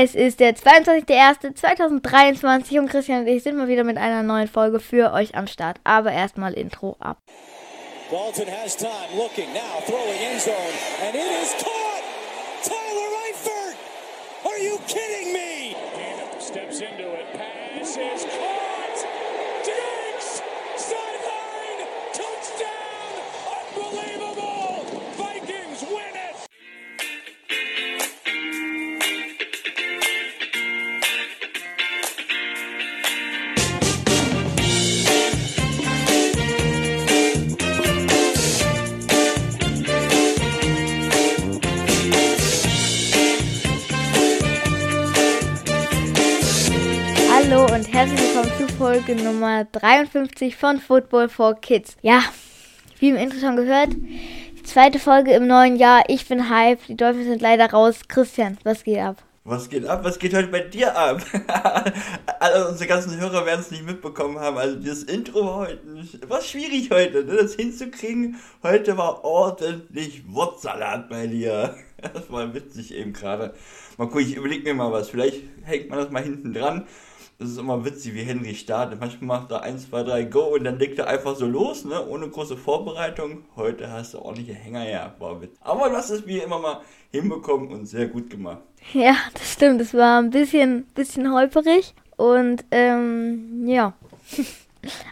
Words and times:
Es 0.00 0.14
ist 0.14 0.38
der 0.38 0.54
22.01.2023 0.54 2.78
und 2.78 2.88
Christian 2.88 3.22
und 3.22 3.26
ich 3.26 3.42
sind 3.42 3.56
mal 3.56 3.66
wieder 3.66 3.82
mit 3.82 3.96
einer 3.96 4.22
neuen 4.22 4.46
Folge 4.46 4.78
für 4.78 5.12
euch 5.12 5.34
am 5.34 5.48
Start. 5.48 5.80
Aber 5.82 6.12
erstmal 6.12 6.52
Intro 6.52 6.96
ab. 7.00 7.18
Dalton 8.08 8.46
has 8.46 8.76
time, 8.76 8.92
looking 9.16 9.52
now, 9.52 9.82
throwing 9.86 10.20
in 10.32 10.38
zone, 10.38 10.54
and 11.04 11.16
it 11.16 11.26
is 11.42 11.52
caught! 11.58 12.04
Tyler 12.62 13.10
Eifert! 13.26 13.74
Are 14.44 14.58
you 14.62 14.78
kidding 14.86 15.27
herzlich 47.98 48.32
willkommen 48.32 48.56
zu 48.56 48.74
Folge 48.76 49.16
Nummer 49.16 49.64
53 49.64 50.54
von 50.54 50.78
Football 50.78 51.28
for 51.28 51.56
Kids. 51.56 51.96
Ja, 52.00 52.22
wie 53.00 53.08
im 53.08 53.16
Intro 53.16 53.40
schon 53.40 53.56
gehört, 53.56 53.88
die 53.92 54.62
zweite 54.62 55.00
Folge 55.00 55.32
im 55.32 55.48
neuen 55.48 55.74
Jahr. 55.74 56.04
Ich 56.06 56.28
bin 56.28 56.48
hype, 56.48 56.78
die 56.86 56.96
Dolphins 56.96 57.26
sind 57.26 57.42
leider 57.42 57.68
raus. 57.68 58.02
Christian, 58.06 58.56
was 58.62 58.84
geht 58.84 59.00
ab? 59.00 59.16
Was 59.42 59.68
geht 59.68 59.84
ab? 59.84 60.04
Was 60.04 60.20
geht 60.20 60.32
heute 60.32 60.46
bei 60.46 60.60
dir 60.60 60.96
ab? 60.96 61.24
Alle 62.38 62.68
unsere 62.68 62.88
ganzen 62.88 63.18
Hörer 63.18 63.44
werden 63.44 63.62
es 63.62 63.72
nicht 63.72 63.84
mitbekommen 63.84 64.38
haben. 64.38 64.58
Also 64.58 64.76
das 64.76 65.02
Intro 65.02 65.44
war 65.44 65.56
heute 65.66 65.80
war 66.28 66.40
schwierig 66.40 66.92
heute, 66.92 67.24
ne? 67.24 67.34
das 67.34 67.56
hinzukriegen. 67.56 68.36
Heute 68.62 68.96
war 68.96 69.24
ordentlich 69.24 70.22
Wurstsalat 70.28 71.08
bei 71.08 71.26
dir. 71.26 71.74
Das 72.14 72.30
war 72.30 72.54
witzig 72.54 72.94
eben 72.94 73.12
gerade. 73.12 73.54
Mal 73.96 74.06
gucken, 74.06 74.20
ich 74.20 74.36
überlege 74.36 74.62
mir 74.62 74.74
mal 74.74 74.92
was. 74.92 75.08
Vielleicht 75.08 75.42
hängt 75.64 75.90
man 75.90 75.98
das 75.98 76.12
mal 76.12 76.22
hinten 76.22 76.54
dran. 76.54 76.86
Das 77.40 77.50
ist 77.50 77.58
immer 77.58 77.84
witzig, 77.84 78.14
wie 78.14 78.22
Henry 78.22 78.52
startet. 78.56 78.98
Manchmal 78.98 79.38
macht 79.38 79.52
er 79.52 79.62
1, 79.62 79.90
2, 79.90 80.02
3, 80.02 80.24
go 80.24 80.54
und 80.54 80.64
dann 80.64 80.76
legt 80.76 80.98
er 80.98 81.06
einfach 81.06 81.36
so 81.36 81.46
los, 81.46 81.84
ne? 81.84 82.04
ohne 82.04 82.28
große 82.28 82.56
Vorbereitung. 82.56 83.44
Heute 83.54 83.92
hast 83.92 84.14
du 84.14 84.18
ordentliche 84.18 84.54
Hänger, 84.54 84.88
ja, 84.88 85.14
war 85.20 85.40
witzig. 85.40 85.56
Aber 85.60 85.88
hast 85.92 86.10
es 86.10 86.26
wie 86.26 86.38
immer 86.38 86.58
mal 86.58 86.80
hinbekommen 87.12 87.68
und 87.68 87.86
sehr 87.86 88.08
gut 88.08 88.28
gemacht. 88.28 88.62
Ja, 88.92 89.14
das 89.34 89.52
stimmt. 89.52 89.80
Es 89.80 89.94
war 89.94 90.20
ein 90.20 90.30
bisschen, 90.30 90.82
bisschen 90.96 91.32
holperig 91.32 91.94
und 92.16 92.64
ähm, 92.72 93.68
ja. 93.68 93.92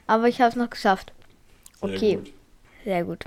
Aber 0.09 0.27
ich 0.27 0.41
habe 0.41 0.51
es 0.51 0.57
noch 0.57 0.71
geschafft. 0.71 1.13
Okay. 1.81 1.99
Sehr 1.99 2.17
gut. 2.17 2.33
Sehr 2.85 3.05
gut. 3.05 3.25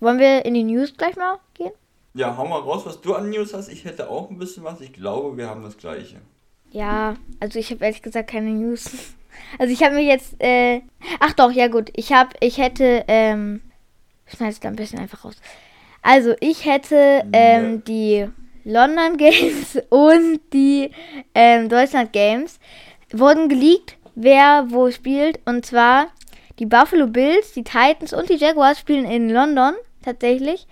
Wollen 0.00 0.18
wir 0.18 0.46
in 0.46 0.54
die 0.54 0.64
News 0.64 0.94
gleich 0.96 1.16
mal 1.16 1.40
gehen? 1.52 1.72
Ja, 2.14 2.34
hau 2.38 2.46
mal 2.46 2.60
raus, 2.60 2.86
was 2.86 3.02
du 3.02 3.14
an 3.14 3.28
News 3.28 3.52
hast. 3.52 3.68
Ich 3.68 3.84
hätte 3.84 4.08
auch 4.08 4.30
ein 4.30 4.38
bisschen 4.38 4.64
was. 4.64 4.80
Ich 4.80 4.94
glaube, 4.94 5.36
wir 5.36 5.46
haben 5.50 5.62
das 5.62 5.76
gleiche. 5.76 6.22
Ja, 6.70 7.16
also 7.40 7.58
ich 7.58 7.70
habe 7.70 7.84
ehrlich 7.84 8.02
gesagt 8.02 8.30
keine 8.30 8.50
News. 8.50 8.90
Also 9.58 9.72
ich 9.72 9.82
habe 9.82 9.94
mir 9.94 10.02
jetzt, 10.02 10.34
äh, 10.42 10.82
ach 11.20 11.32
doch, 11.32 11.50
ja 11.50 11.68
gut. 11.68 11.90
Ich 11.94 12.12
habe, 12.12 12.30
ich 12.40 12.58
hätte, 12.58 13.04
ähm, 13.08 13.62
schneide 14.26 14.50
es 14.52 14.60
da 14.60 14.68
ein 14.68 14.76
bisschen 14.76 14.98
einfach 14.98 15.24
raus. 15.24 15.36
Also 16.02 16.34
ich 16.40 16.66
hätte 16.66 17.24
ähm, 17.32 17.82
die 17.84 18.28
London 18.64 19.16
Games 19.16 19.78
und 19.90 20.40
die 20.52 20.90
ähm, 21.34 21.68
Deutschland 21.68 22.12
Games 22.12 22.58
wurden 23.12 23.48
geleakt, 23.48 23.96
wer 24.16 24.66
wo 24.68 24.90
spielt. 24.90 25.40
Und 25.46 25.64
zwar 25.64 26.08
die 26.58 26.66
Buffalo 26.66 27.06
Bills, 27.06 27.52
die 27.52 27.64
Titans 27.64 28.12
und 28.12 28.28
die 28.28 28.36
Jaguars 28.36 28.78
spielen 28.78 29.04
in 29.04 29.30
London 29.30 29.74
tatsächlich. 30.02 30.66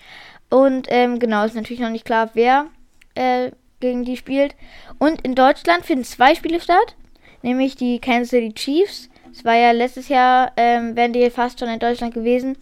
Und 0.51 0.87
ähm, 0.91 1.19
genau, 1.19 1.45
ist 1.45 1.55
natürlich 1.55 1.81
noch 1.81 1.91
nicht 1.91 2.05
klar, 2.05 2.31
wer 2.35 2.67
äh, 3.15 3.51
gegen 3.87 4.05
die 4.05 4.17
spielt. 4.17 4.55
Und 4.99 5.23
in 5.23 5.35
Deutschland 5.35 5.85
finden 5.85 6.05
zwei 6.05 6.35
Spiele 6.35 6.61
statt, 6.61 6.97
nämlich 7.43 7.77
die 7.77 7.99
Kansas 8.01 8.31
City 8.31 8.53
Chiefs. 8.53 9.09
Es 9.33 9.45
war 9.45 9.55
ja 9.55 9.73
letztes 9.73 10.09
Jahr, 10.09 10.53
ähm, 10.57 10.97
wären 10.97 11.13
die 11.13 11.31
fast 11.31 11.61
schon 11.61 11.69
in 11.69 11.79
Deutschland 11.79 12.15
gewesen. 12.15 12.57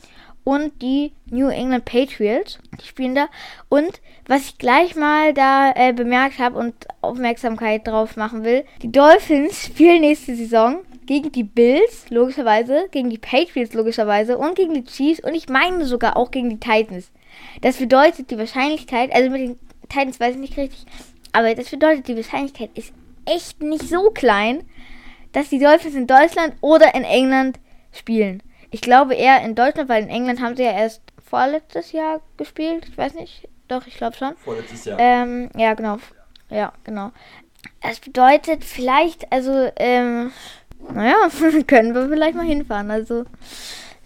Und 0.44 0.82
die 0.82 1.12
New 1.30 1.48
England 1.48 1.86
Patriots, 1.86 2.58
die 2.78 2.86
spielen 2.86 3.14
da. 3.14 3.28
Und 3.70 4.02
was 4.26 4.44
ich 4.44 4.58
gleich 4.58 4.94
mal 4.94 5.32
da 5.32 5.72
äh, 5.74 5.94
bemerkt 5.94 6.38
habe 6.38 6.58
und 6.58 6.74
Aufmerksamkeit 7.00 7.86
drauf 7.86 8.16
machen 8.16 8.44
will, 8.44 8.64
die 8.82 8.92
Dolphins 8.92 9.64
spielen 9.66 10.02
nächste 10.02 10.36
Saison 10.36 10.80
gegen 11.06 11.32
die 11.32 11.44
Bills, 11.44 12.10
logischerweise, 12.10 12.88
gegen 12.90 13.10
die 13.10 13.18
Patriots, 13.18 13.74
logischerweise, 13.74 14.38
und 14.38 14.54
gegen 14.54 14.74
die 14.74 14.84
Chiefs 14.84 15.20
und 15.20 15.34
ich 15.34 15.48
meine 15.48 15.84
sogar 15.84 16.16
auch 16.16 16.30
gegen 16.30 16.50
die 16.50 16.60
Titans. 16.60 17.10
Das 17.60 17.76
bedeutet, 17.76 18.30
die 18.30 18.38
Wahrscheinlichkeit, 18.38 19.14
also 19.14 19.30
mit 19.30 19.40
den 19.40 19.58
Titans 19.88 20.20
weiß 20.20 20.34
ich 20.34 20.40
nicht 20.40 20.56
richtig, 20.56 20.84
aber 21.34 21.54
das 21.54 21.68
bedeutet, 21.68 22.06
die 22.06 22.16
Wahrscheinlichkeit 22.16 22.70
ist 22.74 22.92
echt 23.26 23.60
nicht 23.60 23.88
so 23.88 24.10
klein, 24.10 24.62
dass 25.32 25.48
die 25.48 25.58
Dolphins 25.58 25.96
in 25.96 26.06
Deutschland 26.06 26.54
oder 26.60 26.94
in 26.94 27.02
England 27.02 27.58
spielen. 27.92 28.40
Ich 28.70 28.80
glaube 28.80 29.14
eher 29.14 29.42
in 29.42 29.56
Deutschland, 29.56 29.88
weil 29.88 30.04
in 30.04 30.08
England 30.08 30.40
haben 30.40 30.56
sie 30.56 30.62
ja 30.62 30.72
erst 30.72 31.02
vorletztes 31.22 31.90
Jahr 31.90 32.20
gespielt. 32.36 32.86
Ich 32.88 32.96
weiß 32.96 33.14
nicht. 33.14 33.48
Doch, 33.66 33.86
ich 33.86 33.96
glaube 33.96 34.16
schon. 34.16 34.36
Vorletztes 34.36 34.84
Jahr. 34.84 34.98
Ähm, 35.00 35.50
ja, 35.56 35.74
genau. 35.74 35.98
Ja, 36.50 36.72
genau. 36.84 37.10
Das 37.82 37.98
bedeutet 37.98 38.62
vielleicht, 38.62 39.32
also, 39.32 39.70
ähm, 39.76 40.30
naja, 40.92 41.16
können 41.66 41.94
wir 41.94 42.08
vielleicht 42.08 42.36
mal 42.36 42.46
hinfahren. 42.46 42.92
Also, 42.92 43.24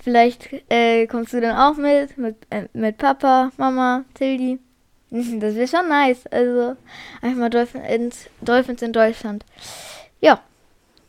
vielleicht 0.03 0.49
äh, 0.71 1.07
kommst 1.07 1.35
du 1.35 1.43
dann 1.43 1.57
auch 1.57 1.77
mit, 1.77 2.17
mit, 2.17 2.37
äh, 2.49 2.69
mit 2.73 2.97
Papa, 2.97 3.51
Mama, 3.59 4.05
Tildi. 4.15 4.61
Das 5.11 5.55
wäre 5.55 5.69
schon 5.69 5.89
nice. 5.89 6.27
Also, 6.27 6.77
einfach 7.23 7.39
mal 7.39 7.51
Dolphins, 7.51 8.29
Dolphins 8.41 8.83
in 8.83 8.93
Deutschland. 8.93 9.45
Ja. 10.21 10.43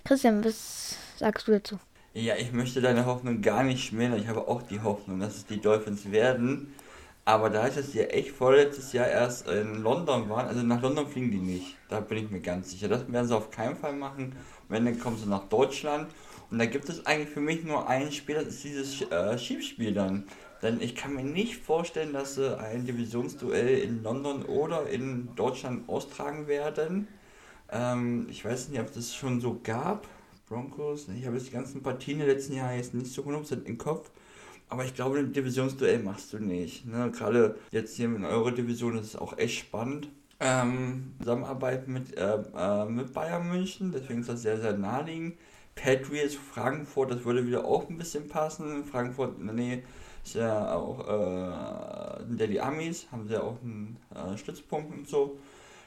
Christian, 0.06 0.44
was 0.44 0.96
sagst 1.18 1.48
du 1.48 1.52
dazu? 1.52 1.80
Ja, 2.14 2.36
ich 2.36 2.52
möchte 2.52 2.82
deine 2.82 3.06
Hoffnung 3.06 3.42
gar 3.42 3.64
nicht 3.64 3.86
schmälern. 3.86 4.20
Ich 4.20 4.28
habe 4.28 4.48
auch 4.48 4.64
die 4.64 4.82
Hoffnung, 4.82 5.20
dass 5.20 5.36
es 5.36 5.46
die 5.46 5.60
Dolphins 5.60 6.12
werden. 6.12 6.74
Aber 7.26 7.52
da 7.52 7.68
ich 7.68 7.76
das 7.76 7.94
ja 7.94 8.06
echt 8.06 8.32
vorletztes 8.32 8.92
Jahr 8.94 9.08
erst 9.08 9.48
in 9.48 9.84
London 9.84 10.30
waren, 10.30 10.48
also 10.48 10.64
nach 10.64 10.82
London 10.82 11.08
fliegen 11.08 11.30
die 11.30 11.38
nicht. 11.38 11.76
Da 11.88 12.00
bin 12.00 12.18
ich 12.18 12.32
mir 12.32 12.40
ganz 12.40 12.72
sicher. 12.72 12.88
Das 12.88 13.12
werden 13.12 13.28
sie 13.28 13.36
auf 13.36 13.52
keinen 13.52 13.76
Fall 13.76 13.94
machen. 13.94 14.36
Wenn, 14.68 14.86
dann 14.86 15.00
kommen 15.00 15.18
sie 15.18 15.30
nach 15.30 15.44
Deutschland. 15.50 16.10
Und 16.50 16.58
da 16.58 16.66
gibt 16.66 16.90
es 16.90 17.06
eigentlich 17.06 17.30
für 17.30 17.42
mich 17.42 17.64
nur 17.64 17.88
ein 17.88 18.12
Spiel, 18.12 18.36
das 18.36 18.48
ist 18.48 18.64
dieses 18.64 19.02
äh, 19.12 19.38
Schiebspiel 19.38 19.94
dann. 19.94 20.24
Denn 20.62 20.82
ich 20.82 20.96
kann 20.96 21.16
mir 21.16 21.24
nicht 21.24 21.58
vorstellen, 21.58 22.14
dass 22.14 22.36
sie 22.36 22.60
ein 22.60 22.86
Divisionsduell 22.86 23.80
in 23.80 24.04
London 24.04 24.44
oder 24.44 24.90
in 24.90 25.30
Deutschland 25.36 25.88
austragen 25.88 26.48
werden. 26.48 27.08
Ähm, 27.72 28.28
ich 28.30 28.44
weiß 28.44 28.70
nicht, 28.70 28.80
ob 28.80 28.94
das 28.94 29.16
schon 29.16 29.40
so 29.40 29.60
gab. 29.64 30.08
Broncos, 30.48 31.08
ich 31.16 31.26
habe 31.26 31.38
jetzt 31.38 31.48
die 31.48 31.54
ganzen 31.54 31.84
Partien 31.84 32.18
der 32.18 32.28
letzten 32.28 32.56
Jahre 32.56 32.76
jetzt 32.76 32.94
nicht 32.94 33.12
so 33.12 33.22
100% 33.22 33.66
im 33.66 33.78
Kopf. 33.78 34.10
Aber 34.68 34.86
ich 34.86 34.94
glaube, 34.94 35.20
ein 35.20 35.34
Divisionsduell 35.34 36.00
machst 36.00 36.34
du 36.34 36.40
nicht. 36.40 36.86
Ne? 36.86 37.12
Gerade 37.12 37.58
jetzt 37.72 37.96
hier 37.96 38.06
in 38.06 38.26
eurer 38.26 38.52
Division 38.52 38.98
ist 38.98 39.08
es 39.08 39.16
auch 39.16 39.38
echt 39.38 39.60
spannend. 39.60 40.10
Ähm, 40.40 41.16
Zusammenarbeit 41.20 41.88
mit, 41.88 42.16
äh, 42.18 42.38
äh, 42.56 42.86
mit 42.86 43.14
Bayern 43.14 43.50
München, 43.50 43.92
deswegen 43.92 44.22
ist 44.22 44.30
das 44.30 44.42
sehr, 44.42 44.60
sehr 44.60 44.78
naheliegend. 44.78 45.36
Patriots, 45.76 46.36
Frankfurt, 46.36 47.12
das 47.12 47.26
würde 47.26 47.46
wieder 47.46 47.66
auch 47.66 47.90
ein 47.90 47.98
bisschen 47.98 48.28
passen. 48.28 48.86
Frankfurt 48.86 49.40
in 49.40 49.48
der 49.48 49.56
ist 50.30 50.36
ja 50.36 50.76
auch, 50.76 52.20
äh, 52.20 52.48
die 52.48 52.62
Amis, 52.62 53.08
haben 53.12 53.28
sie 53.28 53.34
ja 53.34 53.42
auch 53.42 53.62
einen 53.64 53.98
äh, 54.14 54.38
Stützpunkt 54.38 54.94
und 54.94 55.08
so. 55.08 55.38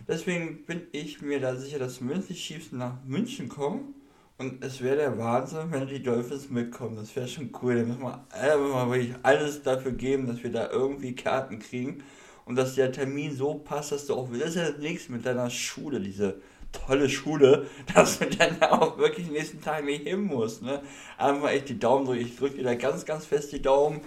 Deswegen 0.08 0.64
bin 0.66 0.82
ich 0.92 1.22
mir 1.22 1.40
da 1.40 1.54
sicher, 1.54 1.78
dass 1.78 1.96
zumindest 1.96 2.30
die 2.30 2.34
Chiefs 2.34 2.72
nach 2.72 2.94
München 3.04 3.48
kommen 3.48 3.94
und 4.38 4.64
es 4.64 4.80
wäre 4.80 4.96
der 4.96 5.18
Wahnsinn, 5.18 5.70
wenn 5.70 5.86
die 5.86 6.02
Dolphins 6.02 6.50
mitkommen. 6.50 6.96
Das 6.96 7.14
wäre 7.14 7.28
schon 7.28 7.52
cool. 7.62 7.76
Da 7.76 7.84
müssen 7.84 8.02
wir 8.02 8.24
einfach 8.32 8.90
wirklich 8.90 9.14
alles 9.22 9.62
dafür 9.62 9.92
geben, 9.92 10.26
dass 10.26 10.42
wir 10.42 10.50
da 10.50 10.68
irgendwie 10.70 11.14
Karten 11.14 11.60
kriegen. 11.60 12.02
Und 12.44 12.56
dass 12.56 12.74
der 12.74 12.90
Termin 12.90 13.36
so 13.36 13.54
passt, 13.54 13.92
dass 13.92 14.06
du 14.06 14.14
auch, 14.14 14.28
das 14.32 14.50
ist 14.50 14.56
ja 14.56 14.70
nichts 14.72 15.08
mit 15.08 15.24
deiner 15.24 15.48
Schule, 15.48 16.00
diese 16.00 16.40
tolle 16.72 17.08
Schule, 17.08 17.66
dass 17.94 18.18
du 18.18 18.26
dann 18.26 18.60
auch 18.62 18.98
wirklich 18.98 19.30
nächsten 19.30 19.60
Tag 19.60 19.84
nicht 19.84 20.08
hin 20.08 20.22
musst. 20.22 20.62
Ne? 20.62 20.82
Einfach 21.18 21.50
echt 21.50 21.68
die 21.68 21.78
Daumen 21.78 22.06
drücken. 22.06 22.22
Ich 22.22 22.36
drücke 22.36 22.56
dir 22.56 22.64
da 22.64 22.74
ganz, 22.74 23.04
ganz 23.04 23.26
fest 23.26 23.52
die 23.52 23.62
Daumen. 23.62 24.00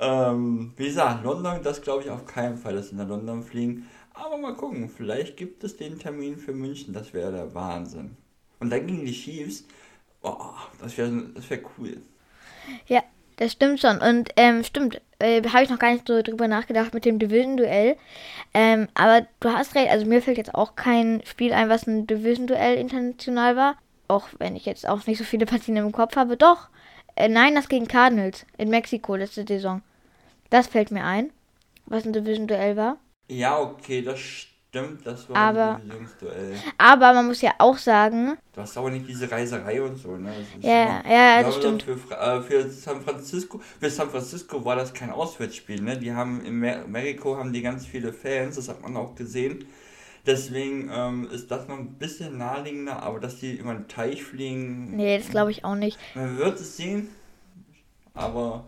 Ähm, 0.00 0.72
wie 0.76 0.86
gesagt, 0.86 1.24
London, 1.24 1.62
das 1.62 1.82
glaube 1.82 2.04
ich 2.04 2.10
auf 2.10 2.26
keinen 2.26 2.56
Fall, 2.58 2.74
dass 2.76 2.88
sie 2.90 2.96
nach 2.96 3.08
London 3.08 3.42
fliegen. 3.42 3.88
Aber 4.14 4.36
mal 4.38 4.54
gucken, 4.56 4.88
vielleicht 4.88 5.36
gibt 5.36 5.64
es 5.64 5.76
den 5.76 5.98
Termin 5.98 6.36
für 6.38 6.52
München. 6.52 6.92
Das 6.94 7.12
wäre 7.14 7.32
der 7.32 7.54
Wahnsinn. 7.54 8.16
Und 8.60 8.70
dann 8.70 8.86
gegen 8.86 9.04
die 9.06 9.12
Chiefs, 9.12 9.64
oh, 10.22 10.54
das 10.80 10.96
wäre 10.98 11.10
das 11.34 11.48
wär 11.50 11.60
cool. 11.78 12.02
Ja, 12.86 13.02
Das 13.36 13.52
stimmt 13.52 13.80
schon. 13.80 13.98
Und 14.00 14.30
ähm, 14.36 14.64
stimmt, 14.64 15.00
äh, 15.20 15.42
habe 15.48 15.62
ich 15.64 15.70
noch 15.70 15.78
gar 15.78 15.92
nicht 15.92 16.06
so 16.08 16.22
drüber 16.22 16.48
nachgedacht 16.48 16.92
mit 16.94 17.04
dem 17.04 17.18
Division-Duell. 17.20 17.96
Ähm, 18.54 18.88
aber 18.94 19.26
du 19.40 19.50
hast 19.50 19.74
recht, 19.76 19.90
also 19.90 20.06
mir 20.06 20.22
fällt 20.22 20.38
jetzt 20.38 20.54
auch 20.54 20.74
kein 20.76 21.22
Spiel 21.24 21.52
ein, 21.52 21.68
was 21.68 21.86
ein 21.86 22.06
Division-Duell 22.08 22.76
international 22.76 23.56
war. 23.56 23.76
Auch 24.08 24.28
wenn 24.38 24.56
ich 24.56 24.66
jetzt 24.66 24.88
auch 24.88 25.06
nicht 25.06 25.18
so 25.18 25.24
viele 25.24 25.46
Partien 25.46 25.76
im 25.76 25.92
Kopf 25.92 26.16
habe. 26.16 26.36
Doch, 26.36 26.68
äh, 27.18 27.28
nein, 27.28 27.54
das 27.54 27.68
gegen 27.68 27.86
Cardinals 27.88 28.46
in 28.56 28.70
Mexiko 28.70 29.16
letzte 29.16 29.44
Saison. 29.46 29.82
Das 30.50 30.66
fällt 30.66 30.90
mir 30.90 31.04
ein, 31.04 31.30
was 31.86 32.04
ein 32.06 32.12
Division-Duell 32.12 32.76
war. 32.76 32.96
Ja, 33.28 33.58
okay, 33.60 34.00
das 34.02 34.18
stimmt, 34.18 35.06
das 35.06 35.28
war 35.28 35.36
Aber- 35.36 35.74
ein 35.76 35.82
Divisionsduell. 35.82 36.54
Aber 36.78 37.12
man 37.12 37.26
muss 37.26 37.42
ja 37.42 37.52
auch 37.58 37.76
sagen, 37.76 38.38
Du 38.54 38.62
hast 38.62 38.76
aber 38.78 38.90
nicht 38.90 39.06
diese 39.06 39.30
Reiserei 39.30 39.80
und 39.82 39.96
so, 39.96 40.16
ne? 40.16 40.32
Ja, 40.60 41.02
ja, 41.08 41.42
das 41.42 41.56
stimmt. 41.56 41.82
Für, 41.84 41.92
äh, 42.14 42.40
für 42.42 42.68
San 42.70 43.00
Francisco, 43.02 43.60
für 43.80 43.88
San 43.90 44.10
Francisco 44.10 44.64
war 44.64 44.76
das 44.76 44.92
kein 44.94 45.10
Auswärtsspiel, 45.10 45.80
ne? 45.82 45.96
Die 45.98 46.12
haben 46.12 46.44
in 46.44 46.58
Mexiko 46.58 47.36
haben 47.36 47.52
die 47.52 47.62
ganz 47.62 47.86
viele 47.86 48.12
Fans, 48.12 48.56
das 48.56 48.68
hat 48.68 48.82
man 48.82 48.96
auch 48.96 49.14
gesehen. 49.14 49.66
Deswegen 50.28 50.90
ähm, 50.92 51.28
ist 51.32 51.50
das 51.50 51.66
noch 51.68 51.78
ein 51.78 51.94
bisschen 51.94 52.36
naheliegender, 52.36 53.02
aber 53.02 53.18
dass 53.18 53.40
die 53.40 53.56
über 53.56 53.72
den 53.72 53.88
Teich 53.88 54.22
fliegen, 54.22 54.94
nee, 54.94 55.16
das 55.16 55.30
glaube 55.30 55.50
ich 55.50 55.64
auch 55.64 55.74
nicht. 55.74 55.98
man 56.14 56.36
wird 56.36 56.60
es 56.60 56.76
sehen. 56.76 57.08
Aber 58.12 58.66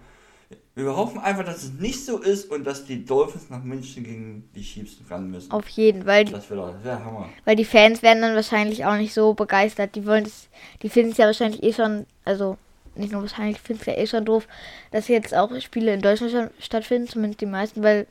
wir 0.75 0.97
hoffen 0.97 1.19
einfach, 1.19 1.45
dass 1.45 1.63
es 1.65 1.73
nicht 1.73 2.03
so 2.07 2.19
ist 2.19 2.51
und 2.51 2.65
dass 2.65 2.87
die 2.87 3.05
Dolphins 3.05 3.51
nach 3.51 3.63
München 3.63 4.05
gegen 4.05 4.49
die 4.55 4.63
Chiefs 4.63 4.97
ran 5.11 5.31
müssen. 5.31 5.51
Auf 5.51 5.69
jeden, 5.69 6.07
weil 6.07 6.25
Das 6.25 6.49
wäre 6.49 6.61
doch, 6.61 6.73
das 6.73 6.83
wäre 6.83 7.05
Hammer. 7.05 7.29
Weil 7.45 7.57
die 7.57 7.67
Fans 7.67 8.03
werden 8.03 8.23
dann 8.23 8.35
wahrscheinlich 8.35 8.87
auch 8.87 8.97
nicht 8.97 9.13
so 9.13 9.35
begeistert. 9.35 9.95
Die 9.97 10.07
wollen 10.07 10.25
das, 10.25 10.49
die 10.83 10.89
finden 10.89 11.13
es 11.13 11.19
ja 11.19 11.27
wahrscheinlich 11.27 11.63
eh 11.63 11.75
schon, 11.75 12.07
also 12.25 12.57
nicht 12.95 13.13
nur 13.13 13.21
wahrscheinlich, 13.21 13.61
finden 13.61 13.83
es 13.83 13.87
ja 13.87 13.99
eh 13.99 14.07
schon 14.07 14.25
doof, 14.25 14.49
dass 14.93 15.09
jetzt 15.09 15.35
auch 15.35 15.51
Spiele 15.61 15.93
in 15.93 16.01
Deutschland 16.01 16.53
stattfinden, 16.59 17.07
zumindest 17.09 17.43
die 17.43 17.47
meisten, 17.47 17.83
weil 17.83 18.07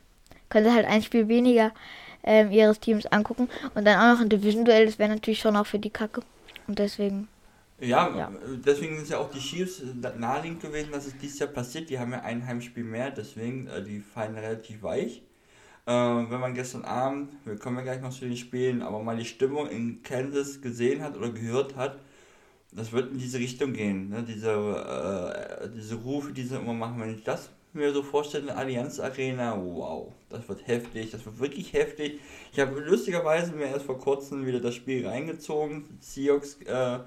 können 0.49 0.65
sie 0.65 0.73
halt 0.73 0.85
ein 0.85 1.01
Spiel 1.01 1.27
weniger 1.27 1.71
ähm, 2.23 2.51
ihres 2.51 2.79
Teams 2.79 3.05
angucken 3.07 3.49
und 3.75 3.85
dann 3.85 3.99
auch 3.99 4.15
noch 4.15 4.21
ein 4.21 4.29
Division-Duell, 4.29 4.85
das 4.85 4.99
wäre 4.99 5.09
natürlich 5.09 5.39
schon 5.39 5.55
auch 5.55 5.67
für 5.67 5.79
die 5.79 5.89
Kacke. 5.89 6.21
Und 6.67 6.79
deswegen, 6.79 7.27
Ja, 7.79 8.09
Ja. 8.17 8.31
deswegen 8.65 8.97
ist 8.97 9.09
ja 9.09 9.19
auch 9.19 9.31
die 9.31 9.39
Chiefs 9.39 9.81
naheliegend 10.17 10.61
gewesen, 10.61 10.91
dass 10.91 11.05
es 11.07 11.17
dieses 11.17 11.39
Jahr 11.39 11.49
passiert. 11.49 11.89
Die 11.89 11.97
haben 11.99 12.11
ja 12.11 12.21
ein 12.21 12.45
Heimspiel 12.45 12.83
mehr, 12.83 13.11
deswegen, 13.11 13.67
äh, 13.67 13.83
die 13.83 14.01
fallen 14.01 14.35
relativ 14.37 14.83
weich. 14.83 15.23
Äh, 15.87 15.91
wenn 15.91 16.39
man 16.39 16.53
gestern 16.55 16.85
Abend, 16.85 17.33
wir 17.45 17.57
kommen 17.57 17.77
ja 17.77 17.83
gleich 17.83 18.01
noch 18.01 18.11
zu 18.13 18.25
den 18.25 18.37
Spielen, 18.37 18.81
aber 18.83 19.01
mal 19.03 19.17
die 19.17 19.25
Stimmung 19.25 19.69
in 19.69 20.03
Kansas 20.03 20.61
gesehen 20.61 21.01
hat 21.03 21.17
oder 21.17 21.31
gehört 21.31 21.75
hat, 21.77 21.99
das 22.71 22.91
wird 22.91 23.11
in 23.11 23.19
diese 23.19 23.39
Richtung 23.39 23.73
gehen. 23.73 24.09
Ne? 24.09 24.23
Diese, 24.23 24.51
äh, 24.51 25.69
diese 25.75 25.95
Rufe, 25.95 26.33
die 26.33 26.43
sie 26.43 26.55
immer 26.57 26.73
machen, 26.73 26.99
wenn 27.01 27.13
ich 27.15 27.23
das 27.23 27.49
mir 27.73 27.93
so 27.93 28.03
vorstelle, 28.03 28.41
in 28.41 28.47
der 28.47 28.57
Allianz 28.57 28.99
Arena, 28.99 29.57
wow, 29.57 30.11
das 30.29 30.47
wird 30.47 30.67
heftig, 30.67 31.11
das 31.11 31.25
wird 31.25 31.39
wirklich 31.39 31.73
heftig. 31.73 32.19
Ich 32.51 32.59
habe 32.59 32.79
lustigerweise 32.79 33.53
mir 33.53 33.67
erst 33.67 33.85
vor 33.85 33.99
kurzem 33.99 34.45
wieder 34.45 34.59
das 34.59 34.75
Spiel 34.75 35.07
reingezogen. 35.07 35.97
Seahawks 35.99 36.61
äh, 36.65 36.99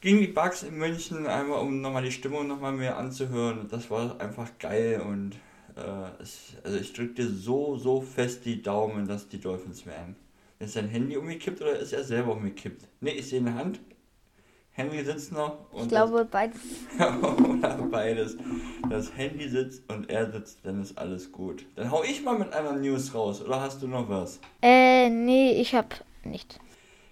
gegen 0.00 0.20
die 0.20 0.28
Bucks 0.28 0.62
in 0.62 0.76
München, 0.76 1.26
einmal 1.26 1.60
um 1.60 1.80
nochmal 1.80 2.04
die 2.04 2.12
Stimmung 2.12 2.46
nochmal 2.46 2.72
mehr 2.72 2.98
anzuhören. 2.98 3.68
Das 3.70 3.90
war 3.90 4.20
einfach 4.20 4.50
geil 4.58 5.00
und 5.00 5.36
äh, 5.76 6.22
es, 6.22 6.54
also 6.62 6.78
ich 6.78 6.92
drücke 6.92 7.14
dir 7.14 7.28
so, 7.28 7.76
so 7.76 8.00
fest 8.00 8.44
die 8.44 8.62
Daumen, 8.62 9.08
dass 9.08 9.28
die 9.28 9.40
Dolphins 9.40 9.86
werden. 9.86 10.16
Ist 10.58 10.74
sein 10.74 10.88
Handy 10.88 11.16
umgekippt 11.16 11.60
oder 11.60 11.78
ist 11.78 11.92
er 11.92 12.04
selber 12.04 12.32
umgekippt? 12.32 12.86
Ne, 13.00 13.12
ich 13.12 13.28
sehe 13.28 13.40
eine 13.40 13.54
Hand. 13.54 13.80
Henry 14.76 15.04
sitzt 15.04 15.30
noch 15.30 15.70
und 15.70 15.82
ich 15.82 15.88
glaube, 15.88 16.24
beides. 16.24 16.60
das, 16.98 17.14
oder 17.22 17.76
beides. 17.90 18.36
Das 18.90 19.16
Handy 19.16 19.48
sitzt 19.48 19.88
und 19.88 20.10
er 20.10 20.32
sitzt, 20.32 20.58
dann 20.64 20.82
ist 20.82 20.98
alles 20.98 21.30
gut. 21.30 21.64
Dann 21.76 21.92
hau 21.92 22.02
ich 22.02 22.24
mal 22.24 22.36
mit 22.36 22.52
einer 22.52 22.72
News 22.72 23.14
raus, 23.14 23.40
oder 23.40 23.60
hast 23.60 23.80
du 23.82 23.86
noch 23.86 24.08
was? 24.08 24.40
Äh, 24.62 25.10
nee, 25.10 25.60
ich 25.60 25.76
hab 25.76 26.04
nicht. 26.24 26.58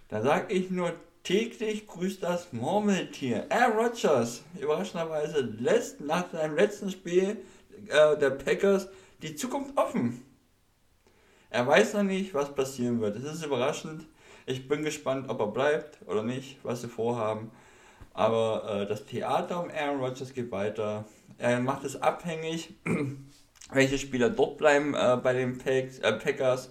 Da 0.08 0.22
sag 0.22 0.52
ich 0.52 0.70
nur 0.70 0.92
täglich 1.22 1.86
grüßt 1.86 2.24
das 2.24 2.52
Murmeltier. 2.52 3.46
Aaron 3.48 3.86
Rodgers, 3.86 4.42
überraschenderweise, 4.60 5.40
lässt 5.40 6.00
nach 6.00 6.32
seinem 6.32 6.56
letzten 6.56 6.90
Spiel 6.90 7.36
äh, 7.88 8.18
der 8.18 8.30
Packers 8.30 8.88
die 9.22 9.36
Zukunft 9.36 9.76
offen. 9.76 10.24
Er 11.48 11.64
weiß 11.64 11.94
noch 11.94 12.02
nicht, 12.02 12.34
was 12.34 12.52
passieren 12.52 13.00
wird. 13.00 13.16
Es 13.16 13.24
ist 13.24 13.44
überraschend. 13.44 14.06
Ich 14.46 14.68
bin 14.68 14.82
gespannt, 14.82 15.28
ob 15.28 15.40
er 15.40 15.46
bleibt 15.48 15.98
oder 16.06 16.22
nicht, 16.22 16.58
was 16.62 16.82
sie 16.82 16.88
vorhaben. 16.88 17.50
Aber 18.14 18.82
äh, 18.82 18.86
das 18.86 19.06
Theater 19.06 19.62
um 19.62 19.70
Aaron 19.70 20.00
Rodgers 20.00 20.34
geht 20.34 20.50
weiter. 20.50 21.04
Er 21.38 21.60
macht 21.60 21.84
es 21.84 22.00
abhängig, 22.00 22.74
welche 23.72 23.98
Spieler 23.98 24.30
dort 24.30 24.58
bleiben 24.58 24.94
äh, 24.94 25.18
bei 25.22 25.32
den 25.32 25.58
Packs, 25.58 25.98
äh, 26.00 26.12
Packers 26.12 26.70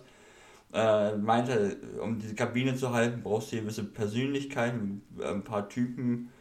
äh, 0.73 1.15
meinte, 1.15 1.77
um 2.01 2.19
diese 2.19 2.35
Kabine 2.35 2.75
zu 2.75 2.91
halten, 2.91 3.21
brauchst 3.23 3.51
du 3.51 3.57
gewisse 3.57 3.83
Persönlichkeit, 3.83 4.73
mit, 4.75 5.01
äh, 5.19 5.29
ein 5.29 5.43
paar 5.43 5.67
Typen. 5.69 6.31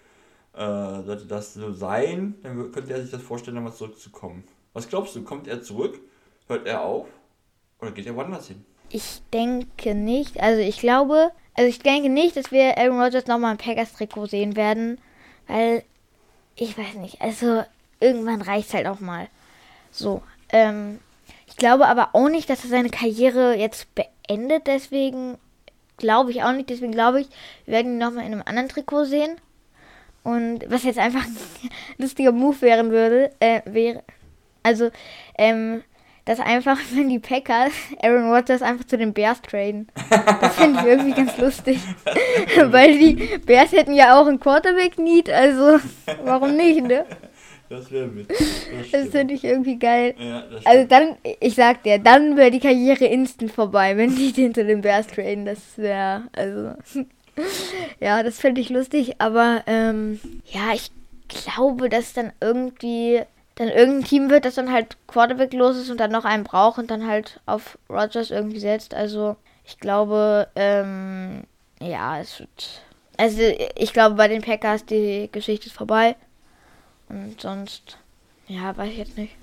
Äh, 0.52 1.02
sollte 1.02 1.26
das 1.26 1.54
so 1.54 1.72
sein, 1.72 2.34
dann 2.42 2.72
könnte 2.72 2.92
er 2.92 3.00
sich 3.00 3.10
das 3.12 3.22
vorstellen, 3.22 3.54
nochmal 3.54 3.72
zurückzukommen. 3.72 4.44
Was 4.72 4.88
glaubst 4.88 5.14
du, 5.14 5.22
kommt 5.22 5.46
er 5.46 5.62
zurück? 5.62 6.00
Hört 6.48 6.66
er 6.66 6.82
auf? 6.82 7.06
Oder 7.80 7.92
geht 7.92 8.06
er 8.06 8.16
woanders 8.16 8.48
hin? 8.48 8.64
Ich 8.90 9.22
denke 9.32 9.94
nicht. 9.94 10.40
Also 10.40 10.60
ich 10.60 10.78
glaube, 10.80 11.30
also 11.54 11.68
ich 11.68 11.78
denke 11.78 12.08
nicht, 12.08 12.36
dass 12.36 12.50
wir 12.50 12.76
Aaron 12.76 13.00
Rodgers 13.00 13.26
nochmal 13.26 13.52
im 13.52 13.58
Packers-Trikot 13.58 14.26
sehen 14.26 14.56
werden. 14.56 14.98
Weil, 15.46 15.84
ich 16.56 16.76
weiß 16.76 16.94
nicht, 16.94 17.20
also 17.20 17.64
irgendwann 18.00 18.42
reicht 18.42 18.74
halt 18.74 18.86
auch 18.86 19.00
mal. 19.00 19.28
So. 19.92 20.22
Ähm, 20.52 20.98
ich 21.46 21.56
glaube 21.56 21.86
aber 21.86 22.10
auch 22.14 22.28
nicht, 22.28 22.50
dass 22.50 22.64
er 22.64 22.70
seine 22.70 22.90
Karriere 22.90 23.56
jetzt 23.56 23.86
beendet. 23.94 24.66
Deswegen 24.66 25.38
glaube 25.96 26.32
ich 26.32 26.42
auch 26.42 26.52
nicht. 26.52 26.70
Deswegen 26.70 26.92
glaube 26.92 27.20
ich, 27.20 27.28
wir 27.66 27.74
werden 27.74 27.92
ihn 27.92 27.98
nochmal 27.98 28.26
in 28.26 28.32
einem 28.32 28.42
anderen 28.44 28.68
Trikot 28.68 29.04
sehen. 29.04 29.36
Und 30.22 30.64
was 30.68 30.82
jetzt 30.82 30.98
einfach 30.98 31.24
ein 31.24 31.36
lustiger 31.98 32.32
Move 32.32 32.60
wären 32.60 32.90
würde, 32.90 33.30
äh, 33.40 33.62
wäre, 33.64 34.02
also, 34.62 34.90
ähm, 35.38 35.82
dass 36.30 36.38
einfach, 36.38 36.78
wenn 36.94 37.08
die 37.08 37.18
Packers 37.18 37.72
Aaron 38.00 38.30
Rodgers 38.30 38.62
einfach 38.62 38.86
zu 38.86 38.96
den 38.96 39.12
Bears 39.12 39.42
traden. 39.42 39.88
Das 40.40 40.54
finde 40.54 40.80
ich 40.80 40.86
irgendwie 40.86 41.12
ganz 41.12 41.36
lustig. 41.38 41.80
Weil 42.66 42.98
die 42.98 43.38
Bears 43.44 43.72
hätten 43.72 43.94
ja 43.94 44.16
auch 44.16 44.28
einen 44.28 44.38
Quarterback-Need, 44.38 45.28
also 45.28 45.80
warum 46.24 46.56
nicht, 46.56 46.84
ne? 46.84 47.04
Das 47.68 47.90
wäre 47.90 48.06
mit. 48.06 48.30
Das 48.92 49.08
finde 49.08 49.34
ich 49.34 49.42
irgendwie 49.42 49.76
geil. 49.76 50.14
Ja, 50.18 50.42
das 50.42 50.66
Also 50.66 50.86
dann, 50.86 51.16
ich 51.40 51.56
sag 51.56 51.82
dir, 51.82 51.98
dann 51.98 52.36
wäre 52.36 52.52
die 52.52 52.60
Karriere 52.60 53.06
instant 53.06 53.50
vorbei, 53.50 53.96
wenn 53.96 54.14
die 54.14 54.32
den 54.32 54.54
zu 54.54 54.64
den 54.64 54.82
Bears 54.82 55.08
traden. 55.08 55.46
Das 55.46 55.58
wäre, 55.76 56.24
also, 56.32 56.74
ja, 57.98 58.22
das 58.22 58.38
finde 58.38 58.60
ich 58.60 58.70
lustig, 58.70 59.16
aber 59.18 59.64
ähm, 59.66 60.20
ja, 60.46 60.74
ich 60.74 60.92
glaube, 61.28 61.88
dass 61.88 62.12
dann 62.12 62.32
irgendwie 62.40 63.20
dann 63.60 63.68
irgendein 63.68 64.04
Team 64.04 64.30
wird, 64.30 64.46
das 64.46 64.54
dann 64.54 64.72
halt 64.72 64.96
Quarterback 65.06 65.52
los 65.52 65.76
ist 65.76 65.90
und 65.90 66.00
dann 66.00 66.10
noch 66.10 66.24
einen 66.24 66.44
braucht 66.44 66.78
und 66.78 66.90
dann 66.90 67.06
halt 67.06 67.40
auf 67.44 67.78
Rogers 67.90 68.30
irgendwie 68.30 68.58
setzt. 68.58 68.94
Also 68.94 69.36
ich 69.66 69.78
glaube, 69.78 70.48
ähm, 70.56 71.44
ja, 71.78 72.18
es 72.18 72.40
wird. 72.40 72.80
Also 73.18 73.42
ich 73.76 73.92
glaube, 73.92 74.14
bei 74.14 74.28
den 74.28 74.40
Packers 74.40 74.86
die 74.86 75.28
Geschichte 75.30 75.66
ist 75.66 75.76
vorbei. 75.76 76.16
Und 77.10 77.38
sonst, 77.38 77.98
ja, 78.48 78.74
weiß 78.74 78.90
ich 78.92 78.96
jetzt 78.96 79.18
nicht. 79.18 79.36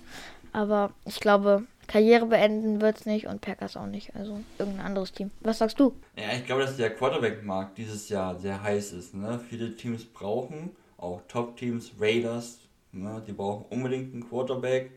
Aber 0.51 0.89
ich 1.05 1.19
glaube, 1.19 1.67
Karriere 1.86 2.25
beenden 2.25 2.81
wird's 2.81 3.05
nicht 3.05 3.27
und 3.27 3.41
Packers 3.41 3.77
auch 3.77 3.86
nicht. 3.86 4.15
Also 4.15 4.41
irgendein 4.57 4.88
anderes 4.88 5.12
Team. 5.12 5.29
Was 5.41 5.59
sagst 5.59 5.79
du? 5.79 5.93
Ja, 6.15 6.36
ich 6.36 6.43
glaube, 6.43 6.63
dass 6.63 6.75
der 6.75 6.95
Quarterback-Markt 6.95 7.77
dieses 7.77 8.09
Jahr 8.09 8.36
sehr 8.39 8.63
heiß 8.63 8.93
ist. 8.93 9.13
Ne? 9.13 9.39
Viele 9.47 9.75
Teams 9.75 10.05
brauchen, 10.05 10.75
auch 10.97 11.21
Top-Teams, 11.27 11.91
Raiders, 12.00 12.62
ne? 13.03 13.23
die 13.25 13.33
brauchen 13.33 13.65
unbedingt 13.69 14.13
einen 14.13 14.27
Quarterback. 14.27 14.91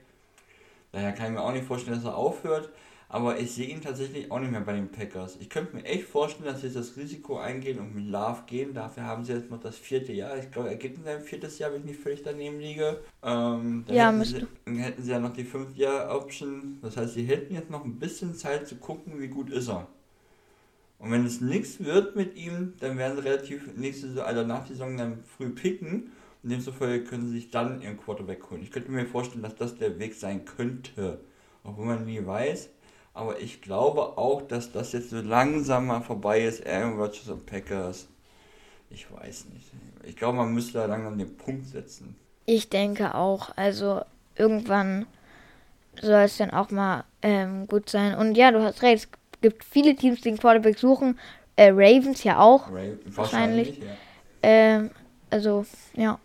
Daher 0.92 1.12
kann 1.12 1.26
ich 1.26 1.32
mir 1.32 1.42
auch 1.42 1.52
nicht 1.52 1.66
vorstellen, 1.66 1.96
dass 1.96 2.04
er 2.04 2.16
aufhört. 2.16 2.70
Aber 3.12 3.40
ich 3.40 3.50
sehe 3.52 3.66
ihn 3.66 3.80
tatsächlich 3.80 4.30
auch 4.30 4.38
nicht 4.38 4.52
mehr 4.52 4.60
bei 4.60 4.72
den 4.72 4.88
Packers. 4.88 5.36
Ich 5.40 5.50
könnte 5.50 5.74
mir 5.74 5.84
echt 5.84 6.04
vorstellen, 6.04 6.44
dass 6.44 6.60
sie 6.60 6.68
jetzt 6.68 6.76
das 6.76 6.96
Risiko 6.96 7.38
eingehen 7.38 7.80
und 7.80 7.92
mit 7.92 8.06
Love 8.06 8.42
gehen. 8.46 8.72
Dafür 8.72 9.02
haben 9.04 9.24
sie 9.24 9.32
jetzt 9.32 9.50
noch 9.50 9.58
das 9.58 9.76
vierte 9.76 10.12
Jahr. 10.12 10.38
Ich 10.38 10.52
glaube, 10.52 10.68
er 10.68 10.76
geht 10.76 10.94
in 10.96 11.02
seinem 11.02 11.22
viertes 11.22 11.58
Jahr, 11.58 11.72
wenn 11.72 11.80
ich 11.80 11.86
nicht 11.86 12.00
völlig 12.00 12.22
daneben 12.22 12.60
liege. 12.60 13.00
Ähm, 13.24 13.84
dann 13.86 13.96
Ja, 13.96 14.12
hätten 14.12 14.24
sie, 14.24 14.46
dann 14.64 14.76
hätten 14.76 15.02
sie 15.02 15.10
ja 15.10 15.18
noch 15.18 15.32
die 15.32 15.42
fünf 15.44 15.76
Jahr 15.76 16.14
Option. 16.16 16.78
Das 16.82 16.96
heißt, 16.96 17.14
sie 17.14 17.24
hätten 17.24 17.52
jetzt 17.54 17.70
noch 17.70 17.84
ein 17.84 17.98
bisschen 17.98 18.34
Zeit 18.36 18.68
zu 18.68 18.76
gucken, 18.76 19.20
wie 19.20 19.28
gut 19.28 19.50
ist 19.50 19.68
er. 19.68 19.88
Und 21.00 21.10
wenn 21.10 21.24
es 21.24 21.40
nichts 21.40 21.80
wird 21.82 22.14
mit 22.14 22.36
ihm, 22.36 22.74
dann 22.78 22.96
werden 22.96 23.16
sie 23.16 23.24
relativ 23.24 23.74
nächste 23.74 24.08
Saison, 24.08 24.24
also 24.24 24.44
nach 24.44 24.66
der 24.66 24.76
Saison 24.76 24.96
dann 24.96 25.24
früh 25.24 25.48
picken. 25.48 26.12
Demzufolge 26.42 27.04
können 27.04 27.26
sie 27.28 27.34
sich 27.34 27.50
dann 27.50 27.82
ihren 27.82 27.98
Quarterback 27.98 28.50
holen. 28.50 28.62
Ich 28.62 28.70
könnte 28.70 28.90
mir 28.90 29.06
vorstellen, 29.06 29.42
dass 29.42 29.56
das 29.56 29.76
der 29.76 29.98
Weg 29.98 30.14
sein 30.14 30.44
könnte. 30.44 31.20
Obwohl 31.64 31.86
man 31.86 32.04
nie 32.04 32.24
weiß. 32.24 32.70
Aber 33.12 33.40
ich 33.40 33.60
glaube 33.60 34.16
auch, 34.18 34.42
dass 34.42 34.72
das 34.72 34.92
jetzt 34.92 35.10
so 35.10 35.20
langsam 35.20 35.86
mal 35.86 36.00
vorbei 36.00 36.42
ist. 36.42 36.66
Aaron 36.66 36.98
Rodgers 36.98 37.28
und 37.28 37.44
Packers. 37.44 38.08
Ich 38.88 39.06
weiß 39.12 39.46
nicht. 39.52 39.66
Ich 40.04 40.16
glaube, 40.16 40.38
man 40.38 40.54
müsste 40.54 40.78
da 40.78 40.86
langsam 40.86 41.18
den 41.18 41.36
Punkt 41.36 41.66
setzen. 41.66 42.16
Ich 42.46 42.70
denke 42.70 43.14
auch. 43.14 43.50
Also 43.56 44.00
irgendwann 44.36 45.06
soll 46.00 46.22
es 46.22 46.38
dann 46.38 46.50
auch 46.50 46.70
mal 46.70 47.04
ähm, 47.22 47.66
gut 47.66 47.90
sein. 47.90 48.14
Und 48.14 48.36
ja, 48.36 48.50
du 48.50 48.62
hast 48.62 48.82
recht. 48.82 49.04
Es 49.04 49.40
gibt 49.40 49.64
viele 49.64 49.94
Teams, 49.94 50.20
die 50.20 50.30
den 50.30 50.38
Quarterback 50.38 50.78
suchen. 50.78 51.18
Äh, 51.56 51.70
Ravens 51.70 52.24
ja 52.24 52.38
auch. 52.38 52.72
Ray, 52.72 52.96
Wahrscheinlich. 53.06 53.78
ja. 53.78 53.84
Ähm, 54.42 54.90
also, 55.28 55.66
ja. 55.94 56.18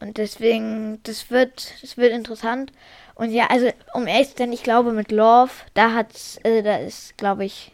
Und 0.00 0.16
deswegen, 0.16 1.00
das 1.02 1.30
wird, 1.30 1.74
das 1.82 1.96
wird 1.96 2.12
interessant. 2.12 2.72
Und 3.14 3.30
ja, 3.30 3.48
also, 3.48 3.70
um 3.92 4.06
ehrlich 4.06 4.30
zu 4.30 4.38
sein, 4.38 4.52
ich 4.52 4.62
glaube 4.62 4.92
mit 4.92 5.12
Love, 5.12 5.50
da 5.74 5.92
hat's, 5.92 6.40
also 6.42 6.62
da 6.62 6.76
ist, 6.76 7.18
glaube 7.18 7.44
ich, 7.44 7.72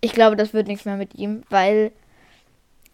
ich 0.00 0.12
glaube, 0.12 0.36
das 0.36 0.54
wird 0.54 0.66
nichts 0.66 0.86
mehr 0.86 0.96
mit 0.96 1.14
ihm, 1.14 1.42
weil 1.50 1.92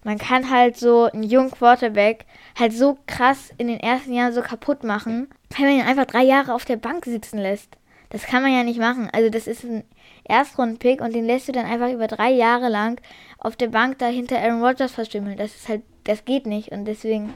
man 0.05 0.19
kann 0.19 0.51
halt 0.51 0.77
so 0.77 1.05
einen 1.05 1.23
jungen 1.23 1.53
Quarterback 1.53 2.27
halt 2.59 2.73
so 2.73 2.99
krass 3.07 3.51
in 3.59 3.69
den 3.69 3.79
ersten 3.79 4.13
Jahren 4.13 4.33
so 4.33 4.43
kaputt 4.43 4.83
machen, 4.83 5.29
wenn 5.57 5.67
man 5.67 5.75
ihn 5.77 5.87
einfach 5.87 6.07
drei 6.07 6.25
Jahre 6.25 6.55
auf 6.55 6.65
der 6.65 6.77
Bank 6.77 7.05
sitzen 7.05 7.39
lässt. 7.39 7.77
Das 8.11 8.25
kann 8.25 8.43
man 8.43 8.53
ja 8.53 8.65
nicht 8.65 8.81
machen. 8.81 9.09
Also 9.13 9.31
das 9.31 9.47
ist 9.47 9.65
ein 9.65 9.85
Erstrunden-Pick 10.25 11.01
und 11.01 11.15
den 11.15 11.25
lässt 11.25 11.49
du 11.49 11.53
dann 11.53 11.67
einfach 11.67 11.91
über 11.91 12.09
drei 12.09 12.31
Jahre 12.31 12.69
lang 12.69 13.01
auf 13.39 13.57
der 13.57 13.69
Bank 13.69 13.99
da 13.99 14.07
hinter 14.07 14.39
Aaron 14.39 14.63
Rodgers 14.63 14.93
verstümmeln. 14.93 15.37
Das 15.37 15.55
ist 15.55 15.69
halt, 15.69 15.83
das 16.05 16.25
geht 16.25 16.47
nicht. 16.47 16.73
Und 16.73 16.85
deswegen, 16.85 17.33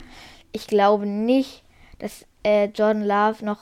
ich 0.57 0.67
glaube 0.67 1.07
nicht, 1.07 1.63
dass 1.99 2.27
äh, 2.43 2.67
Jordan 2.67 3.05
Love 3.05 3.45
noch 3.45 3.61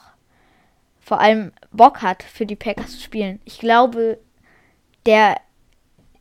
vor 0.99 1.19
allem 1.19 1.51
Bock 1.71 2.01
hat, 2.01 2.23
für 2.23 2.45
die 2.45 2.55
Packers 2.55 2.91
zu 2.91 3.01
spielen. 3.01 3.39
Ich 3.45 3.59
glaube, 3.59 4.17
der, 5.05 5.35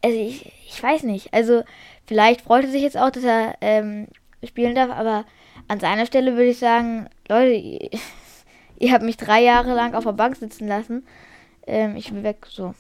also 0.03 0.19
ich, 0.19 0.53
ich 0.67 0.83
weiß 0.83 1.05
nicht. 1.05 1.33
Also 1.33 1.63
vielleicht 2.07 2.43
freut 2.43 2.65
er 2.65 2.71
sich 2.71 2.83
jetzt 2.83 2.99
auch, 2.99 3.11
dass 3.11 3.25
er 3.25 3.57
ähm, 3.61 4.09
spielen 4.43 4.75
darf, 4.75 4.91
aber 4.91 5.25
an 5.69 5.81
seiner 5.81 6.07
Stelle 6.07 6.33
würde 6.33 6.51
ich 6.51 6.59
sagen, 6.59 7.09
Leute, 7.29 7.53
ihr, 7.53 7.91
ihr 8.79 8.93
habt 8.93 9.05
mich 9.05 9.17
drei 9.17 9.43
Jahre 9.43 9.75
lang 9.75 9.95
auf 9.95 10.05
der 10.05 10.13
Bank 10.13 10.37
sitzen 10.37 10.67
lassen. 10.67 11.07
Ähm, 11.67 11.97
ich 11.97 12.13
will 12.13 12.25
weg, 12.25 12.47
so. 12.51 12.75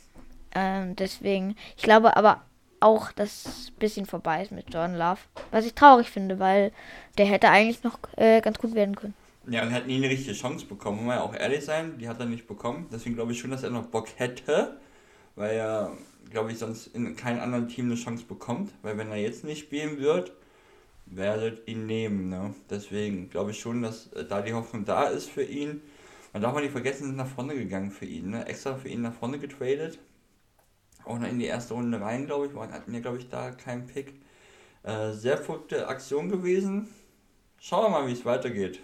Ähm, 0.54 0.96
deswegen, 0.96 1.56
ich 1.76 1.84
glaube 1.84 2.16
aber 2.16 2.42
auch, 2.84 3.10
dass 3.12 3.72
bisschen 3.78 4.06
vorbei 4.06 4.42
ist 4.42 4.52
mit 4.52 4.72
Jordan 4.72 4.96
Love. 4.96 5.20
Was 5.50 5.64
ich 5.64 5.74
traurig 5.74 6.10
finde, 6.10 6.38
weil 6.38 6.72
der 7.18 7.26
hätte 7.26 7.48
eigentlich 7.48 7.82
noch 7.82 7.98
äh, 8.16 8.40
ganz 8.40 8.58
gut 8.58 8.74
werden 8.74 8.94
können. 8.94 9.14
Ja, 9.46 9.62
und 9.62 9.68
er 9.70 9.74
hat 9.74 9.86
nie 9.86 9.96
eine 9.96 10.08
richtige 10.08 10.34
Chance 10.34 10.66
bekommen, 10.66 10.98
muss 10.98 11.06
man 11.06 11.16
ja 11.16 11.22
auch 11.22 11.34
ehrlich 11.34 11.64
sein, 11.64 11.98
die 11.98 12.08
hat 12.08 12.20
er 12.20 12.26
nicht 12.26 12.46
bekommen. 12.46 12.86
Deswegen 12.92 13.14
glaube 13.14 13.32
ich 13.32 13.38
schon, 13.38 13.50
dass 13.50 13.62
er 13.62 13.70
noch 13.70 13.86
Bock 13.86 14.08
hätte, 14.16 14.78
weil 15.36 15.56
er, 15.56 15.92
glaube 16.30 16.52
ich, 16.52 16.58
sonst 16.58 16.86
in 16.88 17.14
keinem 17.16 17.40
anderen 17.40 17.68
Team 17.68 17.86
eine 17.86 17.96
Chance 17.96 18.24
bekommt. 18.24 18.72
Weil 18.82 18.96
wenn 18.96 19.10
er 19.10 19.16
jetzt 19.16 19.44
nicht 19.44 19.60
spielen 19.60 19.98
wird, 19.98 20.32
werdet 21.06 21.68
ihn 21.68 21.86
nehmen. 21.86 22.30
Ne? 22.30 22.54
Deswegen 22.70 23.28
glaube 23.28 23.50
ich 23.50 23.60
schon, 23.60 23.82
dass 23.82 24.12
äh, 24.12 24.24
da 24.24 24.40
die 24.42 24.54
Hoffnung 24.54 24.84
da 24.84 25.04
ist 25.04 25.28
für 25.28 25.44
ihn. 25.44 25.82
Man 26.32 26.42
darf 26.42 26.54
man 26.54 26.62
nicht 26.62 26.72
vergessen, 26.72 27.04
sind 27.04 27.16
nach 27.16 27.28
vorne 27.28 27.54
gegangen 27.54 27.90
für 27.90 28.06
ihn. 28.06 28.30
Ne? 28.30 28.46
Extra 28.46 28.76
für 28.76 28.88
ihn 28.88 29.02
nach 29.02 29.14
vorne 29.14 29.38
getradet. 29.38 29.98
Auch 31.04 31.18
noch 31.18 31.28
in 31.28 31.38
die 31.38 31.46
erste 31.46 31.75
Runde 31.75 32.00
rein, 32.00 32.26
glaube 32.26 32.46
ich. 32.46 32.54
Wir 32.54 32.61
hatten 32.61 32.94
ja, 32.94 33.00
glaube 33.00 33.18
ich, 33.18 33.28
da 33.28 33.50
keinen 33.50 33.87
Pick. 33.87 34.14
Äh, 34.82 35.12
sehr 35.12 35.38
verrückte 35.38 35.88
Aktion 35.88 36.28
gewesen. 36.28 36.88
Schauen 37.58 37.84
wir 37.84 38.00
mal, 38.00 38.06
wie 38.06 38.12
es 38.12 38.25
weitergeht. 38.25 38.80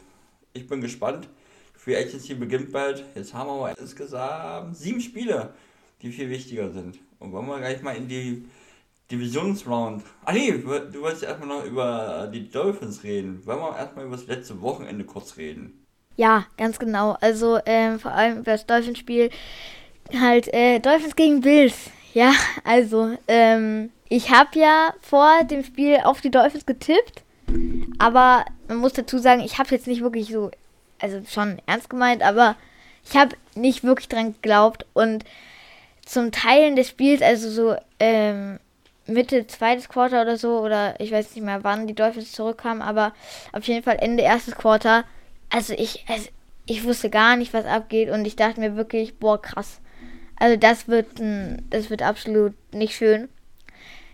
Ich 0.52 0.66
bin 0.66 0.80
gespannt. 0.80 1.28
Free 1.74 1.96
Agency 1.96 2.34
beginnt 2.34 2.72
bald. 2.72 3.04
Jetzt 3.14 3.32
haben 3.32 3.48
wir 3.48 3.54
aber 3.54 3.78
insgesamt 3.78 4.76
sieben 4.76 5.00
Spiele, 5.00 5.54
die 6.02 6.12
viel 6.12 6.28
wichtiger 6.28 6.70
sind. 6.70 6.98
Und 7.18 7.32
wollen 7.32 7.46
wir 7.46 7.58
gleich 7.58 7.82
mal 7.82 7.96
in 7.96 8.08
die 8.08 8.44
Divisionsround. 9.10 10.04
Ah 10.24 10.32
nee, 10.32 10.52
du 10.52 10.66
wolltest 10.66 11.22
erstmal 11.22 11.48
noch 11.48 11.64
über 11.64 12.30
die 12.32 12.50
Dolphins 12.50 13.02
reden. 13.02 13.44
Wollen 13.46 13.60
wir 13.60 13.76
erstmal 13.76 14.06
über 14.06 14.16
das 14.16 14.26
letzte 14.26 14.60
Wochenende 14.60 15.04
kurz 15.04 15.36
reden? 15.36 15.84
Ja, 16.16 16.46
ganz 16.56 16.78
genau. 16.78 17.16
Also 17.20 17.58
ähm, 17.66 17.98
vor 17.98 18.12
allem 18.12 18.38
über 18.40 18.52
das 18.52 18.66
Dolphins-Spiel. 18.66 19.30
Halt, 20.18 20.52
äh, 20.52 20.80
Dolphins 20.80 21.16
gegen 21.16 21.40
Bills. 21.40 21.90
Ja, 22.12 22.32
also, 22.64 23.16
ähm, 23.28 23.90
ich 24.08 24.30
habe 24.30 24.58
ja 24.58 24.94
vor 25.00 25.44
dem 25.44 25.64
Spiel 25.64 25.98
auf 26.02 26.20
die 26.20 26.30
Dolphins 26.30 26.66
getippt. 26.66 27.22
Aber 27.98 28.44
man 28.68 28.78
muss 28.78 28.92
dazu 28.92 29.18
sagen, 29.18 29.40
ich 29.40 29.58
habe 29.58 29.70
jetzt 29.70 29.86
nicht 29.86 30.02
wirklich 30.02 30.28
so, 30.28 30.50
also 30.98 31.20
schon 31.28 31.60
ernst 31.66 31.90
gemeint, 31.90 32.22
aber 32.22 32.56
ich 33.08 33.16
habe 33.16 33.36
nicht 33.54 33.84
wirklich 33.84 34.08
dran 34.08 34.34
geglaubt. 34.34 34.86
Und 34.92 35.24
zum 36.04 36.32
Teilen 36.32 36.76
des 36.76 36.88
Spiels, 36.88 37.22
also 37.22 37.50
so 37.50 37.76
ähm, 37.98 38.58
Mitte 39.06 39.46
zweites 39.46 39.88
Quarter 39.88 40.22
oder 40.22 40.36
so, 40.36 40.60
oder 40.60 40.98
ich 41.00 41.12
weiß 41.12 41.34
nicht 41.34 41.44
mehr, 41.44 41.64
wann 41.64 41.86
die 41.86 41.94
Dolphins 41.94 42.32
zurückkamen, 42.32 42.82
aber 42.82 43.12
auf 43.52 43.64
jeden 43.64 43.82
Fall 43.82 43.98
Ende 44.00 44.22
erstes 44.22 44.56
Quarter. 44.56 45.04
Also 45.50 45.74
ich, 45.74 46.04
also 46.08 46.28
ich 46.66 46.84
wusste 46.84 47.10
gar 47.10 47.36
nicht, 47.36 47.52
was 47.52 47.64
abgeht 47.64 48.10
und 48.10 48.24
ich 48.24 48.36
dachte 48.36 48.60
mir 48.60 48.76
wirklich, 48.76 49.18
boah, 49.18 49.40
krass. 49.40 49.80
Also 50.40 50.56
das 50.56 50.88
wird, 50.88 51.06
das 51.70 51.90
wird 51.90 52.02
absolut 52.02 52.54
nicht 52.74 52.96
schön. 52.96 53.28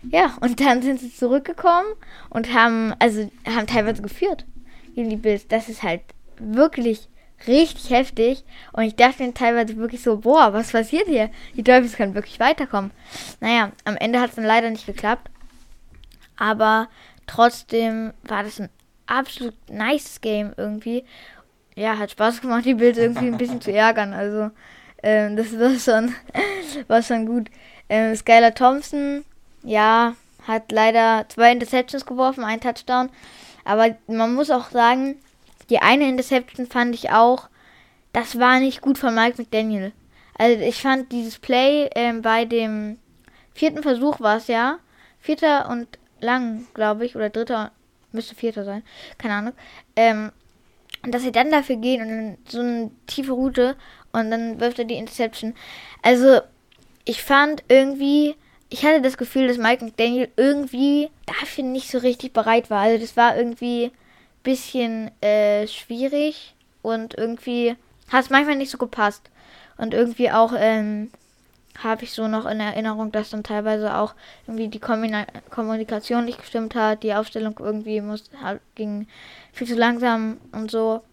Ja, 0.03 0.37
und 0.41 0.59
dann 0.59 0.83
sind 0.83 0.99
sie 0.99 1.11
zurückgekommen 1.11 1.87
und 2.29 2.53
haben, 2.53 2.93
also 2.99 3.31
haben 3.47 3.65
teilweise 3.65 4.03
geführt 4.03 4.45
gegen 4.93 5.09
die 5.09 5.15
Bills. 5.15 5.47
Das 5.47 5.69
ist 5.69 5.81
halt 5.81 6.01
wirklich 6.37 7.09
richtig 7.47 7.89
heftig. 7.89 8.43
Und 8.73 8.83
ich 8.83 8.95
dachte 8.95 9.23
mir 9.23 9.33
teilweise 9.33 9.77
wirklich 9.77 10.01
so, 10.03 10.17
boah, 10.17 10.53
was 10.53 10.71
passiert 10.71 11.07
hier? 11.07 11.29
Die 11.55 11.63
Dolphins 11.63 11.95
können 11.95 12.13
wirklich 12.13 12.39
weiterkommen. 12.39 12.91
Naja, 13.39 13.71
am 13.85 13.97
Ende 13.97 14.19
hat 14.19 14.29
es 14.29 14.35
dann 14.35 14.45
leider 14.45 14.69
nicht 14.69 14.85
geklappt. 14.85 15.29
Aber 16.37 16.89
trotzdem 17.25 18.13
war 18.23 18.43
das 18.43 18.59
ein 18.59 18.69
absolut 19.07 19.55
nice 19.69 20.21
Game 20.21 20.53
irgendwie. 20.57 21.05
Ja, 21.75 21.97
hat 21.97 22.11
Spaß 22.11 22.41
gemacht, 22.41 22.65
die 22.65 22.73
Bills 22.73 22.97
irgendwie 22.97 23.27
ein 23.27 23.37
bisschen 23.37 23.61
zu 23.61 23.71
ärgern. 23.71 24.13
Also, 24.13 24.51
ähm, 25.03 25.35
das 25.35 25.57
war 25.59 25.75
schon, 25.79 26.15
war 26.87 27.01
schon 27.01 27.25
gut. 27.25 27.49
Ähm, 27.89 28.15
Skylar 28.15 28.53
Thompson 28.53 29.23
ja, 29.63 30.15
hat 30.47 30.71
leider 30.71 31.25
zwei 31.29 31.51
Interceptions 31.51 32.05
geworfen, 32.05 32.43
ein 32.43 32.61
Touchdown. 32.61 33.09
Aber 33.65 33.95
man 34.07 34.33
muss 34.33 34.49
auch 34.49 34.69
sagen, 34.69 35.17
die 35.69 35.79
eine 35.79 36.07
Interception 36.07 36.67
fand 36.67 36.95
ich 36.95 37.11
auch, 37.11 37.49
das 38.13 38.39
war 38.39 38.59
nicht 38.59 38.81
gut 38.81 38.97
von 38.97 39.13
Mike 39.13 39.35
McDaniel. 39.37 39.91
Also 40.37 40.61
ich 40.61 40.81
fand 40.81 41.11
dieses 41.11 41.39
Play 41.39 41.89
ähm, 41.95 42.21
bei 42.21 42.45
dem 42.45 42.97
vierten 43.53 43.83
Versuch 43.83 44.19
war 44.19 44.37
es 44.37 44.47
ja, 44.47 44.79
vierter 45.19 45.69
und 45.69 45.87
lang, 46.19 46.67
glaube 46.73 47.05
ich, 47.05 47.15
oder 47.15 47.29
dritter, 47.29 47.71
müsste 48.11 48.35
vierter 48.35 48.63
sein, 48.63 48.83
keine 49.17 49.33
Ahnung. 49.33 49.53
Ähm, 49.95 50.31
dass 51.03 51.21
sie 51.23 51.31
dann 51.31 51.51
dafür 51.51 51.75
gehen 51.77 52.01
und 52.01 52.51
so 52.51 52.59
eine 52.59 52.91
tiefe 53.07 53.33
Route 53.33 53.75
und 54.11 54.31
dann 54.31 54.59
wirft 54.59 54.79
er 54.79 54.85
die 54.85 54.95
Interception. 54.95 55.55
Also 56.01 56.41
ich 57.05 57.23
fand 57.23 57.63
irgendwie 57.67 58.35
ich 58.69 58.85
hatte 58.85 59.01
das 59.01 59.17
Gefühl, 59.17 59.47
dass 59.47 59.57
Mike 59.57 59.83
McDaniel 59.83 60.29
irgendwie 60.35 61.09
dafür 61.25 61.63
nicht 61.63 61.89
so 61.89 61.99
richtig 61.99 62.33
bereit 62.33 62.69
war. 62.69 62.81
Also 62.81 62.99
das 62.99 63.15
war 63.15 63.37
irgendwie 63.37 63.85
ein 63.85 63.91
bisschen 64.43 65.11
äh, 65.21 65.67
schwierig 65.67 66.53
und 66.81 67.17
irgendwie 67.17 67.75
hat 68.11 68.25
es 68.25 68.29
manchmal 68.29 68.55
nicht 68.55 68.71
so 68.71 68.77
gepasst. 68.77 69.29
Und 69.77 69.93
irgendwie 69.93 70.31
auch 70.31 70.53
ähm, 70.57 71.11
habe 71.81 72.03
ich 72.03 72.11
so 72.11 72.27
noch 72.27 72.45
in 72.45 72.59
Erinnerung, 72.59 73.11
dass 73.11 73.29
dann 73.29 73.43
teilweise 73.43 73.95
auch 73.95 74.15
irgendwie 74.47 74.67
die 74.67 74.79
Kommunikation 74.79 76.25
nicht 76.25 76.39
gestimmt 76.39 76.75
hat, 76.75 77.03
die 77.03 77.13
Aufstellung 77.13 77.55
irgendwie 77.59 78.01
muss, 78.01 78.29
ging 78.75 79.07
viel 79.53 79.67
zu 79.67 79.75
langsam 79.75 80.39
und 80.51 80.71
so. 80.71 81.03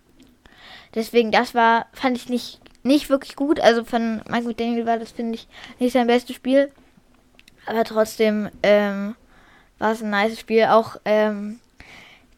Deswegen, 0.95 1.31
das 1.31 1.55
war, 1.55 1.87
fand 1.93 2.17
ich 2.17 2.29
nicht, 2.29 2.61
nicht 2.85 3.11
wirklich 3.11 3.35
gut. 3.35 3.59
Also 3.61 3.83
von 3.85 4.23
Mike 4.29 4.47
McDaniel 4.47 4.87
war 4.87 4.99
das, 4.99 5.11
finde 5.11 5.35
ich, 5.35 5.49
nicht 5.81 5.93
sein 5.93 6.07
bestes 6.07 6.37
Spiel. 6.37 6.71
Aber 7.67 7.85
trotzdem 7.85 8.51
ähm, 8.63 9.17
war 9.79 9.93
es 9.93 10.03
ein 10.03 10.11
nice 10.11 10.39
Spiel. 10.39 10.67
Auch 10.67 10.97
ähm, 11.05 11.61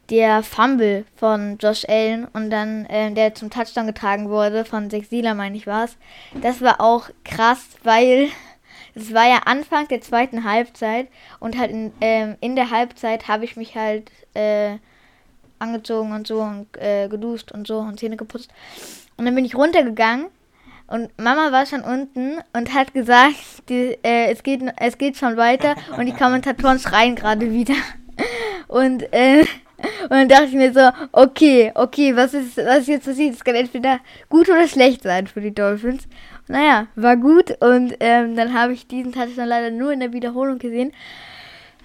der 0.09 0.41
Fumble 0.41 1.05
von 1.15 1.57
Josh 1.57 1.85
Allen 1.87 2.25
und 2.25 2.49
dann 2.49 2.87
ähm, 2.89 3.13
der 3.13 3.35
zum 3.35 3.49
Touchdown 3.49 3.87
getragen 3.87 4.29
wurde 4.29 4.63
von 4.63 4.89
Sieler, 4.89 5.33
meine 5.33 5.57
ich 5.57 5.67
war 5.67 5.83
es. 5.83 5.97
Das 6.41 6.61
war 6.61 6.79
auch 6.79 7.09
krass, 7.25 7.67
weil 7.83 8.29
es 8.95 9.13
war 9.13 9.27
ja 9.27 9.39
Anfang 9.45 9.87
der 9.89 10.01
zweiten 10.01 10.45
Halbzeit 10.45 11.09
und 11.39 11.57
halt 11.57 11.71
in, 11.71 11.91
ähm, 11.99 12.37
in 12.39 12.55
der 12.55 12.71
Halbzeit 12.71 13.27
habe 13.27 13.43
ich 13.43 13.57
mich 13.57 13.75
halt 13.75 14.09
äh, 14.33 14.77
angezogen 15.59 16.13
und 16.13 16.25
so 16.25 16.41
und 16.41 16.67
äh, 16.77 17.09
geduscht 17.09 17.51
und 17.51 17.67
so 17.67 17.79
und 17.79 17.99
Zähne 17.99 18.15
geputzt. 18.15 18.51
Und 19.17 19.25
dann 19.25 19.35
bin 19.35 19.45
ich 19.45 19.55
runtergegangen 19.55 20.27
und 20.87 21.09
Mama 21.17 21.51
war 21.51 21.65
schon 21.65 21.81
unten 21.81 22.37
und 22.53 22.73
hat 22.73 22.93
gesagt, 22.93 23.35
die, 23.69 23.97
äh, 24.03 24.31
es, 24.31 24.41
geht, 24.41 24.61
es 24.77 24.97
geht 24.97 25.17
schon 25.17 25.35
weiter 25.35 25.75
und 25.97 26.05
die 26.05 26.13
Kommentatoren 26.13 26.79
schreien 26.79 27.15
gerade 27.15 27.51
wieder. 27.51 27.75
Und, 28.67 29.13
äh, 29.13 29.45
und 30.03 30.09
dann 30.09 30.27
dachte 30.27 30.45
ich 30.45 30.53
mir 30.53 30.73
so, 30.73 30.89
okay, 31.13 31.71
okay, 31.75 32.13
was 32.15 32.33
ist, 32.33 32.57
was 32.57 32.79
ist 32.79 32.87
jetzt 32.87 33.05
passiert? 33.05 33.35
Es 33.35 33.43
kann 33.45 33.55
entweder 33.55 33.99
gut 34.27 34.49
oder 34.49 34.67
schlecht 34.67 35.03
sein 35.03 35.27
für 35.27 35.39
die 35.39 35.53
Dolphins. 35.53 36.07
Naja, 36.47 36.87
war 36.95 37.15
gut 37.15 37.55
und 37.61 37.95
ähm, 37.99 38.35
dann 38.35 38.53
habe 38.53 38.73
ich 38.73 38.87
diesen 38.87 39.13
Touchdown 39.13 39.47
leider 39.47 39.69
nur 39.69 39.93
in 39.93 40.01
der 40.01 40.11
Wiederholung 40.11 40.57
gesehen. 40.57 40.91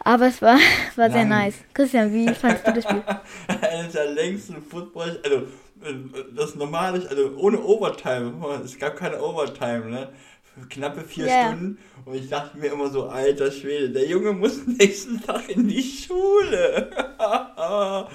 Aber 0.04 0.26
es 0.26 0.40
war, 0.42 0.58
war 0.96 1.10
sehr 1.10 1.24
nice. 1.24 1.54
Christian, 1.74 2.12
wie 2.12 2.32
fandest 2.34 2.66
du 2.66 2.72
das 2.72 2.84
Spiel? 2.84 3.02
Eines 3.70 3.92
der 3.92 4.10
längsten 4.10 4.62
Football, 4.62 5.20
also 5.24 5.46
das 6.34 6.54
normal 6.54 6.96
ist, 6.96 7.08
also 7.08 7.32
ohne 7.36 7.62
Overtime, 7.62 8.34
es 8.64 8.78
gab 8.78 8.96
keine 8.96 9.22
Overtime, 9.22 9.86
ne? 9.90 10.08
Knappe 10.68 11.00
vier 11.00 11.26
yeah. 11.26 11.48
Stunden 11.48 11.78
und 12.04 12.14
ich 12.14 12.28
dachte 12.28 12.58
mir 12.58 12.72
immer 12.72 12.90
so, 12.90 13.08
alter 13.08 13.50
Schwede, 13.50 13.90
der 13.90 14.06
Junge 14.06 14.32
muss 14.32 14.66
nächsten 14.66 15.20
Tag 15.22 15.48
in 15.48 15.66
die 15.66 15.82
Schule. 15.82 16.90
Aber 17.18 18.08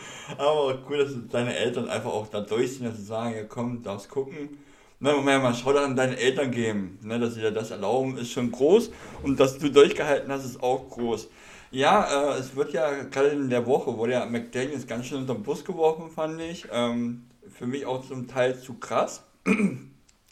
cool, 0.87 0.97
dass 0.99 1.13
deine 1.31 1.55
Eltern 1.55 1.89
einfach 1.89 2.11
auch 2.11 2.27
da 2.27 2.41
durchziehen, 2.41 2.85
dass 2.85 2.97
sie 2.97 3.05
sagen, 3.05 3.35
ja 3.35 3.43
komm, 3.43 3.81
darfst 3.81 4.09
gucken. 4.09 4.59
Ne, 4.99 5.11
ja 5.11 5.39
mal 5.39 5.53
Shoutout 5.53 5.79
an 5.79 5.95
deine 5.95 6.17
Eltern 6.17 6.51
geben, 6.51 6.99
ne, 7.03 7.19
dass 7.19 7.35
sie 7.35 7.41
dir 7.41 7.51
das 7.51 7.69
erlauben, 7.69 8.17
ist 8.17 8.31
schon 8.31 8.51
groß 8.51 8.91
und 9.23 9.39
dass 9.39 9.57
du 9.57 9.69
durchgehalten 9.69 10.31
hast, 10.31 10.45
ist 10.45 10.61
auch 10.61 10.89
groß. 10.89 11.29
Ja, 11.71 12.31
äh, 12.33 12.39
es 12.39 12.55
wird 12.55 12.71
ja 12.73 13.03
gerade 13.03 13.29
in 13.29 13.49
der 13.49 13.65
Woche, 13.65 13.97
wurde 13.97 14.13
ja 14.13 14.25
McDaniels 14.25 14.87
ganz 14.87 15.07
schön 15.07 15.19
unter 15.19 15.33
den 15.33 15.43
Bus 15.43 15.65
geworfen, 15.65 16.09
fand 16.09 16.39
ich. 16.39 16.67
Ähm, 16.71 17.25
für 17.49 17.67
mich 17.67 17.85
auch 17.85 18.05
zum 18.07 18.27
Teil 18.27 18.59
zu 18.59 18.75
krass. 18.75 19.23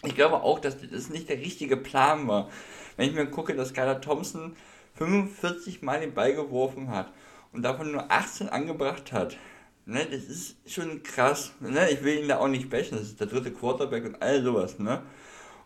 Ich 0.03 0.13
glaube 0.13 0.43
auch, 0.43 0.59
dass 0.59 0.77
das 0.91 1.09
nicht 1.09 1.29
der 1.29 1.39
richtige 1.39 1.77
Plan 1.77 2.27
war. 2.27 2.49
Wenn 2.95 3.09
ich 3.09 3.15
mir 3.15 3.25
gucke, 3.25 3.55
dass 3.55 3.69
Skylar 3.69 4.01
Thompson 4.01 4.55
45 4.95 5.81
Mal 5.81 5.99
den 5.99 6.13
Ball 6.13 6.33
geworfen 6.33 6.89
hat 6.89 7.11
und 7.51 7.63
davon 7.63 7.91
nur 7.91 8.11
18 8.11 8.49
angebracht 8.49 9.11
hat, 9.11 9.35
ne, 9.85 10.05
das 10.05 10.23
ist 10.23 10.57
schon 10.67 11.01
krass. 11.03 11.53
Ne? 11.59 11.89
Ich 11.89 12.03
will 12.03 12.19
ihn 12.19 12.27
da 12.27 12.37
auch 12.37 12.47
nicht 12.47 12.69
bashen, 12.69 12.97
das 12.97 13.07
ist 13.07 13.19
der 13.19 13.27
dritte 13.27 13.51
Quarterback 13.51 14.05
und 14.05 14.21
all 14.21 14.43
sowas. 14.43 14.79
Ne? 14.79 15.01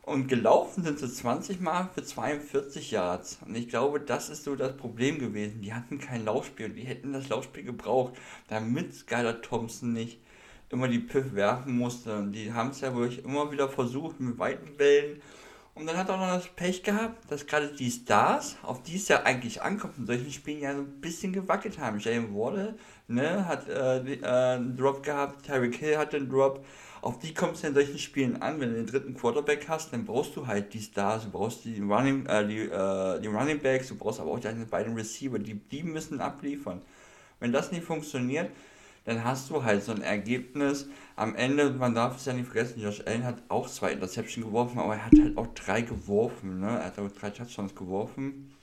Und 0.09 0.27
gelaufen 0.27 0.83
sind 0.83 0.97
sie 0.97 1.07
20 1.07 1.61
Mal 1.61 1.87
für 1.93 2.03
42 2.03 2.89
Yards. 2.89 3.37
Und 3.45 3.53
ich 3.53 3.69
glaube, 3.69 3.99
das 3.99 4.29
ist 4.29 4.43
so 4.43 4.55
das 4.55 4.75
Problem 4.75 5.19
gewesen. 5.19 5.61
Die 5.61 5.71
hatten 5.71 5.99
kein 5.99 6.25
Laufspiel 6.25 6.65
und 6.65 6.73
die 6.73 6.81
hätten 6.81 7.13
das 7.13 7.29
Laufspiel 7.29 7.63
gebraucht, 7.63 8.13
damit 8.47 8.95
Skylar 8.95 9.39
Thompson 9.43 9.93
nicht 9.93 10.19
immer 10.69 10.87
die 10.87 10.97
Piff 10.97 11.35
werfen 11.35 11.77
musste. 11.77 12.17
Und 12.17 12.31
die 12.31 12.51
haben 12.51 12.71
es 12.71 12.81
ja 12.81 12.95
wirklich 12.95 13.23
immer 13.23 13.51
wieder 13.51 13.69
versucht 13.69 14.19
mit 14.19 14.39
weiten 14.39 14.77
Bällen. 14.77 15.21
Und 15.75 15.85
dann 15.85 15.95
hat 15.95 16.09
er 16.09 16.15
auch 16.15 16.19
noch 16.19 16.33
das 16.33 16.47
Pech 16.47 16.81
gehabt, 16.81 17.31
dass 17.31 17.45
gerade 17.45 17.67
die 17.67 17.91
Stars, 17.91 18.57
auf 18.63 18.81
die 18.81 18.95
es 18.95 19.09
ja 19.09 19.21
eigentlich 19.25 19.61
ankommt, 19.61 19.99
in 19.99 20.07
solchen 20.07 20.31
Spielen 20.31 20.61
ja 20.61 20.73
so 20.73 20.81
ein 20.81 21.01
bisschen 21.01 21.33
gewackelt 21.33 21.77
haben. 21.77 21.99
Jalen 21.99 22.33
Wardle 22.33 22.75
ne, 23.07 23.47
hat 23.47 23.69
äh, 23.69 23.99
äh, 23.99 24.25
einen 24.25 24.75
Drop 24.75 25.03
gehabt, 25.03 25.45
Tyreek 25.45 25.75
Hill 25.75 25.99
hatte 25.99 26.17
einen 26.17 26.29
Drop. 26.29 26.65
Auf 27.01 27.19
die 27.19 27.33
kommt 27.33 27.55
es 27.55 27.63
in 27.63 27.73
solchen 27.73 27.97
Spielen 27.97 28.41
an. 28.41 28.59
Wenn 28.59 28.69
du 28.69 28.75
den 28.75 28.87
dritten 28.87 29.13
Quarterback 29.13 29.67
hast, 29.69 29.93
dann 29.93 30.05
brauchst 30.05 30.35
du 30.35 30.47
halt 30.47 30.73
die 30.73 30.81
Stars, 30.81 31.23
du 31.23 31.31
brauchst 31.31 31.63
die 31.65 31.79
Running, 31.79 32.25
äh, 32.25 32.47
die, 32.47 32.59
äh, 32.59 33.21
die 33.21 33.27
Running 33.27 33.59
Backs, 33.59 33.87
du 33.87 33.95
brauchst 33.95 34.19
aber 34.19 34.31
auch 34.31 34.39
deine 34.39 34.65
beiden 34.65 34.95
Receiver, 34.95 35.39
die, 35.39 35.55
die 35.55 35.83
müssen 35.83 36.19
abliefern. 36.19 36.81
Wenn 37.39 37.53
das 37.53 37.71
nicht 37.71 37.83
funktioniert, 37.83 38.51
dann 39.05 39.23
hast 39.23 39.49
du 39.49 39.63
halt 39.63 39.83
so 39.83 39.91
ein 39.91 40.01
Ergebnis. 40.01 40.87
Am 41.15 41.35
Ende, 41.35 41.71
man 41.71 41.95
darf 41.95 42.17
es 42.17 42.25
ja 42.25 42.33
nicht 42.33 42.45
vergessen, 42.47 42.81
Josh 42.81 43.01
Allen 43.05 43.23
hat 43.23 43.37
auch 43.47 43.69
zwei 43.69 43.91
Interception 43.93 44.43
geworfen, 44.43 44.79
aber 44.79 44.95
er 44.95 45.05
hat 45.05 45.13
halt 45.19 45.37
auch 45.37 45.47
drei 45.55 45.81
geworfen. 45.81 46.59
Ne? 46.59 46.67
Er 46.67 46.85
hat 46.85 46.99
auch 46.99 47.11
drei 47.11 47.29
Touchdowns 47.29 47.73
geworfen. 47.75 48.53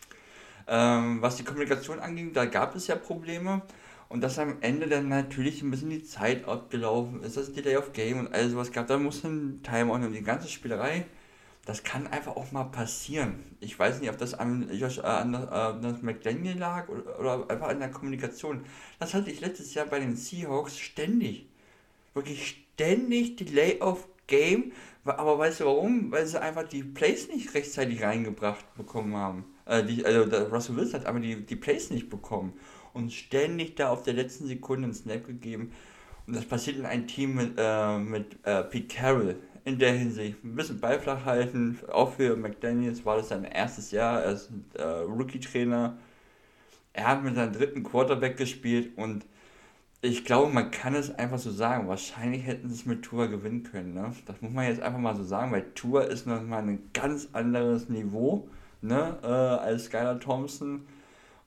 Ähm, 0.69 1.23
was 1.23 1.37
die 1.37 1.45
Kommunikation 1.45 2.00
anging, 2.00 2.33
da 2.33 2.45
gab 2.45 2.75
es 2.76 2.87
ja 2.87 2.97
Probleme. 2.97 3.62
Und 4.09 4.21
dass 4.23 4.39
am 4.39 4.59
Ende 4.61 4.87
dann 4.87 5.09
natürlich 5.09 5.63
ein 5.63 5.71
bisschen 5.71 5.91
die 5.91 6.05
Zeit 6.05 6.47
abgelaufen 6.47 7.23
ist, 7.23 7.37
das 7.37 7.53
Delay 7.53 7.77
of 7.77 7.93
Game 7.93 8.21
und 8.21 8.33
all 8.33 8.49
sowas 8.49 8.71
gab, 8.71 8.87
da 8.87 8.99
muss 8.99 9.25
ein 9.25 9.61
Timeout 9.63 10.07
und 10.07 10.13
die 10.13 10.23
ganze 10.23 10.49
Spielerei 10.49 11.07
das 11.67 11.83
kann 11.83 12.07
einfach 12.07 12.37
auch 12.37 12.53
mal 12.53 12.65
passieren. 12.65 13.57
Ich 13.59 13.77
weiß 13.77 14.01
nicht, 14.01 14.09
ob 14.09 14.17
das 14.17 14.35
an, 14.35 14.71
Josh, 14.73 14.99
äh, 14.99 15.03
an, 15.03 15.35
äh, 15.35 15.83
das 15.83 16.01
McDaniel 16.01 16.57
lag 16.57 16.89
oder, 16.89 17.19
oder, 17.19 17.51
einfach 17.51 17.69
an 17.69 17.81
der 17.81 17.91
Kommunikation. 17.91 18.65
Das 19.01 19.15
hatte 19.15 19.31
ich 19.31 19.41
letztes 19.41 19.75
Jahr 19.75 19.87
bei 19.87 19.99
den 19.99 20.15
Seahawks 20.17 20.79
ständig. 20.79 21.49
Wirklich 22.15 22.65
ständig 22.75 23.37
Delay 23.37 23.81
of 23.81 24.09
Game. 24.29 24.73
Aber 25.05 25.39
weißt 25.39 25.61
du 25.61 25.65
warum? 25.65 26.13
Weil 26.13 26.27
sie 26.27 26.41
einfach 26.41 26.69
die 26.69 26.85
Plays 26.85 27.29
nicht 27.29 27.53
rechtzeitig 27.55 28.01
reingebracht 28.03 28.65
bekommen 28.77 29.17
haben. 29.17 29.45
Äh, 29.65 29.83
die, 29.83 30.07
also 30.07 30.23
Russell 30.47 30.77
Wilson 30.77 31.01
hat 31.01 31.07
aber 31.07 31.19
die, 31.19 31.45
die 31.45 31.57
Plays 31.57 31.91
nicht 31.91 32.09
bekommen. 32.09 32.53
Und 32.97 33.12
ständig 33.12 33.76
da 33.76 33.91
auf 33.91 34.03
der 34.03 34.15
letzten 34.15 34.47
Sekunde 34.47 34.85
einen 34.85 34.95
Snap 34.95 35.26
gegeben. 35.26 35.73
Und 36.26 36.35
das 36.35 36.47
passiert 36.47 36.79
in 36.79 36.87
einem 36.87 37.07
Team 37.07 37.35
mit, 37.35 37.55
äh, 37.59 37.99
mit 37.99 38.38
äh, 38.44 38.62
Pete 38.64 38.97
Carroll 38.97 39.37
in 39.64 39.79
der 39.79 39.92
Hinsicht. 39.92 40.42
Ein 40.42 40.57
bisschen 40.57 40.81
Beiflach 40.81 41.25
halten. 41.25 41.79
Auch 41.92 42.14
für 42.14 42.37
McDaniels 42.37 43.05
war 43.05 43.18
das 43.18 43.29
sein 43.29 43.44
erstes 43.44 43.90
Jahr. 43.90 44.23
Er 44.23 44.33
ist 44.33 44.51
äh, 44.75 44.83
Rookie-Trainer. 44.83 45.99
Er 46.94 47.07
hat 47.07 47.23
mit 47.23 47.35
seinem 47.35 47.53
dritten 47.53 47.83
Quarterback 47.83 48.38
gespielt 48.38 48.97
und 48.97 49.27
ich 50.01 50.25
glaube, 50.25 50.53
man 50.53 50.70
kann 50.70 50.94
es 50.94 51.14
einfach 51.14 51.38
so 51.38 51.51
sagen. 51.51 51.88
Wahrscheinlich 51.88 52.47
hätten 52.47 52.68
sie 52.68 52.75
es 52.75 52.87
mit 52.87 53.03
Tour 53.03 53.29
gewinnen 53.29 53.64
können. 53.64 53.92
Ne? 53.92 54.12
Das 54.25 54.40
muss 54.40 54.53
man 54.53 54.66
jetzt 54.66 54.81
einfach 54.81 54.99
mal 54.99 55.14
so 55.14 55.23
sagen, 55.25 55.53
weil 55.53 55.66
Tour 55.75 56.07
ist 56.07 56.27
nochmal 56.27 56.62
ein 56.62 56.90
ganz 56.94 57.29
anderes 57.33 57.88
Niveau 57.88 58.49
ne? 58.81 59.18
Äh, 59.23 59.27
als 59.27 59.85
Skylar 59.85 60.20
Thompson. 60.20 60.87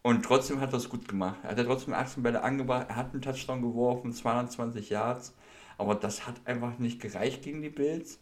Und 0.02 0.24
trotzdem 0.24 0.62
hat 0.62 0.74
er 0.74 0.78
es 0.78 0.90
gut 0.90 1.08
gemacht. 1.08 1.40
Er 1.44 1.52
hat 1.52 1.58
ja 1.58 1.64
trotzdem 1.64 1.94
18 1.94 2.24
Bälle 2.24 2.42
angebracht. 2.42 2.88
Er 2.90 2.96
hat 2.96 3.12
einen 3.12 3.22
Touchdown 3.22 3.62
geworfen, 3.62 4.14
220 4.14 4.90
Yards. 4.90 5.34
Aber 5.78 5.96
das 5.96 6.26
hat 6.26 6.36
einfach 6.46 6.78
nicht 6.80 7.02
gereicht 7.02 7.42
gegen 7.42 7.62
die 7.62 7.70
Bills, 7.70 8.20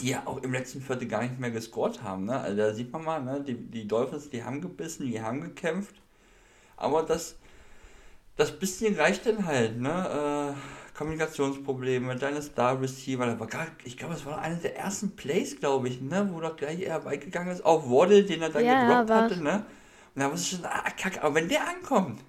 die 0.00 0.10
ja 0.10 0.22
auch 0.26 0.38
im 0.42 0.52
letzten 0.52 0.80
Viertel 0.80 1.08
gar 1.08 1.22
nicht 1.22 1.38
mehr 1.38 1.50
gescored 1.50 2.02
haben. 2.02 2.24
Ne? 2.24 2.38
Also 2.38 2.56
da 2.56 2.74
sieht 2.74 2.92
man 2.92 3.04
mal, 3.04 3.22
ne? 3.22 3.42
die, 3.42 3.54
die 3.54 3.86
Dolphins, 3.86 4.30
die 4.30 4.44
haben 4.44 4.60
gebissen, 4.60 5.06
die 5.06 5.20
haben 5.20 5.40
gekämpft. 5.40 5.94
Aber 6.76 7.02
das, 7.02 7.36
das 8.36 8.58
bisschen 8.58 8.96
reicht 8.96 9.26
dann 9.26 9.46
halt. 9.46 9.80
Ne? 9.80 10.54
Äh, 10.54 10.96
Kommunikationsprobleme, 11.00 12.16
deine 12.16 12.42
Star 12.42 12.80
Receiver, 12.80 13.24
da 13.24 13.40
war 13.40 13.46
gar, 13.46 13.68
ich 13.84 13.96
glaube, 13.96 14.14
es 14.14 14.26
war 14.26 14.38
einer 14.38 14.56
der 14.56 14.76
ersten 14.76 15.16
Plays, 15.16 15.58
glaube 15.58 15.88
ich, 15.88 16.02
ne, 16.02 16.28
wo 16.30 16.40
doch 16.40 16.56
gleich 16.56 16.80
er 16.80 17.06
weit 17.06 17.22
gegangen 17.22 17.50
ist, 17.50 17.64
auf 17.64 17.88
Waddle, 17.88 18.24
den 18.24 18.42
er 18.42 18.50
dann 18.50 18.64
ja, 18.66 19.02
gedroppt 19.02 19.10
hatte, 19.10 19.42
ne? 19.42 19.64
Und 20.14 20.22
da 20.22 20.32
ich 20.34 20.48
schon, 20.48 20.64
ah, 20.64 20.90
kacke, 20.90 21.22
aber 21.22 21.34
wenn 21.36 21.48
der 21.48 21.68
ankommt, 21.68 22.20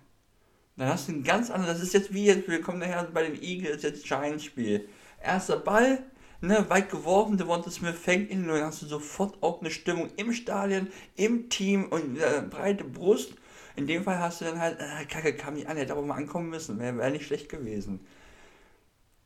dann 0.77 0.89
hast 0.89 1.07
du 1.07 1.13
ein 1.13 1.23
ganz 1.23 1.49
anderes, 1.49 1.77
das 1.77 1.87
ist 1.87 1.93
jetzt 1.93 2.13
wie 2.13 2.25
jetzt, 2.25 2.47
wir 2.47 2.61
kommen 2.61 2.79
nachher 2.79 3.03
bei 3.13 3.23
den 3.23 3.41
Eagles, 3.41 3.83
jetzt 3.83 4.05
Giants-Spiel. 4.05 4.87
Erster 5.21 5.57
Ball, 5.57 6.03
ne, 6.41 6.65
weit 6.69 6.89
geworfen, 6.89 7.37
Devonta 7.37 7.69
Smith 7.69 7.95
fängt 7.95 8.31
ihn 8.31 8.49
und 8.49 8.55
dann 8.55 8.65
hast 8.65 8.81
du 8.81 8.87
sofort 8.87 9.41
auch 9.43 9.61
eine 9.61 9.71
Stimmung 9.71 10.09
im 10.17 10.33
Stadion, 10.33 10.87
im 11.15 11.49
Team 11.49 11.85
und 11.85 12.17
äh, 12.17 12.41
breite 12.49 12.83
Brust. 12.83 13.35
In 13.75 13.87
dem 13.87 14.03
Fall 14.03 14.19
hast 14.19 14.41
du 14.41 14.45
dann 14.45 14.59
halt, 14.59 14.79
äh, 14.79 15.05
Kacke, 15.05 15.35
kam 15.35 15.53
nicht 15.53 15.67
an, 15.67 15.77
hätte 15.77 15.93
aber 15.93 16.01
mal 16.01 16.15
ankommen 16.15 16.49
müssen, 16.49 16.79
wäre 16.79 16.97
wär 16.97 17.09
nicht 17.09 17.25
schlecht 17.25 17.49
gewesen. 17.49 17.99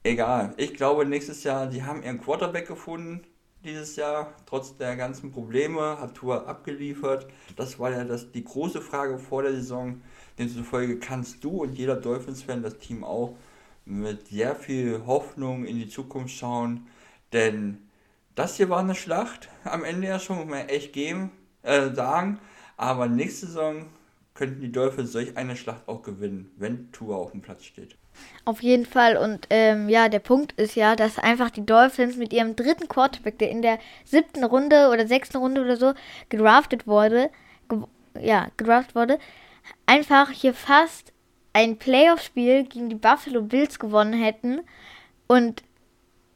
Egal, 0.04 0.54
ich 0.58 0.76
glaube 0.76 1.06
nächstes 1.06 1.44
Jahr, 1.44 1.68
die 1.68 1.84
haben 1.84 2.04
ihren 2.04 2.22
Quarterback 2.22 2.68
gefunden, 2.68 3.26
dieses 3.66 3.96
Jahr, 3.96 4.34
trotz 4.46 4.78
der 4.78 4.96
ganzen 4.96 5.32
Probleme, 5.32 6.00
hat 6.00 6.16
Tour 6.16 6.48
abgeliefert. 6.48 7.28
Das 7.56 7.80
war 7.80 7.92
ja 7.92 8.04
das, 8.04 8.32
die 8.32 8.44
große 8.44 8.82
Frage 8.82 9.18
vor 9.18 9.44
der 9.44 9.54
Saison. 9.54 10.02
Demzufolge 10.40 11.00
kannst 11.00 11.44
du 11.44 11.64
und 11.64 11.78
jeder 11.78 11.96
Dolphins-Fan, 11.96 12.64
das 12.64 12.78
Team 12.78 13.04
auch, 13.04 13.36
mit 13.86 14.28
sehr 14.28 14.56
viel 14.56 15.06
Hoffnung 15.06 15.66
in 15.66 15.78
die 15.78 15.90
Zukunft 15.90 16.36
schauen. 16.36 16.88
Denn 17.34 17.90
das 18.36 18.58
hier 18.58 18.70
war 18.70 18.80
eine 18.80 18.96
Schlacht, 18.96 19.50
am 19.64 19.84
Ende 19.84 20.08
ja 20.08 20.20
schon, 20.20 20.38
muss 20.38 20.48
man 20.48 20.68
echt 20.70 20.94
geben, 20.94 21.32
äh, 21.64 21.94
sagen. 21.94 22.40
Aber 22.78 23.08
nächste 23.08 23.48
Saison 23.48 23.86
könnten 24.34 24.62
die 24.62 24.72
Dolphins 24.72 25.12
solch 25.12 25.38
eine 25.38 25.56
Schlacht 25.56 25.88
auch 25.88 26.02
gewinnen, 26.04 26.52
wenn 26.58 26.92
Tour 26.92 27.16
auf 27.18 27.32
dem 27.32 27.42
Platz 27.42 27.64
steht. 27.64 27.98
Auf 28.46 28.62
jeden 28.62 28.86
Fall. 28.86 29.18
Und 29.18 29.48
ähm, 29.50 29.90
ja, 29.90 30.08
der 30.08 30.20
Punkt 30.20 30.52
ist 30.54 30.76
ja, 30.76 30.96
dass 30.96 31.18
einfach 31.18 31.50
die 31.50 31.66
Dolphins 31.66 32.16
mit 32.18 32.32
ihrem 32.32 32.56
dritten 32.56 32.88
Quarterback, 32.88 33.40
der 33.40 33.50
in 33.50 33.62
der 33.62 33.80
siebten 34.04 34.44
Runde 34.44 34.90
oder 34.90 35.08
sechsten 35.08 35.38
Runde 35.38 35.62
oder 35.62 35.78
so 35.78 35.94
gedraftet 36.30 36.86
wurde, 36.88 37.30
ge 37.70 37.80
ja, 38.22 38.48
gedraftet 38.56 38.96
wurde, 38.96 39.20
einfach 39.86 40.30
hier 40.30 40.54
fast 40.54 41.12
ein 41.54 41.78
Playoff-Spiel 41.78 42.66
gegen 42.66 42.90
die 42.90 42.96
Buffalo 42.96 43.42
Bills 43.42 43.80
gewonnen 43.80 44.14
hätten 44.14 44.62
und 45.28 45.64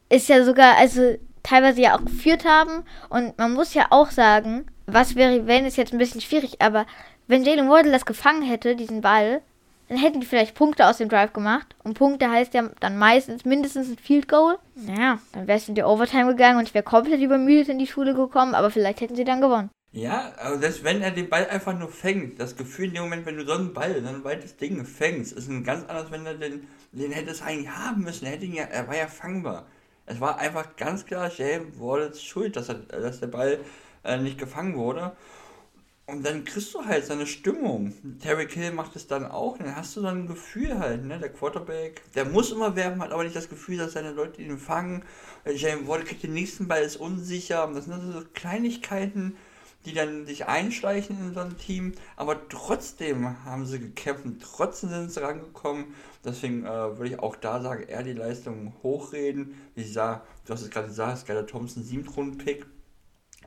ist 0.10 0.30
ja 0.30 0.44
sogar, 0.44 0.78
also 0.78 1.16
teilweise 1.44 1.82
ja 1.82 1.96
auch 1.96 2.04
geführt 2.04 2.46
haben 2.46 2.84
und 3.10 3.38
man 3.38 3.54
muss 3.54 3.74
ja 3.74 3.88
auch 3.92 4.12
sagen, 4.12 4.66
was 4.88 5.16
wäre, 5.16 5.46
wenn 5.48 5.66
es 5.66 5.76
jetzt 5.76 5.94
ein 5.94 6.00
bisschen 6.00 6.22
schwierig, 6.22 6.62
aber 6.62 6.86
wenn 7.28 7.44
Jalen 7.44 7.70
Wardle 7.70 7.92
das 7.92 8.06
gefangen 8.06 8.42
hätte, 8.42 8.76
diesen 8.76 9.02
Ball, 9.02 9.42
dann 9.90 9.98
hätten 9.98 10.22
die 10.22 10.28
vielleicht 10.28 10.56
Punkte 10.56 10.88
aus 10.88 10.98
dem 10.98 11.10
Drive 11.10 11.34
gemacht. 11.34 11.76
Und 11.84 11.96
Punkte 11.96 12.30
heißt 12.30 12.54
ja 12.54 12.70
dann 12.80 12.98
meistens 12.98 13.44
mindestens 13.44 13.90
ein 13.90 13.98
Field 13.98 14.28
Goal. 14.30 14.58
Naja, 14.76 15.20
dann 15.34 15.48
wärst 15.48 15.68
du 15.68 15.72
in 15.72 15.76
die 15.76 15.84
Overtime 15.84 16.28
gegangen 16.28 16.60
und 16.60 16.68
ich 16.68 16.74
wäre 16.76 16.84
komplett 16.84 17.20
übermüdet 17.20 17.70
in 17.70 17.80
die 17.80 17.88
Schule 17.88 18.14
gekommen, 18.14 18.54
aber 18.54 18.70
vielleicht 18.70 19.02
hätten 19.02 19.16
sie 19.16 19.24
dann 19.24 19.42
gewonnen. 19.42 19.70
Ja, 19.92 20.34
aber 20.38 20.60
selbst 20.60 20.84
wenn 20.84 21.02
er 21.02 21.10
den 21.10 21.30
Ball 21.30 21.48
einfach 21.48 21.78
nur 21.78 21.90
fängt, 21.90 22.40
das 22.40 22.56
Gefühl 22.56 22.90
in 22.90 22.94
dem 22.94 23.04
Moment, 23.04 23.26
wenn 23.26 23.38
du 23.38 23.46
so 23.46 23.54
einen 23.54 23.74
Ball, 23.74 24.00
so 24.04 24.08
ein 24.08 24.24
weites 24.24 24.56
Ding 24.56 24.86
fängst, 24.86 25.34
ist 25.34 25.50
ein 25.50 25.64
ganz 25.64 25.90
anderes, 25.90 26.12
wenn 26.12 26.28
er 26.28 26.36
den, 26.36 26.68
den 26.92 27.12
hätte 27.12 27.32
es 27.32 27.42
eigentlich 27.42 27.70
haben 27.70 28.04
müssen. 28.04 28.26
Er, 28.26 28.34
hätte 28.34 28.46
ihn 28.46 28.54
ja, 28.54 28.66
er 28.66 28.88
war 28.88 28.96
ja 28.96 29.08
fangbar. 29.08 29.66
Es 30.06 30.22
war 30.22 30.38
einfach 30.38 30.76
ganz 30.76 31.06
klar 31.08 31.32
Jalen 31.36 31.80
Wallace 31.80 32.22
Schuld, 32.22 32.56
dass, 32.56 32.70
er, 32.70 32.76
dass 32.76 33.20
der 33.20 33.28
Ball 33.28 33.60
äh, 34.04 34.18
nicht 34.18 34.38
gefangen 34.38 34.76
wurde. 34.76 35.14
Und 36.10 36.26
dann 36.26 36.44
kriegst 36.44 36.74
du 36.74 36.84
halt 36.86 37.06
seine 37.06 37.28
Stimmung. 37.28 37.94
Terry 38.20 38.48
Kill 38.48 38.72
macht 38.72 38.96
es 38.96 39.06
dann 39.06 39.26
auch. 39.26 39.60
Dann 39.60 39.76
hast 39.76 39.96
du 39.96 40.02
so 40.02 40.08
ein 40.08 40.26
Gefühl 40.26 40.80
halt, 40.80 41.06
ne? 41.06 41.20
Der 41.20 41.30
Quarterback, 41.30 42.02
der 42.14 42.26
muss 42.26 42.52
immer 42.52 42.76
werfen, 42.76 43.02
hat 43.02 43.12
aber 43.12 43.24
nicht 43.24 43.36
das 43.36 43.48
Gefühl, 43.48 43.78
dass 43.78 43.94
seine 43.94 44.12
Leute 44.12 44.42
ihn 44.42 44.58
fangen. 44.58 45.04
Jalen 45.46 45.88
Ward 45.88 46.06
kriegt 46.06 46.24
den 46.24 46.34
nächsten 46.34 46.68
Ball, 46.68 46.82
ist 46.82 46.98
unsicher. 46.98 47.70
Das 47.74 47.86
sind 47.86 47.94
also 47.94 48.12
so 48.12 48.26
Kleinigkeiten, 48.34 49.38
die 49.86 49.94
dann 49.94 50.26
sich 50.26 50.48
einschleichen 50.48 51.20
in 51.20 51.34
so 51.36 51.42
ein 51.42 51.58
Team. 51.60 51.94
Aber 52.16 52.50
trotzdem 52.50 53.46
haben 53.46 53.68
sie 53.68 53.80
gekämpft 53.80 54.26
und 54.26 54.42
trotzdem 54.42 54.90
sind 54.90 55.12
sie 55.12 55.22
rangekommen. 55.22 55.94
Deswegen 56.26 56.66
äh, 56.66 56.98
würde 56.98 57.10
ich 57.10 57.20
auch 57.20 57.36
da 57.36 57.62
sagen, 57.62 57.84
eher 57.84 58.04
die 58.04 58.14
Leistung 58.14 58.74
hochreden. 58.82 59.54
Wie 59.76 59.82
ich 59.82 59.94
sah, 59.94 60.24
du 60.46 60.54
hast 60.54 60.64
es 60.64 60.72
gerade 60.72 60.88
gesagt, 60.88 61.20
Skyler 61.20 61.46
Thompson, 61.46 61.84
7 61.84 62.08
Runden 62.08 62.40
Pick 62.40 62.66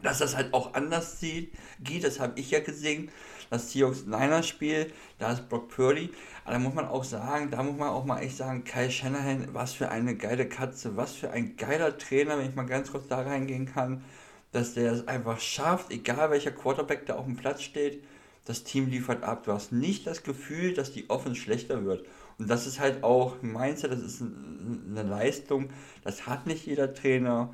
dass 0.03 0.19
das 0.19 0.37
halt 0.37 0.53
auch 0.53 0.75
anders 0.75 1.21
sieht, 1.21 1.53
geht, 1.81 2.05
das 2.05 2.21
habe 2.21 2.39
ich 2.39 2.51
ja 2.51 2.61
gesehen. 2.61 3.11
Das 3.51 3.71
Seahawks-Niners-Spiel, 3.71 4.91
da 5.19 5.33
ist 5.33 5.49
Brock 5.49 5.69
Purdy. 5.69 6.11
Aber 6.45 6.55
da 6.55 6.59
muss 6.59 6.75
man 6.75 6.87
auch 6.87 7.05
sagen, 7.05 7.51
da 7.51 7.63
muss 7.63 7.77
man 7.77 7.89
auch 7.89 8.05
mal 8.05 8.21
echt 8.21 8.37
sagen, 8.37 8.65
Kyle 8.65 8.91
Shanahan, 8.91 9.49
was 9.53 9.75
für 9.75 9.91
eine 9.91 10.17
geile 10.17 10.49
Katze, 10.49 10.97
was 10.97 11.15
für 11.15 11.31
ein 11.31 11.57
geiler 11.57 11.99
Trainer, 11.99 12.39
wenn 12.39 12.49
ich 12.49 12.55
mal 12.55 12.65
ganz 12.65 12.91
kurz 12.91 13.09
da 13.09 13.21
reingehen 13.21 13.67
kann, 13.67 14.05
dass 14.53 14.75
der 14.75 14.93
es 14.93 15.07
einfach 15.07 15.39
schafft, 15.39 15.91
egal 15.91 16.31
welcher 16.31 16.51
Quarterback 16.51 17.07
da 17.07 17.17
auf 17.17 17.27
dem 17.27 17.37
Platz 17.37 17.63
steht, 17.63 18.03
das 18.45 18.65
Team 18.65 18.89
liefert 18.89 19.23
ab. 19.23 19.45
Du 19.45 19.53
hast 19.53 19.73
nicht 19.73 20.07
das 20.07 20.23
Gefühl, 20.23 20.75
dass 20.75 20.93
die 20.93 21.09
Offense 21.11 21.41
schlechter 21.41 21.85
wird. 21.85 22.07
Und 22.39 22.49
das 22.49 22.67
ist 22.67 22.81
halt 22.81 23.05
auch 23.05 23.43
ein 23.43 23.53
Mindset, 23.53 23.93
das 23.93 24.01
ist 24.01 24.23
eine 24.23 25.03
Leistung, 25.03 25.71
das 26.03 26.27
hat 26.27 26.47
nicht 26.47 26.67
jeder 26.67 26.93
Trainer. 26.93 27.53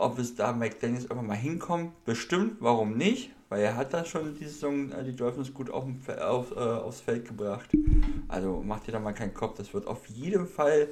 Ob 0.00 0.18
es 0.18 0.34
da 0.34 0.52
McDaniels 0.52 1.10
einfach 1.10 1.22
mal 1.22 1.34
hinkommt, 1.34 1.92
bestimmt, 2.06 2.56
warum 2.60 2.96
nicht? 2.96 3.32
Weil 3.50 3.60
er 3.60 3.76
hat 3.76 3.92
da 3.92 4.02
schon 4.06 4.34
diese 4.34 4.50
Saison 4.50 4.90
äh, 4.92 5.04
die 5.04 5.14
Dolphins 5.14 5.52
gut 5.52 5.68
auf, 5.68 5.84
auf, 6.08 6.52
äh, 6.52 6.58
aufs 6.58 7.02
Feld 7.02 7.26
gebracht. 7.28 7.68
Also 8.26 8.62
macht 8.62 8.88
ihr 8.88 8.92
da 8.92 8.98
mal 8.98 9.12
keinen 9.12 9.34
Kopf, 9.34 9.58
das 9.58 9.74
wird 9.74 9.86
auf 9.86 10.06
jeden 10.06 10.46
Fall 10.46 10.88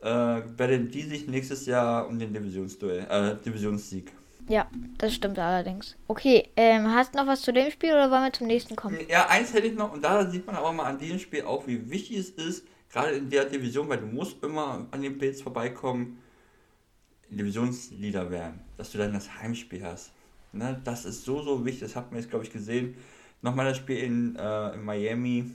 äh, 0.00 0.06
werden 0.06 0.92
die 0.92 1.02
sich 1.02 1.26
nächstes 1.26 1.66
Jahr 1.66 2.06
um 2.06 2.20
den 2.20 2.32
Divisionsduell, 2.32 3.06
äh, 3.10 3.42
Divisionssieg. 3.44 4.12
Ja, 4.46 4.68
das 4.98 5.12
stimmt 5.12 5.40
allerdings. 5.40 5.96
Okay, 6.06 6.48
ähm, 6.54 6.94
hast 6.94 7.14
du 7.14 7.18
noch 7.18 7.26
was 7.26 7.42
zu 7.42 7.52
dem 7.52 7.72
Spiel 7.72 7.90
oder 7.90 8.12
wollen 8.12 8.22
wir 8.22 8.32
zum 8.32 8.46
nächsten 8.46 8.76
kommen? 8.76 8.96
Ja, 9.08 9.26
eins 9.26 9.52
hätte 9.52 9.66
ich 9.66 9.74
noch 9.74 9.92
und 9.92 10.04
da 10.04 10.30
sieht 10.30 10.46
man 10.46 10.54
aber 10.54 10.72
mal 10.72 10.84
an 10.84 10.98
diesem 10.98 11.18
Spiel 11.18 11.42
auch, 11.42 11.66
wie 11.66 11.90
wichtig 11.90 12.18
es 12.18 12.30
ist, 12.30 12.64
gerade 12.92 13.16
in 13.16 13.28
der 13.28 13.46
Division, 13.46 13.88
weil 13.88 13.98
du 13.98 14.06
musst 14.06 14.40
immer 14.44 14.86
an 14.92 15.02
den 15.02 15.18
Bills 15.18 15.42
vorbeikommen 15.42 16.18
Divisionsleader 17.30 18.30
werden, 18.30 18.60
dass 18.76 18.92
du 18.92 18.98
dann 18.98 19.12
das 19.12 19.40
Heimspiel 19.40 19.84
hast. 19.84 20.12
Ne? 20.52 20.80
Das 20.84 21.04
ist 21.04 21.24
so, 21.24 21.42
so 21.42 21.64
wichtig, 21.64 21.80
das 21.82 21.96
hat 21.96 22.10
man 22.10 22.20
jetzt, 22.20 22.30
glaube 22.30 22.44
ich, 22.44 22.52
gesehen. 22.52 22.96
Nochmal 23.42 23.66
das 23.66 23.76
Spiel 23.76 23.98
in, 23.98 24.36
äh, 24.36 24.74
in 24.74 24.84
Miami 24.84 25.50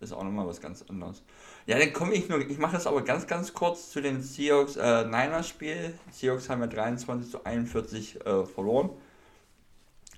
ist 0.00 0.12
auch 0.12 0.24
nochmal 0.24 0.46
was 0.46 0.60
ganz 0.60 0.84
anderes. 0.88 1.22
Ja, 1.66 1.78
dann 1.78 1.92
komme 1.92 2.14
ich 2.14 2.28
nur, 2.28 2.38
ich 2.38 2.58
mache 2.58 2.74
das 2.74 2.86
aber 2.86 3.02
ganz, 3.02 3.26
ganz 3.26 3.52
kurz 3.52 3.90
zu 3.90 4.00
den 4.00 4.22
Seahawks 4.22 4.76
äh, 4.76 5.04
Niners 5.04 5.48
Spiel. 5.48 5.94
Seahawks 6.12 6.48
haben 6.48 6.60
ja 6.60 6.66
23 6.66 7.30
zu 7.30 7.44
41 7.44 8.20
äh, 8.24 8.44
verloren. 8.44 8.90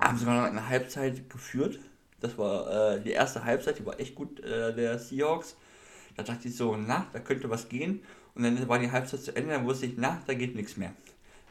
Haben 0.01 0.19
sogar 0.19 0.43
noch 0.43 0.49
eine 0.49 0.69
Halbzeit 0.69 1.31
geführt. 1.31 1.79
Das 2.21 2.37
war 2.37 2.97
äh, 2.97 3.01
die 3.01 3.13
erste 3.13 3.45
Halbzeit, 3.45 3.79
die 3.79 3.87
war 3.87 3.99
echt 3.99 4.15
gut 4.15 4.41
äh, 4.41 4.75
der 4.75 4.99
Seahawks. 4.99 5.57
Da 6.17 6.25
dachte 6.25 6.49
ich 6.49 6.57
so, 6.57 6.77
na, 6.77 7.07
da 7.13 7.21
könnte 7.21 7.49
was 7.49 7.69
gehen. 7.69 8.03
Und 8.39 8.45
dann 8.45 8.69
war 8.69 8.79
die 8.79 8.91
Halbzeit 8.91 9.21
zu 9.21 9.35
Ende, 9.35 9.51
dann 9.51 9.67
wusste 9.67 9.87
ich, 9.87 9.95
na, 9.97 10.23
da 10.27 10.33
geht 10.33 10.55
nichts 10.55 10.77
mehr. 10.77 10.93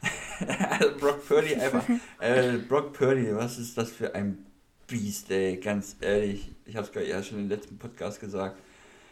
also 0.70 0.96
Brock 0.96 1.26
Purdy 1.28 1.54
einfach, 1.54 1.84
äh, 2.18 2.56
Brock 2.56 2.94
Purdy, 2.94 3.36
was 3.36 3.58
ist 3.58 3.76
das 3.76 3.90
für 3.90 4.14
ein 4.14 4.46
Biest, 4.86 5.30
ey, 5.30 5.58
ganz 5.58 5.96
ehrlich. 6.00 6.50
Ich 6.64 6.76
habe 6.76 6.88
es 6.88 7.08
ja 7.08 7.22
schon 7.22 7.40
im 7.40 7.48
letzten 7.50 7.76
Podcast 7.76 8.20
gesagt. 8.20 8.58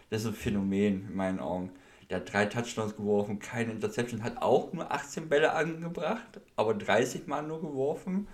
Das 0.08 0.22
ist 0.22 0.28
ein 0.28 0.34
Phänomen 0.34 1.08
in 1.08 1.14
meinen 1.14 1.38
Augen. 1.38 1.70
Der 2.08 2.18
hat 2.18 2.32
drei 2.32 2.46
Touchdowns 2.46 2.96
geworfen, 2.96 3.40
keine 3.40 3.72
Interception, 3.72 4.22
hat 4.22 4.40
auch 4.40 4.72
nur 4.72 4.90
18 4.90 5.28
Bälle 5.28 5.52
angebracht, 5.52 6.40
aber 6.54 6.72
30 6.72 7.26
Mal 7.26 7.42
nur 7.42 7.60
geworfen. 7.60 8.26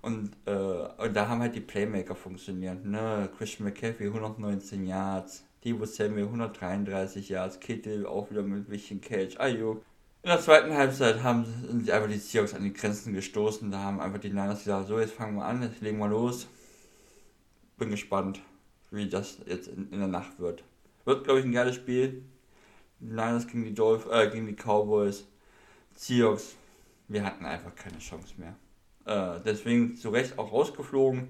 Und, 0.00 0.36
äh, 0.44 0.52
und 0.52 1.16
da 1.16 1.26
haben 1.26 1.40
halt 1.40 1.56
die 1.56 1.60
Playmaker 1.60 2.14
funktioniert. 2.14 2.84
Ne? 2.84 3.28
Christian 3.36 3.66
McCaffrey 3.66 4.06
119 4.06 4.86
Yards, 4.86 5.45
Debo 5.66 5.84
Samuel 5.84 6.26
133 6.26 7.28
Yards, 7.28 7.58
Kittel 7.58 8.06
auch 8.06 8.30
wieder 8.30 8.44
mit 8.44 8.70
wichtigen 8.70 9.00
Cage, 9.00 9.36
Ayuk. 9.40 9.84
In 10.22 10.28
der 10.28 10.38
zweiten 10.38 10.72
Halbzeit 10.72 11.24
haben 11.24 11.44
sind 11.44 11.90
einfach 11.90 12.08
die 12.08 12.18
Seahawks 12.18 12.54
an 12.54 12.62
die 12.62 12.72
Grenzen 12.72 13.12
gestoßen. 13.12 13.68
Da 13.72 13.80
haben 13.80 13.98
einfach 13.98 14.20
die 14.20 14.28
Niners 14.28 14.62
gesagt, 14.62 14.86
so 14.86 15.00
jetzt 15.00 15.14
fangen 15.14 15.34
wir 15.34 15.44
an, 15.44 15.64
jetzt 15.64 15.80
legen 15.80 15.98
wir 15.98 16.06
los. 16.06 16.46
Bin 17.78 17.90
gespannt, 17.90 18.40
wie 18.92 19.08
das 19.08 19.38
jetzt 19.46 19.66
in, 19.66 19.90
in 19.90 19.98
der 19.98 20.06
Nacht 20.06 20.38
wird. 20.38 20.62
Wird, 21.04 21.24
glaube 21.24 21.40
ich, 21.40 21.44
ein 21.44 21.52
geiles 21.52 21.74
Spiel. 21.74 22.22
Niners 23.00 23.48
gegen 23.48 23.64
die, 23.64 23.74
Dolph 23.74 24.06
äh, 24.08 24.30
gegen 24.30 24.46
die 24.46 24.54
Cowboys. 24.54 25.26
Seahawks, 25.96 26.54
wir 27.08 27.24
hatten 27.24 27.44
einfach 27.44 27.74
keine 27.74 27.98
Chance 27.98 28.34
mehr. 28.36 28.54
Äh, 29.04 29.40
deswegen 29.44 29.96
zu 29.96 30.10
Recht 30.10 30.38
auch 30.38 30.52
rausgeflogen. 30.52 31.26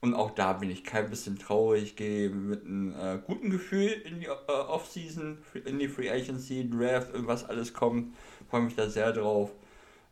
Und 0.00 0.14
auch 0.14 0.30
da 0.32 0.52
bin 0.52 0.70
ich 0.70 0.84
kein 0.84 1.08
bisschen 1.10 1.38
traurig. 1.38 1.96
Gehe 1.96 2.30
mit 2.30 2.64
einem 2.64 2.92
äh, 2.92 3.18
guten 3.26 3.50
Gefühl 3.50 3.88
in 3.88 4.20
die 4.20 4.26
äh, 4.26 4.30
Offseason, 4.48 5.38
in 5.64 5.78
die 5.78 5.88
Free 5.88 6.10
Agency, 6.10 6.68
Draft 6.68 7.14
und 7.14 7.26
was 7.26 7.48
alles 7.48 7.72
kommt. 7.72 8.14
Freue 8.50 8.62
mich 8.62 8.76
da 8.76 8.88
sehr 8.88 9.12
drauf. 9.12 9.52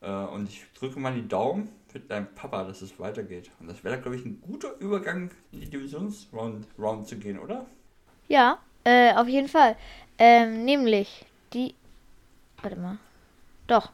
Äh, 0.00 0.10
und 0.10 0.48
ich 0.48 0.64
drücke 0.78 0.98
mal 0.98 1.14
die 1.14 1.28
Daumen 1.28 1.68
für 1.88 2.00
deinen 2.00 2.34
Papa, 2.34 2.64
dass 2.64 2.82
es 2.82 2.98
weitergeht. 2.98 3.50
Und 3.60 3.68
das 3.68 3.84
wäre, 3.84 4.00
glaube 4.00 4.16
ich, 4.16 4.24
ein 4.24 4.40
guter 4.40 4.76
Übergang 4.80 5.30
in 5.52 5.60
die 5.60 5.70
Divisionsround 5.70 6.66
Round 6.78 7.06
zu 7.06 7.16
gehen, 7.16 7.38
oder? 7.38 7.66
Ja, 8.28 8.58
äh, 8.84 9.12
auf 9.14 9.28
jeden 9.28 9.48
Fall. 9.48 9.76
Ähm, 10.18 10.64
nämlich 10.64 11.24
die. 11.52 11.74
Warte 12.62 12.76
mal. 12.76 12.98
Doch. 13.66 13.92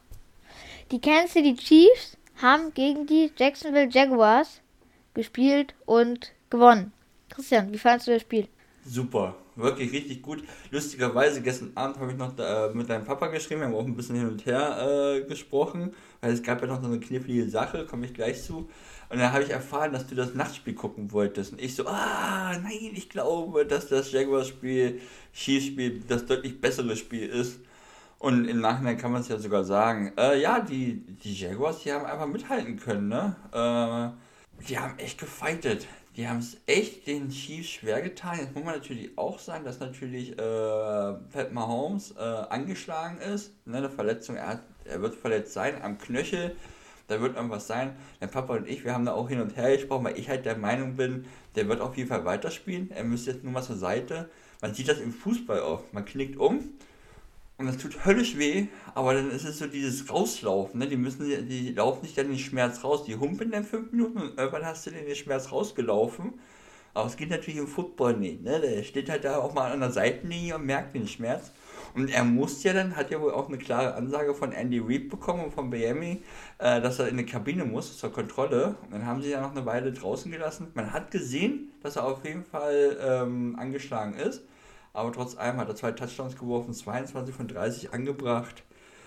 Die 0.91 1.01
Kansas 1.01 1.33
City 1.33 1.55
Chiefs 1.55 2.17
haben 2.41 2.73
gegen 2.75 3.07
die 3.07 3.31
Jacksonville 3.37 3.89
Jaguars 3.91 4.61
gespielt 5.15 5.75
und 5.87 6.33
gewonnen. 6.51 6.93
Christian, 7.29 7.73
wie 7.73 7.79
fandest 7.79 8.09
du 8.09 8.13
das 8.13 8.23
Spiel? 8.23 8.49
Super, 8.85 9.37
wirklich 9.57 9.93
richtig 9.93 10.23
gut. 10.23 10.43
Lustigerweise, 10.71 11.43
gestern 11.43 11.73
Abend 11.75 11.99
habe 11.99 12.13
ich 12.13 12.19
noch 12.19 12.35
da, 12.35 12.67
äh, 12.67 12.75
mit 12.75 12.89
deinem 12.89 13.05
Papa 13.05 13.27
geschrieben, 13.29 13.61
wir 13.61 13.69
haben 13.69 13.75
auch 13.75 13.85
ein 13.85 13.97
bisschen 13.97 14.17
hin 14.17 14.29
und 14.29 14.47
her 14.47 14.79
äh, 14.81 15.21
gesprochen, 15.23 15.93
weil 16.21 16.33
es 16.33 16.43
gab 16.43 16.61
ja 16.63 16.67
noch 16.67 16.81
so 16.81 16.89
eine 16.89 16.99
knifflige 16.99 17.49
Sache, 17.49 17.87
komme 17.87 18.07
ich 18.07 18.15
gleich 18.15 18.43
zu. 18.43 18.69
Und 19.11 19.19
dann 19.19 19.33
habe 19.33 19.43
ich 19.43 19.51
erfahren, 19.51 19.93
dass 19.93 20.07
du 20.07 20.15
das 20.15 20.35
Nachtspiel 20.35 20.75
gucken 20.75 21.13
wolltest. 21.13 21.53
Und 21.53 21.61
ich 21.61 21.75
so, 21.75 21.87
ah, 21.87 22.57
nein, 22.63 22.93
ich 22.95 23.09
glaube, 23.11 23.67
dass 23.67 23.89
das 23.89 24.13
Jaguars-Spiel, 24.13 25.01
Chiefs-Spiel, 25.35 26.03
das 26.07 26.27
deutlich 26.27 26.61
bessere 26.61 26.97
Spiel 26.97 27.29
ist. 27.29 27.61
Und 28.19 28.47
im 28.47 28.61
Nachhinein 28.61 28.99
kann 28.99 29.13
man 29.13 29.23
es 29.23 29.29
ja 29.29 29.39
sogar 29.39 29.65
sagen, 29.65 30.13
äh, 30.17 30.41
ja, 30.41 30.61
die, 30.61 31.01
die 31.01 31.35
Jaguars, 31.35 31.83
die 31.83 31.93
haben 31.93 32.05
einfach 32.05 32.27
mithalten 32.27 32.79
können, 32.79 33.09
ne? 33.09 33.37
Äh, 33.53 34.30
die 34.69 34.79
haben 34.79 34.99
echt 34.99 35.19
gefightet. 35.19 35.87
Die 36.17 36.29
haben 36.29 36.39
es 36.39 36.57
echt 36.67 37.07
den 37.07 37.31
Chiefs 37.31 37.71
schwer 37.71 38.03
getan. 38.03 38.39
Jetzt 38.41 38.55
muss 38.55 38.65
man 38.65 38.75
natürlich 38.75 39.17
auch 39.17 39.39
sagen, 39.39 39.65
dass 39.65 39.79
natürlich 39.79 40.33
äh, 40.33 40.37
Pat 40.37 41.53
Mahomes 41.53 42.13
äh, 42.13 42.21
angeschlagen 42.21 43.19
ist. 43.19 43.53
Ne, 43.65 43.79
eine 43.79 43.91
Verletzung, 43.91 44.37
er, 44.37 44.49
hat, 44.49 44.63
er 44.85 45.01
wird 45.01 45.15
verletzt 45.15 45.53
sein 45.53 45.81
am 45.81 45.99
Knöchel. 45.99 46.57
Da 47.07 47.21
wird 47.21 47.37
irgendwas 47.37 47.67
sein. 47.67 47.97
Mein 48.21 48.31
Papa 48.31 48.57
und 48.57 48.69
ich, 48.69 48.85
wir 48.85 48.93
haben 48.93 49.05
da 49.05 49.13
auch 49.13 49.29
hin 49.29 49.41
und 49.41 49.57
her 49.57 49.77
gesprochen, 49.77 50.05
weil 50.05 50.19
ich 50.19 50.29
halt 50.29 50.45
der 50.47 50.57
Meinung 50.57 50.97
bin, 50.97 51.27
der 51.55 51.69
wird 51.69 51.81
auf 51.81 51.97
jeden 51.97 52.09
Fall 52.09 52.25
weiterspielen. 52.25 52.91
Er 52.91 53.05
müsste 53.05 53.33
jetzt 53.33 53.45
nur 53.45 53.53
mal 53.53 53.63
zur 53.63 53.77
Seite. 53.77 54.31
Man 54.61 54.75
sieht 54.75 54.89
das 54.89 54.99
im 54.99 55.13
Fußball 55.13 55.61
oft. 55.61 55.93
Man 55.95 56.05
knickt 56.05 56.37
um 56.37 56.61
und 57.61 57.67
das 57.67 57.77
tut 57.77 58.07
höllisch 58.07 58.39
weh, 58.39 58.69
aber 58.95 59.13
dann 59.13 59.31
ist 59.31 59.45
es 59.45 59.59
so 59.59 59.67
dieses 59.67 60.11
Rauslaufen, 60.11 60.81
ne? 60.81 60.89
Die 60.89 60.97
müssen, 60.97 61.29
die 61.47 61.73
laufen 61.73 62.03
nicht 62.03 62.17
dann 62.17 62.29
den 62.29 62.39
Schmerz 62.39 62.83
raus, 62.83 63.05
die 63.05 63.17
humpeln 63.17 63.51
dann 63.51 63.65
fünf 63.65 63.93
Minuten 63.93 64.19
und 64.19 64.39
irgendwann 64.39 64.65
hast 64.65 64.87
du 64.87 64.91
den 64.91 65.15
Schmerz 65.15 65.53
rausgelaufen. 65.53 66.33
Aber 66.95 67.07
es 67.07 67.17
geht 67.17 67.31
natürlich 67.31 67.61
im 67.61 67.69
Football 67.69 68.17
nicht, 68.17 68.43
ne? 68.43 68.61
Der 68.61 68.83
steht 68.83 69.11
halt 69.11 69.25
da 69.25 69.37
auch 69.39 69.53
mal 69.53 69.71
an 69.71 69.81
der 69.81 69.91
Seitenlinie 69.91 70.57
und 70.57 70.65
merkt 70.65 70.95
den 70.95 71.07
Schmerz. 71.07 71.53
Und 71.95 72.09
er 72.09 72.25
muss 72.25 72.63
ja 72.63 72.73
dann, 72.73 72.97
hat 72.97 73.11
ja 73.11 73.21
wohl 73.21 73.33
auch 73.33 73.49
eine 73.49 73.59
klare 73.59 73.95
Ansage 73.95 74.35
von 74.35 74.53
Andy 74.53 74.79
Reid 74.79 75.11
bekommen 75.11 75.45
und 75.45 75.53
von 75.53 75.69
Miami, 75.69 76.23
äh, 76.59 76.81
dass 76.81 76.99
er 76.99 77.09
in 77.09 77.19
die 77.19 77.27
Kabine 77.27 77.65
muss 77.65 77.99
zur 77.99 78.11
Kontrolle. 78.11 78.77
Und 78.83 78.93
dann 78.93 79.07
haben 79.07 79.23
sie 79.23 79.31
ja 79.31 79.41
noch 79.41 79.53
eine 79.53 79.67
Weile 79.67 79.93
draußen 79.93 80.33
gelassen. 80.33 80.69
Man 80.75 80.93
hat 80.93 81.11
gesehen, 81.11 81.73
dass 81.83 81.97
er 81.97 82.07
auf 82.07 82.25
jeden 82.25 82.45
Fall 82.45 82.97
ähm, 83.07 83.57
angeschlagen 83.59 84.15
ist. 84.15 84.45
Aber 84.93 85.13
trotz 85.13 85.37
allem 85.37 85.59
hat 85.59 85.69
er 85.69 85.77
zwei 85.77 85.93
Touchdowns 85.93 86.37
geworfen, 86.37 86.75
22 86.75 87.35
von 87.35 87.49
30 87.49 87.93
angebracht. 87.93 88.65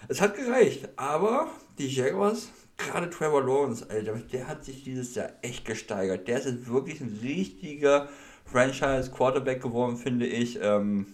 Es 0.08 0.22
hat 0.22 0.36
gereicht, 0.36 0.90
aber 0.98 1.48
die 1.78 1.88
Jaguars, 1.88 2.50
gerade 2.78 3.10
Trevor 3.10 3.44
Lawrence, 3.44 3.90
Alter, 3.90 4.16
der 4.16 4.48
hat 4.48 4.66
sich 4.66 4.84
dieses 4.84 5.16
Jahr 5.16 5.30
echt 5.42 5.66
gesteigert. 5.66 6.28
Der 6.28 6.40
ist 6.40 6.46
jetzt 6.46 6.68
wirklich 6.68 7.00
ein 7.02 7.20
richtiger 7.22 8.10
Franchise-Quarterback 8.46 9.62
geworden, 9.62 9.98
finde 9.98 10.26
ich. 10.26 10.60
Ähm, 10.62 11.08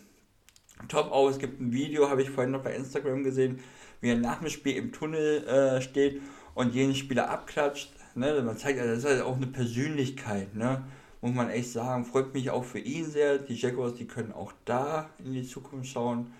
top 0.87 1.11
auch. 1.11 1.29
Es 1.29 1.39
gibt 1.39 1.59
ein 1.59 1.71
Video, 1.71 2.09
habe 2.09 2.21
ich 2.21 2.29
vorhin 2.29 2.51
noch 2.51 2.63
bei 2.63 2.75
Instagram 2.75 3.23
gesehen, 3.23 3.59
wie 4.01 4.09
er 4.09 4.17
nach 4.17 4.39
dem 4.39 4.49
Spiel 4.49 4.75
im 4.75 4.91
Tunnel 4.91 5.45
äh, 5.47 5.81
steht 5.81 6.21
und 6.55 6.73
jeden 6.73 6.95
Spieler 6.95 7.29
abklatscht. 7.29 7.91
ne? 8.15 8.41
Man 8.43 8.57
zeigt, 8.57 8.79
das 8.79 8.99
ist 8.99 9.05
halt 9.05 9.21
auch 9.21 9.35
eine 9.35 9.47
Persönlichkeit, 9.47 10.55
ne? 10.55 10.83
Muss 11.21 11.35
man 11.35 11.49
echt 11.49 11.71
sagen, 11.71 12.05
freut 12.05 12.33
mich 12.33 12.49
auch 12.49 12.63
für 12.63 12.79
ihn 12.79 13.05
sehr. 13.05 13.39
Die 13.39 13.55
Jaguars, 13.55 13.95
die 13.95 14.07
können 14.07 14.31
auch 14.31 14.53
da 14.65 15.09
in 15.23 15.33
die 15.33 15.45
Zukunft 15.45 15.89
schauen. 15.89 16.31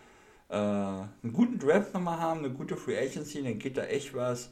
Äh, 0.49 0.55
einen 0.55 1.33
guten 1.33 1.59
Draft 1.59 1.93
nochmal 1.93 2.19
haben, 2.19 2.39
eine 2.39 2.51
gute 2.51 2.77
Free 2.77 2.97
Agency, 2.97 3.43
dann 3.43 3.59
geht 3.59 3.77
da 3.77 3.83
echt 3.83 4.15
was. 4.15 4.51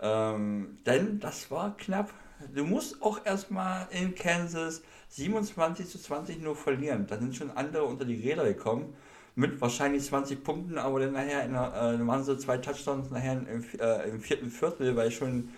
Ähm, 0.00 0.78
denn 0.84 1.20
das 1.20 1.50
war 1.50 1.76
knapp. 1.76 2.12
Du 2.54 2.64
musst 2.64 3.00
auch 3.02 3.24
erstmal 3.24 3.86
in 3.90 4.14
Kansas 4.14 4.82
27 5.08 5.88
zu 5.88 5.98
20 5.98 6.40
nur 6.40 6.56
verlieren. 6.56 7.06
Da 7.06 7.18
sind 7.18 7.34
schon 7.34 7.50
andere 7.52 7.84
unter 7.84 8.04
die 8.04 8.20
Räder 8.20 8.44
gekommen. 8.44 8.94
Mit 9.34 9.60
wahrscheinlich 9.62 10.04
20 10.04 10.44
Punkten, 10.44 10.76
aber 10.76 11.00
dann 11.00 11.12
nachher 11.12 11.44
in 11.44 11.52
der, 11.52 11.72
äh, 11.72 12.06
waren 12.06 12.22
so 12.22 12.36
zwei 12.36 12.58
Touchdowns 12.58 13.10
nachher 13.10 13.32
im, 13.32 13.64
äh, 13.80 14.10
im 14.10 14.20
vierten 14.20 14.50
Viertel, 14.50 14.94
weil 14.94 15.10
schon 15.10 15.48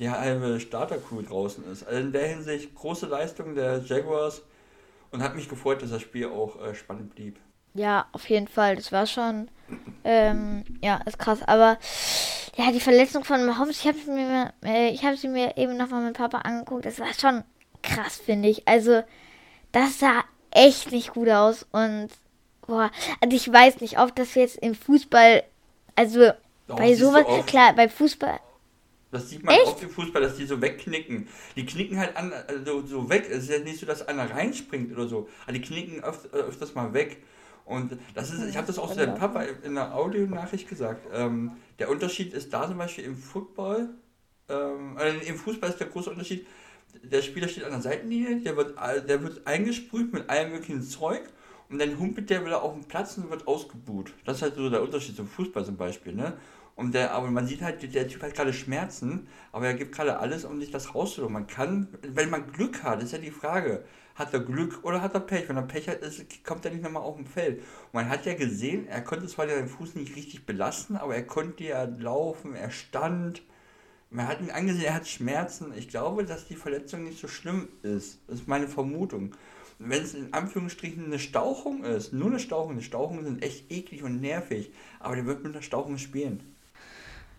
die 0.00 0.10
halbe 0.10 0.58
Starter-Crew 0.58 1.22
draußen 1.22 1.70
ist. 1.70 1.86
Also 1.86 2.00
in 2.00 2.12
der 2.12 2.26
Hinsicht 2.26 2.74
große 2.74 3.06
Leistung 3.06 3.54
der 3.54 3.80
Jaguars 3.84 4.42
und 5.12 5.22
hat 5.22 5.36
mich 5.36 5.48
gefreut, 5.48 5.82
dass 5.82 5.90
das 5.90 6.02
Spiel 6.02 6.26
auch 6.26 6.60
äh, 6.60 6.74
spannend 6.74 7.14
blieb. 7.14 7.38
Ja, 7.74 8.06
auf 8.12 8.28
jeden 8.28 8.48
Fall. 8.48 8.76
Das 8.76 8.90
war 8.90 9.06
schon, 9.06 9.48
ähm, 10.02 10.64
ja, 10.82 11.00
ist 11.06 11.18
krass. 11.18 11.40
Aber 11.46 11.78
ja, 12.56 12.72
die 12.72 12.80
Verletzung 12.80 13.24
von 13.24 13.44
Mahomes, 13.44 13.78
ich 13.78 13.86
habe 13.86 13.98
sie 13.98 14.10
mir, 14.10 14.52
äh, 14.64 14.90
ich 14.90 15.04
habe 15.04 15.16
sie 15.16 15.28
mir 15.28 15.56
eben 15.56 15.76
nochmal 15.76 16.02
mit 16.02 16.16
Papa 16.16 16.38
angeguckt. 16.38 16.86
Das 16.86 16.98
war 16.98 17.12
schon 17.14 17.44
krass, 17.82 18.16
finde 18.16 18.48
ich. 18.48 18.66
Also, 18.66 19.02
das 19.70 20.00
sah 20.00 20.24
echt 20.50 20.90
nicht 20.90 21.12
gut 21.12 21.28
aus. 21.28 21.66
Und, 21.70 22.08
boah, 22.66 22.90
also 23.20 23.36
ich 23.36 23.52
weiß 23.52 23.80
nicht, 23.82 23.98
ob 23.98 24.16
das 24.16 24.34
jetzt 24.34 24.56
im 24.56 24.74
Fußball, 24.74 25.44
also 25.94 26.32
Doch, 26.66 26.76
bei 26.76 26.94
sowas, 26.94 27.24
klar, 27.46 27.74
bei 27.74 27.88
Fußball, 27.88 28.40
Das 29.12 29.28
sieht 29.28 29.42
man 29.42 29.54
Echt? 29.54 29.66
oft 29.66 29.82
im 29.82 29.90
Fußball, 29.90 30.22
dass 30.22 30.36
die 30.36 30.46
so 30.46 30.60
wegknicken. 30.60 31.26
Die 31.56 31.66
knicken 31.66 31.98
halt 31.98 32.16
an, 32.16 32.32
also 32.32 32.86
so 32.86 33.08
weg. 33.10 33.26
Es 33.28 33.44
ist 33.44 33.50
ja 33.50 33.58
nicht 33.58 33.80
so, 33.80 33.86
dass 33.86 34.06
einer 34.06 34.30
reinspringt 34.30 34.92
oder 34.92 35.08
so. 35.08 35.28
Aber 35.44 35.52
die 35.52 35.60
knicken 35.60 36.02
öf 36.04 36.28
äh, 36.32 36.36
öfters 36.36 36.74
mal 36.74 36.92
weg. 36.94 37.22
Und 37.64 37.98
das 38.14 38.30
ist, 38.30 38.44
ich 38.48 38.56
habe 38.56 38.66
das 38.66 38.78
auch 38.78 38.90
zu 38.90 38.96
deinem 38.98 39.14
Papa 39.16 39.42
in 39.42 39.74
der 39.74 39.94
Audionachricht 39.94 40.68
gesagt. 40.68 41.06
Ähm, 41.12 41.52
der 41.78 41.88
Unterschied 41.90 42.32
ist 42.34 42.52
da 42.52 42.66
zum 42.66 42.78
Beispiel 42.78 43.04
im 43.04 43.16
Football, 43.16 43.90
ähm, 44.48 44.96
äh, 44.98 45.18
im 45.28 45.36
Fußball 45.36 45.70
ist 45.70 45.78
der 45.78 45.86
große 45.88 46.10
Unterschied, 46.10 46.46
der 47.02 47.22
Spieler 47.22 47.46
steht 47.46 47.64
an 47.64 47.70
der 47.70 47.80
Seitenlinie, 47.80 48.40
der 48.40 48.56
wird, 48.56 48.76
all- 48.76 49.02
der 49.02 49.22
wird 49.22 49.46
eingesprüht 49.46 50.12
mit 50.12 50.28
allem 50.28 50.50
möglichen 50.52 50.82
Zeug 50.82 51.22
und 51.68 51.78
dann 51.78 51.96
humpelt 51.98 52.28
der 52.30 52.44
wieder 52.44 52.62
auf 52.62 52.74
den 52.74 52.84
Platz 52.84 53.16
und 53.16 53.30
wird 53.30 53.46
ausgebuht. 53.46 54.12
Das 54.24 54.38
ist 54.38 54.42
halt 54.42 54.56
so 54.56 54.68
der 54.68 54.82
Unterschied 54.82 55.14
zum 55.14 55.28
Fußball 55.28 55.64
zum 55.64 55.76
Beispiel, 55.76 56.14
ne? 56.14 56.36
Und 56.80 56.94
der, 56.94 57.12
aber 57.12 57.30
man 57.30 57.46
sieht 57.46 57.60
halt, 57.60 57.94
der 57.94 58.08
Typ 58.08 58.22
hat 58.22 58.32
gerade 58.32 58.54
Schmerzen, 58.54 59.28
aber 59.52 59.66
er 59.66 59.74
gibt 59.74 59.94
gerade 59.94 60.18
alles, 60.18 60.46
um 60.46 60.58
sich 60.58 60.70
das 60.70 60.94
rauszuholen. 60.94 61.30
Man 61.30 61.46
kann, 61.46 61.88
wenn 62.00 62.30
man 62.30 62.50
Glück 62.52 62.82
hat, 62.82 63.02
ist 63.02 63.12
ja 63.12 63.18
die 63.18 63.30
Frage, 63.30 63.84
hat 64.14 64.32
er 64.32 64.40
Glück 64.40 64.82
oder 64.82 65.02
hat 65.02 65.12
er 65.12 65.20
Pech? 65.20 65.46
Wenn 65.50 65.58
er 65.58 65.62
Pech 65.62 65.90
hat, 65.90 66.00
ist, 66.00 66.42
kommt 66.42 66.64
er 66.64 66.70
nicht 66.70 66.82
nochmal 66.82 67.02
auf 67.02 67.16
dem 67.16 67.26
Feld. 67.26 67.58
Und 67.58 67.92
man 67.92 68.08
hat 68.08 68.24
ja 68.24 68.32
gesehen, 68.32 68.88
er 68.88 69.02
konnte 69.02 69.26
zwar 69.26 69.46
seinen 69.46 69.68
Fuß 69.68 69.94
nicht 69.96 70.16
richtig 70.16 70.46
belasten, 70.46 70.96
aber 70.96 71.14
er 71.14 71.26
konnte 71.26 71.64
ja 71.64 71.84
laufen, 71.84 72.54
er 72.54 72.70
stand. 72.70 73.42
Man 74.08 74.26
hat 74.26 74.40
ihn 74.40 74.50
angesehen, 74.50 74.86
er 74.86 74.94
hat 74.94 75.06
Schmerzen. 75.06 75.74
Ich 75.76 75.88
glaube, 75.88 76.24
dass 76.24 76.46
die 76.46 76.56
Verletzung 76.56 77.04
nicht 77.04 77.20
so 77.20 77.28
schlimm 77.28 77.68
ist. 77.82 78.20
Das 78.26 78.40
ist 78.40 78.48
meine 78.48 78.68
Vermutung. 78.68 79.32
Wenn 79.78 80.02
es 80.02 80.14
in 80.14 80.32
Anführungsstrichen 80.32 81.04
eine 81.04 81.18
Stauchung 81.18 81.84
ist, 81.84 82.14
nur 82.14 82.28
eine 82.28 82.40
Stauchung, 82.40 82.78
die 82.78 82.84
Stauchungen 82.84 83.26
sind 83.26 83.42
echt 83.42 83.70
eklig 83.70 84.02
und 84.02 84.22
nervig, 84.22 84.72
aber 84.98 85.16
der 85.16 85.26
wird 85.26 85.44
mit 85.44 85.52
einer 85.52 85.62
Stauchung 85.62 85.98
spielen. 85.98 86.42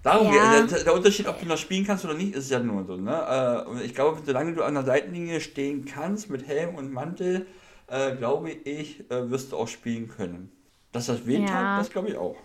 Darum, 0.04 0.34
Ja. 0.34 0.62
der, 0.66 0.84
der 0.84 0.94
Unterschied, 0.94 1.28
ob 1.28 1.40
du 1.40 1.46
noch 1.46 1.58
spielen 1.58 1.86
kannst 1.86 2.04
oder 2.06 2.16
nicht, 2.16 2.34
ist 2.34 2.50
ja 2.50 2.60
nur 2.60 2.86
so. 2.86 2.98
Ne? 2.98 3.64
Äh, 3.66 3.70
und 3.70 3.82
ich 3.82 3.94
glaube, 3.94 4.22
solange 4.26 4.54
du 4.54 4.64
an 4.64 4.74
der 4.74 4.84
Seitenlinie 4.84 5.42
stehen 5.42 5.86
kannst 5.86 6.30
mit 6.30 6.48
Helm 6.48 6.76
und 6.76 6.92
Mantel, 6.92 7.46
äh, 7.88 8.16
glaube 8.16 8.50
ich, 8.52 9.02
äh, 9.12 9.30
wirst 9.30 9.52
du 9.52 9.58
auch 9.58 9.68
spielen 9.68 10.08
können. 10.08 10.52
Dass 10.92 11.06
das 11.06 11.26
wehtut, 11.28 11.50
Ja. 11.50 11.78
das 11.78 11.90
glaube 11.90 12.10
ich 12.10 12.18
auch. 12.18 12.36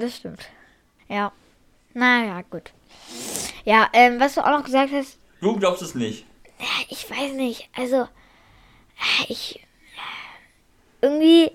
das 0.00 0.16
stimmt. 0.16 0.48
Ja. 1.08 1.32
Naja, 1.94 2.42
gut. 2.50 2.72
Ja, 3.64 3.88
ähm, 3.94 4.20
was 4.20 4.34
du 4.34 4.42
auch 4.44 4.50
noch 4.50 4.64
gesagt 4.64 4.92
hast, 4.92 5.18
Du 5.40 5.56
glaubst 5.58 5.82
es 5.82 5.94
nicht. 5.94 6.26
Ich 6.88 7.10
weiß 7.10 7.32
nicht. 7.34 7.68
Also, 7.76 8.08
ich. 9.28 9.62
Irgendwie. 11.00 11.50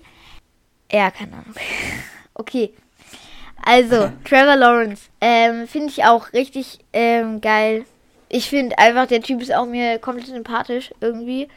Ja, 0.90 1.10
keine 1.10 1.32
Ahnung. 1.34 1.54
Okay. 2.34 2.72
Also, 3.64 4.10
Trevor 4.24 4.56
Lawrence. 4.56 5.08
Ähm, 5.20 5.66
finde 5.68 5.88
ich 5.88 6.04
auch 6.04 6.32
richtig 6.32 6.80
ähm, 6.92 7.40
geil. 7.40 7.84
Ich 8.28 8.48
finde 8.48 8.78
einfach, 8.78 9.06
der 9.06 9.22
Typ 9.22 9.40
ist 9.40 9.54
auch 9.54 9.66
mir 9.66 9.98
komplett 9.98 10.26
sympathisch 10.26 10.92
irgendwie. 11.00 11.48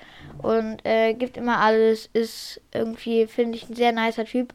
Und 0.42 0.86
äh, 0.86 1.14
gibt 1.14 1.38
immer 1.38 1.60
alles. 1.60 2.10
Ist 2.14 2.62
irgendwie, 2.74 3.28
finde 3.28 3.58
ich, 3.58 3.70
ein 3.70 3.76
sehr 3.76 3.92
nicer 3.92 4.26
Typ. 4.26 4.54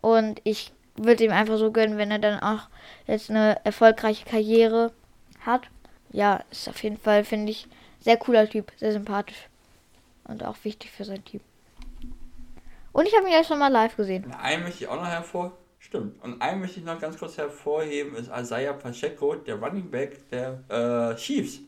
Und 0.00 0.40
ich 0.44 0.72
würde 0.96 1.24
ihm 1.24 1.32
einfach 1.32 1.58
so 1.58 1.72
gönnen, 1.72 1.98
wenn 1.98 2.10
er 2.10 2.18
dann 2.18 2.40
auch 2.40 2.68
jetzt 3.06 3.30
eine 3.30 3.58
erfolgreiche 3.64 4.24
Karriere 4.24 4.92
hat. 5.44 5.62
Ja, 6.12 6.42
ist 6.50 6.68
auf 6.68 6.82
jeden 6.82 6.98
Fall, 6.98 7.24
finde 7.24 7.52
ich, 7.52 7.66
sehr 8.00 8.16
cooler 8.16 8.48
Typ, 8.48 8.72
sehr 8.76 8.92
sympathisch. 8.92 9.48
Und 10.24 10.44
auch 10.44 10.56
wichtig 10.62 10.90
für 10.90 11.04
sein 11.04 11.24
Team. 11.24 11.40
Und 12.92 13.06
ich 13.06 13.16
habe 13.16 13.26
ihn 13.26 13.32
ja 13.32 13.44
schon 13.44 13.58
mal 13.58 13.68
live 13.68 13.96
gesehen. 13.96 14.32
Einen 14.34 14.64
möchte 14.64 14.84
ich 14.84 14.90
auch 14.90 14.96
noch 14.96 15.06
hervor. 15.06 15.52
Stimmt. 15.90 16.22
Und 16.22 16.40
einen 16.40 16.60
möchte 16.60 16.78
ich 16.78 16.86
noch 16.86 17.00
ganz 17.00 17.18
kurz 17.18 17.36
hervorheben, 17.36 18.14
ist 18.14 18.30
Isaiah 18.32 18.74
Pacheco, 18.74 19.34
der 19.34 19.56
Running 19.56 19.90
Back 19.90 20.28
der 20.28 20.60
äh, 20.68 21.16
Chiefs. 21.16 21.58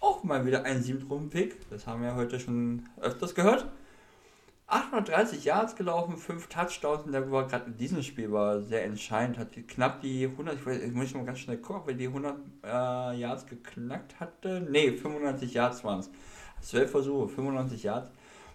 Auch 0.00 0.24
mal 0.24 0.46
wieder 0.46 0.64
ein 0.64 0.82
7-Runden-Pick. 0.82 1.68
Das 1.68 1.86
haben 1.86 2.02
wir 2.02 2.14
heute 2.14 2.40
schon 2.40 2.88
öfters 3.02 3.34
gehört. 3.34 3.66
830 4.66 5.44
Yards 5.44 5.76
gelaufen, 5.76 6.16
5 6.16 6.48
Touchdowns 6.48 7.04
und 7.04 7.12
der 7.12 7.30
war 7.30 7.46
gerade 7.46 7.66
in 7.66 7.76
diesem 7.76 8.02
Spiel 8.02 8.32
war 8.32 8.62
sehr 8.62 8.82
entscheidend, 8.86 9.36
hat 9.36 9.48
knapp 9.68 10.00
die 10.00 10.24
100, 10.24 10.54
ich, 10.54 10.64
weiß, 10.64 10.82
ich 10.82 10.92
muss 10.92 11.12
mal 11.12 11.26
ganz 11.26 11.40
schnell 11.40 11.58
gucken, 11.58 11.82
ob 11.82 11.88
er 11.88 11.94
die 11.94 12.06
100 12.06 12.36
äh, 12.64 12.66
Yards 13.18 13.44
geknackt 13.44 14.18
hatte. 14.20 14.62
Ne, 14.62 14.96
95 14.96 15.52
Yards 15.52 15.84
waren 15.84 16.00
es. 16.00 16.10
12 16.62 16.90
Versuche, 16.90 17.28
95 17.28 17.82
Yards. 17.82 18.10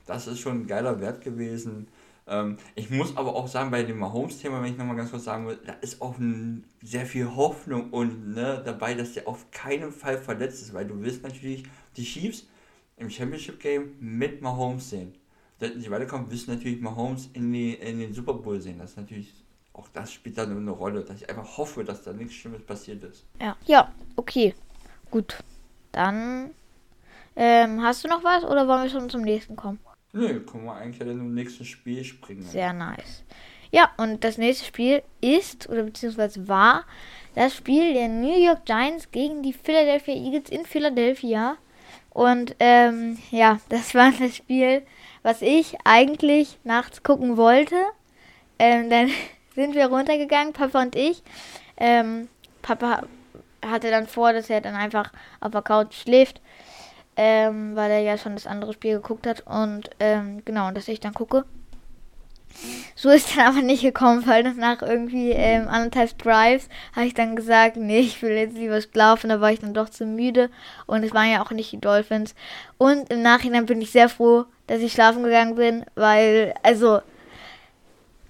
Das 0.07 0.25
ist 0.25 0.39
schon 0.39 0.61
ein 0.61 0.67
geiler 0.67 0.99
Wert 0.99 1.21
gewesen. 1.21 1.87
Ähm, 2.29 2.57
ich 2.75 2.89
muss 2.89 3.17
aber 3.17 3.35
auch 3.35 3.47
sagen, 3.47 3.71
bei 3.71 3.83
dem 3.83 3.97
Mahomes-Thema, 3.99 4.61
wenn 4.61 4.71
ich 4.71 4.77
nochmal 4.77 4.95
ganz 4.95 5.09
kurz 5.09 5.23
sagen 5.23 5.47
will, 5.47 5.59
da 5.65 5.73
ist 5.73 6.01
auch 6.01 6.15
sehr 6.83 7.05
viel 7.05 7.35
Hoffnung 7.35 7.89
und 7.89 8.35
ne, 8.35 8.61
dabei, 8.63 8.93
dass 8.93 9.13
der 9.13 9.27
auf 9.27 9.49
keinen 9.51 9.91
Fall 9.91 10.17
verletzt 10.19 10.61
ist, 10.61 10.73
weil 10.73 10.85
du 10.85 11.01
willst 11.01 11.23
natürlich 11.23 11.63
die 11.97 12.03
Chiefs 12.03 12.45
im 12.97 13.09
Championship-Game 13.09 13.95
mit 13.99 14.41
Mahomes 14.41 14.91
sehen. 14.91 15.15
Sollten 15.59 15.81
sie 15.81 15.89
weiterkommen, 15.89 16.31
wirst 16.31 16.47
du 16.47 16.51
natürlich 16.51 16.79
Mahomes 16.79 17.29
in, 17.33 17.51
die, 17.51 17.73
in 17.73 17.99
den 17.99 18.13
Super 18.13 18.33
Bowl 18.33 18.61
sehen. 18.61 18.77
Das 18.77 18.91
ist 18.91 18.97
natürlich, 18.97 19.33
auch 19.73 19.87
das 19.91 20.13
spielt 20.13 20.37
dann 20.37 20.55
eine 20.55 20.71
Rolle, 20.71 21.01
dass 21.01 21.21
ich 21.21 21.29
einfach 21.29 21.57
hoffe, 21.57 21.83
dass 21.83 22.03
da 22.03 22.13
nichts 22.13 22.35
Schlimmes 22.35 22.61
passiert 22.61 23.03
ist. 23.03 23.25
Ja. 23.41 23.57
Ja, 23.65 23.91
okay. 24.15 24.53
Gut. 25.09 25.37
Dann. 25.91 26.51
Ähm, 27.35 27.81
hast 27.81 28.03
du 28.03 28.07
noch 28.07 28.23
was 28.23 28.43
oder 28.43 28.67
wollen 28.67 28.83
wir 28.83 28.89
schon 28.89 29.09
zum 29.09 29.21
nächsten 29.21 29.55
kommen? 29.55 29.79
Nö, 30.11 30.39
können 30.41 30.65
wir 30.65 30.75
eigentlich 30.75 30.99
dann 30.99 31.09
im 31.09 31.33
nächsten 31.33 31.65
Spiel 31.65 32.03
springen. 32.03 32.41
Sehr 32.43 32.73
nice. 32.73 33.23
Ja, 33.71 33.91
und 33.97 34.23
das 34.23 34.37
nächste 34.37 34.65
Spiel 34.65 35.03
ist, 35.21 35.69
oder 35.69 35.83
beziehungsweise 35.83 36.47
war, 36.47 36.85
das 37.35 37.55
Spiel 37.55 37.93
der 37.93 38.07
New 38.07 38.43
York 38.43 38.65
Giants 38.65 39.11
gegen 39.11 39.43
die 39.43 39.53
Philadelphia 39.53 40.15
Eagles 40.15 40.49
in 40.49 40.65
Philadelphia. 40.65 41.57
Und 42.09 42.55
ähm, 42.59 43.19
ja, 43.29 43.59
das 43.69 43.93
war 43.93 44.11
das 44.19 44.35
Spiel, 44.35 44.81
was 45.21 45.43
ich 45.43 45.77
eigentlich 45.83 46.57
nachts 46.63 47.03
gucken 47.03 47.37
wollte. 47.37 47.75
Ähm, 48.57 48.89
dann 48.89 49.11
sind 49.55 49.75
wir 49.75 49.87
runtergegangen, 49.87 50.53
Papa 50.53 50.81
und 50.81 50.95
ich. 50.95 51.21
Ähm, 51.77 52.27
Papa 52.63 53.03
hatte 53.63 53.91
dann 53.91 54.07
vor, 54.07 54.33
dass 54.33 54.49
er 54.49 54.61
dann 54.61 54.75
einfach 54.75 55.11
auf 55.39 55.51
der 55.51 55.61
Couch 55.61 55.93
schläft, 55.93 56.41
ähm, 57.21 57.75
weil 57.75 57.91
er 57.91 57.99
ja 57.99 58.17
schon 58.17 58.35
das 58.35 58.47
andere 58.47 58.71
Spiel 58.71 58.95
geguckt 58.95 59.27
hat. 59.27 59.41
Und 59.45 59.89
ähm, 59.99 60.41
genau, 60.45 60.71
dass 60.71 60.87
ich 60.87 61.01
dann 61.01 61.13
gucke. 61.13 61.43
So 62.95 63.09
ist 63.09 63.35
dann 63.35 63.45
aber 63.45 63.61
nicht 63.61 63.81
gekommen, 63.81 64.25
weil 64.25 64.41
dann 64.43 64.55
nach 64.55 64.81
irgendwie 64.81 65.31
ähm, 65.31 65.67
anderthalb 65.67 66.17
Drives 66.17 66.69
habe 66.95 67.07
ich 67.07 67.13
dann 67.13 67.35
gesagt, 67.35 67.75
nee, 67.75 67.99
ich 67.99 68.21
will 68.21 68.31
jetzt 68.31 68.55
lieber 68.55 68.81
schlafen. 68.81 69.29
Da 69.29 69.41
war 69.41 69.51
ich 69.51 69.59
dann 69.59 69.73
doch 69.73 69.89
zu 69.89 70.05
müde 70.05 70.49
und 70.85 71.03
es 71.03 71.13
waren 71.13 71.29
ja 71.29 71.43
auch 71.43 71.51
nicht 71.51 71.73
die 71.73 71.81
Dolphins. 71.81 72.35
Und 72.77 73.11
im 73.11 73.21
Nachhinein 73.21 73.65
bin 73.65 73.81
ich 73.81 73.91
sehr 73.91 74.07
froh, 74.07 74.45
dass 74.67 74.79
ich 74.79 74.93
schlafen 74.93 75.23
gegangen 75.23 75.55
bin, 75.55 75.85
weil, 75.95 76.53
also, 76.63 77.01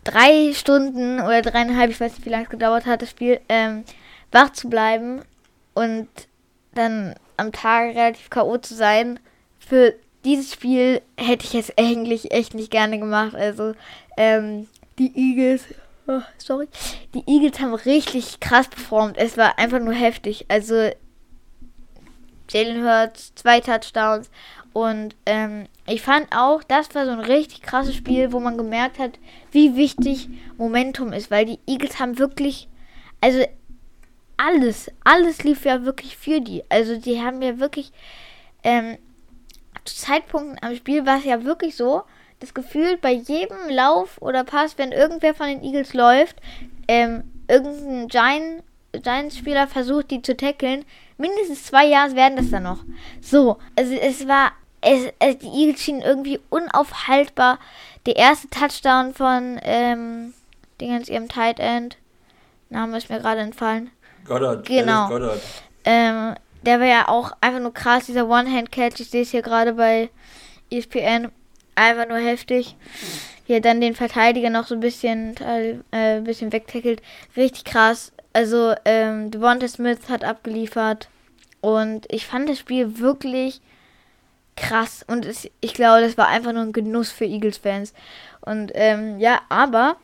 drei 0.03 0.51
Stunden 0.53 1.19
oder 1.19 1.43
dreieinhalb, 1.43 1.91
ich 1.91 2.01
weiß 2.01 2.13
nicht, 2.13 2.25
wie 2.25 2.31
lange 2.31 2.45
es 2.45 2.49
gedauert 2.49 2.87
hat, 2.87 3.03
das 3.03 3.11
Spiel, 3.11 3.39
ähm, 3.49 3.83
wach 4.31 4.49
zu 4.51 4.67
bleiben 4.67 5.21
und 5.75 6.07
dann 6.73 7.13
am 7.39 7.51
Tag 7.51 7.95
relativ 7.95 8.29
K.O. 8.29 8.57
zu 8.57 8.75
sein, 8.75 9.19
für 9.59 9.95
dieses 10.25 10.53
Spiel 10.53 11.01
hätte 11.17 11.45
ich 11.45 11.55
es 11.55 11.77
eigentlich 11.77 12.31
echt 12.31 12.53
nicht 12.53 12.71
gerne 12.71 12.99
gemacht. 12.99 13.35
Also, 13.35 13.73
ähm, 14.17 14.67
die 14.97 15.11
Eagles, 15.15 15.63
oh, 16.07 16.21
sorry, 16.37 16.67
die 17.13 17.23
Eagles 17.25 17.59
haben 17.59 17.73
richtig 17.73 18.39
krass 18.39 18.67
performt. 18.67 19.17
Es 19.17 19.37
war 19.37 19.57
einfach 19.57 19.79
nur 19.79 19.93
heftig. 19.93 20.45
Also, 20.49 20.89
Jalen 22.49 22.83
Hurts, 22.83 23.33
zwei 23.35 23.59
Touchdowns. 23.59 24.29
Und 24.73 25.15
ähm, 25.25 25.67
ich 25.87 26.01
fand 26.01 26.27
auch, 26.35 26.63
das 26.63 26.93
war 26.93 27.05
so 27.05 27.11
ein 27.11 27.19
richtig 27.19 27.61
krasses 27.61 27.95
Spiel, 27.95 28.31
wo 28.31 28.39
man 28.39 28.57
gemerkt 28.57 28.99
hat, 28.99 29.17
wie 29.51 29.75
wichtig 29.75 30.29
Momentum 30.57 31.13
ist, 31.13 31.31
weil 31.31 31.45
die 31.45 31.59
Eagles 31.65 31.99
haben 31.99 32.19
wirklich, 32.19 32.67
also 33.19 33.43
alles, 34.39 34.89
alles 35.03 35.43
lief 35.43 35.65
ja 35.65 35.83
wirklich 35.83 36.15
für 36.15 36.39
die. 36.39 36.63
Also 36.69 36.97
die 36.97 37.21
haben 37.21 37.41
ja 37.41 37.59
wirklich, 37.59 37.91
ähm, 38.63 38.97
zu 39.83 39.95
Zeitpunkten 39.95 40.57
am 40.61 40.75
Spiel 40.75 41.05
war 41.05 41.17
es 41.17 41.25
ja 41.25 41.43
wirklich 41.43 41.75
so, 41.75 42.03
das 42.39 42.53
Gefühl, 42.53 42.97
bei 42.97 43.11
jedem 43.11 43.69
Lauf 43.69 44.21
oder 44.21 44.45
Pass, 44.45 44.77
wenn 44.77 44.93
irgendwer 44.93 45.33
von 45.33 45.47
den 45.47 45.61
Eagles 45.61 45.93
läuft, 45.93 46.37
ähm, 46.87 47.23
irgendein 47.49 48.07
Giant, 48.07 48.63
Giants-Spieler 48.93 49.67
versucht, 49.67 50.09
die 50.09 50.21
zu 50.21 50.37
tackeln, 50.37 50.85
mindestens 51.17 51.65
zwei 51.65 51.85
Jahre 51.85 52.15
werden 52.15 52.37
das 52.37 52.49
dann 52.49 52.63
noch. 52.63 52.79
So, 53.21 53.57
also 53.75 53.93
es 53.93 54.25
war, 54.25 54.53
es, 54.79 55.11
es, 55.19 55.37
die 55.39 55.47
Eagles 55.47 55.81
schienen 55.81 56.01
irgendwie 56.01 56.39
unaufhaltbar. 56.49 57.59
Der 58.05 58.15
erste 58.15 58.49
Touchdown 58.49 59.13
von, 59.13 59.59
ähm, 59.63 60.33
Dingens, 60.79 61.09
ihrem 61.09 61.27
Tight 61.27 61.59
End, 61.59 61.97
Name 62.69 62.97
ist 62.97 63.09
mir 63.09 63.19
gerade 63.19 63.41
entfallen. 63.41 63.91
Goddard. 64.25 64.65
Genau. 64.65 65.07
Goddard. 65.07 65.41
Ähm, 65.85 66.35
der 66.63 66.79
war 66.79 66.87
ja 66.87 67.07
auch 67.07 67.31
einfach 67.41 67.59
nur 67.59 67.73
krass, 67.73 68.05
dieser 68.05 68.27
One-Hand-Catch. 68.27 68.99
Ich 68.99 69.09
sehe 69.09 69.21
es 69.21 69.31
hier 69.31 69.41
gerade 69.41 69.73
bei 69.73 70.09
ESPN. 70.69 71.31
Einfach 71.75 72.07
nur 72.07 72.17
heftig. 72.17 72.75
Hier 73.45 73.61
dann 73.61 73.81
den 73.81 73.95
Verteidiger 73.95 74.49
noch 74.49 74.67
so 74.67 74.75
ein 74.75 74.81
bisschen, 74.81 75.35
äh, 75.91 76.21
bisschen 76.21 76.51
wegtackelt. 76.51 77.01
Richtig 77.37 77.63
krass. 77.63 78.11
Also, 78.33 78.75
ähm, 78.85 79.31
Devonta 79.31 79.67
Smith 79.67 80.09
hat 80.09 80.23
abgeliefert. 80.23 81.09
Und 81.61 82.05
ich 82.09 82.27
fand 82.27 82.49
das 82.49 82.59
Spiel 82.59 82.99
wirklich 82.99 83.61
krass. 84.55 85.03
Und 85.07 85.25
es, 85.25 85.49
ich 85.61 85.73
glaube, 85.73 86.01
das 86.01 86.17
war 86.17 86.27
einfach 86.27 86.53
nur 86.53 86.63
ein 86.63 86.73
Genuss 86.73 87.11
für 87.11 87.25
Eagles-Fans. 87.25 87.93
Und 88.41 88.71
ähm, 88.75 89.19
ja, 89.19 89.41
aber 89.49 89.95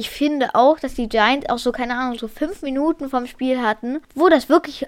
ich 0.00 0.08
finde 0.08 0.54
auch, 0.54 0.80
dass 0.80 0.94
die 0.94 1.10
Giants 1.10 1.50
auch 1.50 1.58
so, 1.58 1.72
keine 1.72 1.94
Ahnung, 1.94 2.18
so 2.18 2.26
fünf 2.26 2.62
Minuten 2.62 3.10
vom 3.10 3.26
Spiel 3.26 3.60
hatten, 3.60 4.00
wo 4.14 4.30
das 4.30 4.48
wirklich, 4.48 4.86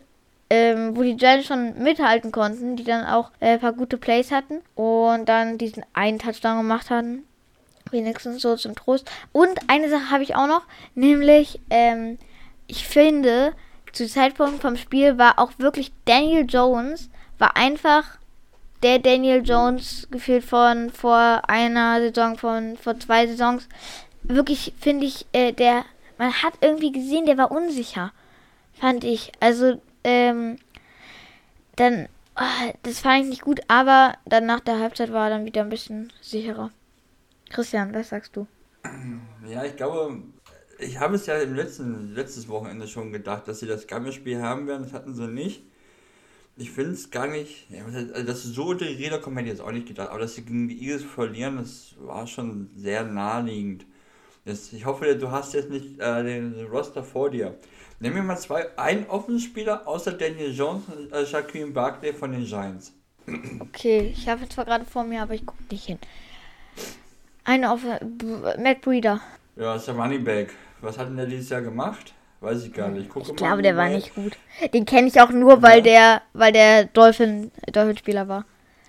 ähm, 0.48 0.96
wo 0.96 1.02
die 1.02 1.18
Giants 1.18 1.48
schon 1.48 1.76
mithalten 1.82 2.32
konnten, 2.32 2.76
die 2.76 2.84
dann 2.84 3.04
auch 3.04 3.30
äh, 3.38 3.50
ein 3.50 3.60
paar 3.60 3.74
gute 3.74 3.98
Plays 3.98 4.30
hatten 4.30 4.62
und 4.74 5.28
dann 5.28 5.58
diesen 5.58 5.84
einen 5.92 6.18
Touchdown 6.18 6.56
gemacht 6.56 6.88
hatten. 6.88 7.24
Wenigstens 7.90 8.40
so 8.40 8.56
zum 8.56 8.74
Trost. 8.74 9.10
Und 9.32 9.54
eine 9.66 9.90
Sache 9.90 10.10
habe 10.10 10.22
ich 10.22 10.34
auch 10.34 10.46
noch, 10.46 10.62
nämlich, 10.94 11.60
ähm, 11.68 12.16
ich 12.66 12.88
finde, 12.88 13.52
zu 13.92 14.08
Zeitpunkt 14.08 14.62
vom 14.62 14.78
Spiel 14.78 15.18
war 15.18 15.38
auch 15.38 15.52
wirklich 15.58 15.92
Daniel 16.06 16.46
Jones, 16.48 17.10
war 17.36 17.54
einfach 17.58 18.16
der 18.82 18.98
Daniel 18.98 19.42
Jones 19.44 20.08
gefühlt 20.10 20.44
von 20.44 20.88
vor 20.88 21.42
einer 21.48 22.00
Saison, 22.00 22.38
von 22.38 22.78
vor 22.78 22.98
zwei 22.98 23.26
Saisons. 23.26 23.68
Wirklich 24.24 24.72
finde 24.80 25.06
ich, 25.06 25.26
äh, 25.32 25.52
der, 25.52 25.84
man 26.18 26.32
hat 26.32 26.54
irgendwie 26.60 26.92
gesehen, 26.92 27.26
der 27.26 27.38
war 27.38 27.50
unsicher, 27.50 28.12
fand 28.72 29.04
ich. 29.04 29.32
Also, 29.40 29.80
ähm, 30.04 30.56
dann, 31.76 32.08
oh, 32.36 32.72
das 32.82 33.00
fand 33.00 33.24
ich 33.24 33.30
nicht 33.30 33.42
gut, 33.42 33.60
aber 33.68 34.14
dann 34.26 34.46
nach 34.46 34.60
der 34.60 34.78
Halbzeit 34.78 35.12
war 35.12 35.26
er 35.28 35.30
dann 35.36 35.44
wieder 35.44 35.62
ein 35.62 35.70
bisschen 35.70 36.12
sicherer. 36.20 36.70
Christian, 37.50 37.94
was 37.94 38.08
sagst 38.08 38.36
du? 38.36 38.46
Ja, 39.46 39.64
ich 39.64 39.76
glaube, 39.76 40.22
ich 40.78 40.98
habe 40.98 41.16
es 41.16 41.26
ja 41.26 41.38
im 41.38 41.54
letzten, 41.54 42.14
letztes 42.14 42.48
Wochenende 42.48 42.88
schon 42.88 43.12
gedacht, 43.12 43.46
dass 43.46 43.60
sie 43.60 43.66
das 43.66 43.86
Gammelspiel 43.86 44.40
haben 44.40 44.66
werden. 44.66 44.82
Das 44.82 44.92
hatten 44.92 45.14
sie 45.14 45.28
nicht. 45.28 45.62
Ich 46.56 46.70
finde 46.70 46.92
es 46.92 47.10
gar 47.10 47.28
nicht, 47.28 47.68
also 48.12 48.26
dass 48.26 48.42
so 48.42 48.74
die 48.74 48.84
Räder 48.84 49.18
kommen, 49.18 49.38
hätte 49.38 49.48
ich 49.48 49.58
jetzt 49.58 49.66
auch 49.66 49.72
nicht 49.72 49.88
gedacht. 49.88 50.10
Aber 50.10 50.18
dass 50.18 50.34
sie 50.34 50.42
gegen 50.42 50.68
die 50.68 50.82
Eagles 50.82 51.04
verlieren, 51.04 51.56
das 51.56 51.94
war 51.98 52.26
schon 52.26 52.70
sehr 52.76 53.04
naheliegend. 53.04 53.86
Jetzt, 54.44 54.72
ich 54.72 54.84
hoffe, 54.84 55.16
du 55.16 55.30
hast 55.30 55.54
jetzt 55.54 55.70
nicht 55.70 56.00
äh, 56.00 56.22
den 56.24 56.66
Roster 56.66 57.04
vor 57.04 57.30
dir. 57.30 57.54
Nehmen 58.00 58.16
wir 58.16 58.22
mal 58.22 58.36
zwei, 58.36 58.76
einen 58.76 59.06
Offenspieler 59.06 59.86
außer 59.86 60.12
Daniel 60.12 60.52
Jones 60.52 60.82
und 60.88 61.12
äh, 61.12 61.24
Shaquem 61.24 61.72
Barkley 61.72 62.12
von 62.12 62.32
den 62.32 62.44
Giants. 62.44 62.92
Okay, 63.60 64.12
ich 64.12 64.28
habe 64.28 64.48
zwar 64.48 64.64
gerade 64.64 64.84
vor 64.84 65.04
mir, 65.04 65.22
aber 65.22 65.34
ich 65.34 65.46
gucke 65.46 65.62
nicht 65.70 65.86
hin. 65.86 65.98
Eine 67.44 67.70
auf 67.70 67.80
Matt 68.58 68.80
Breeder. 68.80 69.20
Ja, 69.54 69.76
ist 69.76 69.86
der 69.86 69.94
Running 69.94 70.24
Back. 70.24 70.52
Was 70.80 70.98
hat 70.98 71.08
denn 71.08 71.16
der 71.16 71.26
dieses 71.26 71.50
Jahr 71.50 71.62
gemacht? 71.62 72.12
Weiß 72.40 72.64
ich 72.64 72.72
gar 72.72 72.88
nicht. 72.88 73.08
Ich, 73.14 73.28
ich 73.28 73.36
glaube, 73.36 73.62
der 73.62 73.76
war 73.76 73.88
nicht 73.88 74.16
gut. 74.16 74.36
Den 74.74 74.84
kenne 74.84 75.06
ich 75.06 75.20
auch 75.20 75.30
nur, 75.30 75.62
weil 75.62 75.78
ja. 75.78 75.82
der, 75.84 76.22
weil 76.32 76.52
der 76.52 76.86
Dolphin, 76.86 77.52
Dolphin-Spieler 77.72 78.26
war. 78.26 78.44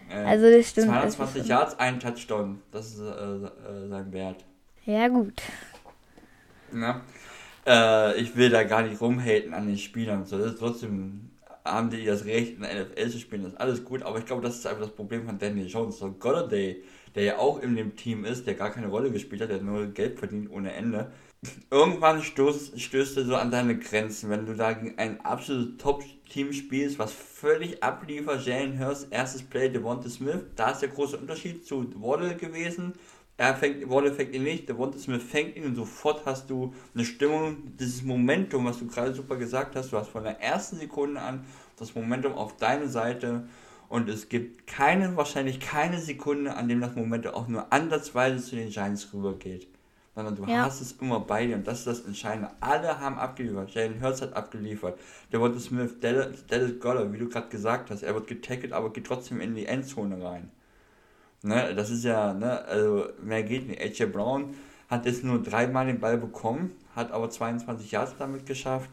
Äh, 0.09 0.15
also 0.23 0.49
das 0.49 0.71
stimmt. 0.71 0.87
22 0.87 1.45
Yards, 1.45 1.77
ein 1.77 1.99
Touchdown. 1.99 2.59
Das 2.71 2.87
ist 2.87 2.99
äh, 2.99 3.03
äh, 3.03 3.89
sein 3.89 4.11
Wert. 4.11 4.43
Ja, 4.85 5.07
gut. 5.07 5.41
Na, 6.71 7.01
äh, 7.65 8.19
ich 8.19 8.35
will 8.35 8.49
da 8.49 8.63
gar 8.63 8.81
nicht 8.81 8.99
rumhaten 8.99 9.53
an 9.53 9.67
den 9.67 9.77
Spielern. 9.77 10.25
So. 10.25 10.37
Das 10.37 10.53
ist 10.53 10.59
trotzdem 10.59 11.23
haben 11.65 11.89
die 11.89 12.05
das 12.05 12.25
Recht, 12.25 12.55
in 12.55 12.61
der 12.61 12.85
NFL 12.85 13.09
zu 13.09 13.19
spielen. 13.19 13.43
Das 13.43 13.53
ist 13.53 13.59
alles 13.59 13.85
gut, 13.85 14.03
aber 14.03 14.19
ich 14.19 14.25
glaube, 14.25 14.41
das 14.41 14.57
ist 14.57 14.67
einfach 14.67 14.83
das 14.83 14.95
Problem 14.95 15.25
von 15.25 15.39
Daniel 15.39 15.67
Jones. 15.67 15.97
So 15.97 16.11
Golladay, 16.11 16.83
der 17.15 17.23
ja 17.23 17.37
auch 17.37 17.61
in 17.61 17.75
dem 17.75 17.95
Team 17.95 18.25
ist, 18.25 18.45
der 18.47 18.55
gar 18.55 18.71
keine 18.71 18.87
Rolle 18.87 19.11
gespielt 19.11 19.41
hat, 19.41 19.49
der 19.49 19.61
nur 19.61 19.87
Geld 19.87 20.19
verdient 20.19 20.49
ohne 20.51 20.73
Ende. 20.73 21.11
Irgendwann 21.69 22.23
stößt, 22.23 22.79
stößt 22.79 23.17
du 23.17 23.25
so 23.25 23.35
an 23.35 23.51
deine 23.51 23.77
Grenzen, 23.77 24.29
wenn 24.29 24.45
du 24.45 24.55
da 24.55 24.73
gegen 24.73 24.97
ein 24.97 25.19
absolutes 25.25 25.77
Top-Team 25.77 26.53
spielst, 26.53 26.99
was 26.99 27.11
völlig 27.11 27.83
abliefert. 27.83 28.45
Jalen 28.45 28.79
Hurst, 28.79 29.07
erstes 29.11 29.43
Play, 29.43 29.69
Devonta 29.69 30.09
Smith, 30.09 30.39
da 30.55 30.71
ist 30.71 30.81
der 30.81 30.89
große 30.89 31.17
Unterschied 31.17 31.65
zu 31.65 31.93
Waddle 32.01 32.35
gewesen 32.35 32.93
er 33.37 33.55
fängt, 33.55 33.89
Waddle 33.89 34.13
fängt 34.13 34.33
ihn 34.35 34.43
nicht, 34.43 34.67
der 34.67 34.75
Devonta 34.75 34.99
Smith 34.99 35.23
fängt 35.23 35.55
ihn 35.55 35.65
und 35.65 35.75
sofort 35.75 36.25
hast 36.25 36.49
du 36.49 36.73
eine 36.93 37.03
Stimmung, 37.03 37.75
dieses 37.79 38.03
Momentum, 38.03 38.65
was 38.65 38.79
du 38.79 38.87
gerade 38.87 39.13
super 39.13 39.37
gesagt 39.37 39.75
hast, 39.75 39.91
du 39.91 39.97
hast 39.97 40.09
von 40.09 40.23
der 40.23 40.39
ersten 40.39 40.77
Sekunde 40.77 41.19
an 41.19 41.45
das 41.77 41.95
Momentum 41.95 42.33
auf 42.33 42.57
deine 42.57 42.87
Seite 42.87 43.47
und 43.89 44.07
es 44.09 44.29
gibt 44.29 44.67
keine, 44.67 45.15
wahrscheinlich 45.17 45.59
keine 45.59 45.99
Sekunde, 45.99 46.55
an 46.55 46.67
dem 46.67 46.81
das 46.81 46.95
Momentum 46.95 47.33
auch 47.33 47.47
nur 47.47 47.71
ansatzweise 47.73 48.43
zu 48.43 48.55
den 48.55 48.69
Giants 48.69 49.13
rübergeht. 49.13 49.67
Sondern 50.15 50.35
du 50.35 50.45
ja. 50.45 50.65
hast 50.65 50.79
es 50.79 50.91
immer 50.93 51.19
bei 51.19 51.47
dir 51.47 51.55
und 51.55 51.65
das 51.65 51.79
ist 51.79 51.87
das 51.87 52.01
Entscheidende. 52.01 52.51
Alle 52.59 52.99
haben 52.99 53.17
abgeliefert. 53.17 53.71
Jalen 53.71 53.99
Hurts 53.99 54.21
hat 54.21 54.33
abgeliefert. 54.33 54.99
Der 55.31 55.39
Devonta 55.39 55.59
Smith, 55.59 55.99
Dallas, 55.99 56.45
Dallas 56.47 56.79
Goller, 56.79 57.11
wie 57.11 57.17
du 57.17 57.29
gerade 57.29 57.49
gesagt 57.49 57.89
hast, 57.89 58.03
er 58.03 58.13
wird 58.13 58.27
getackelt, 58.27 58.73
aber 58.73 58.93
geht 58.93 59.07
trotzdem 59.07 59.41
in 59.41 59.55
die 59.55 59.65
Endzone 59.65 60.23
rein. 60.23 60.51
Ne, 61.45 61.75
das 61.75 61.89
ist 61.89 62.05
ja, 62.05 62.33
ne, 62.33 62.63
also 62.63 63.09
mehr 63.21 63.43
geht 63.43 63.67
nicht. 63.67 63.81
AJ 63.81 64.11
Brown 64.11 64.55
hat 64.89 65.05
jetzt 65.05 65.25
nur 65.25 65.43
dreimal 65.43 65.85
den 65.85 65.99
Ball 65.99 66.17
bekommen, 66.17 66.71
hat 66.95 67.11
aber 67.11 67.29
22 67.29 67.91
Yards 67.91 68.15
damit 68.17 68.45
geschafft. 68.45 68.89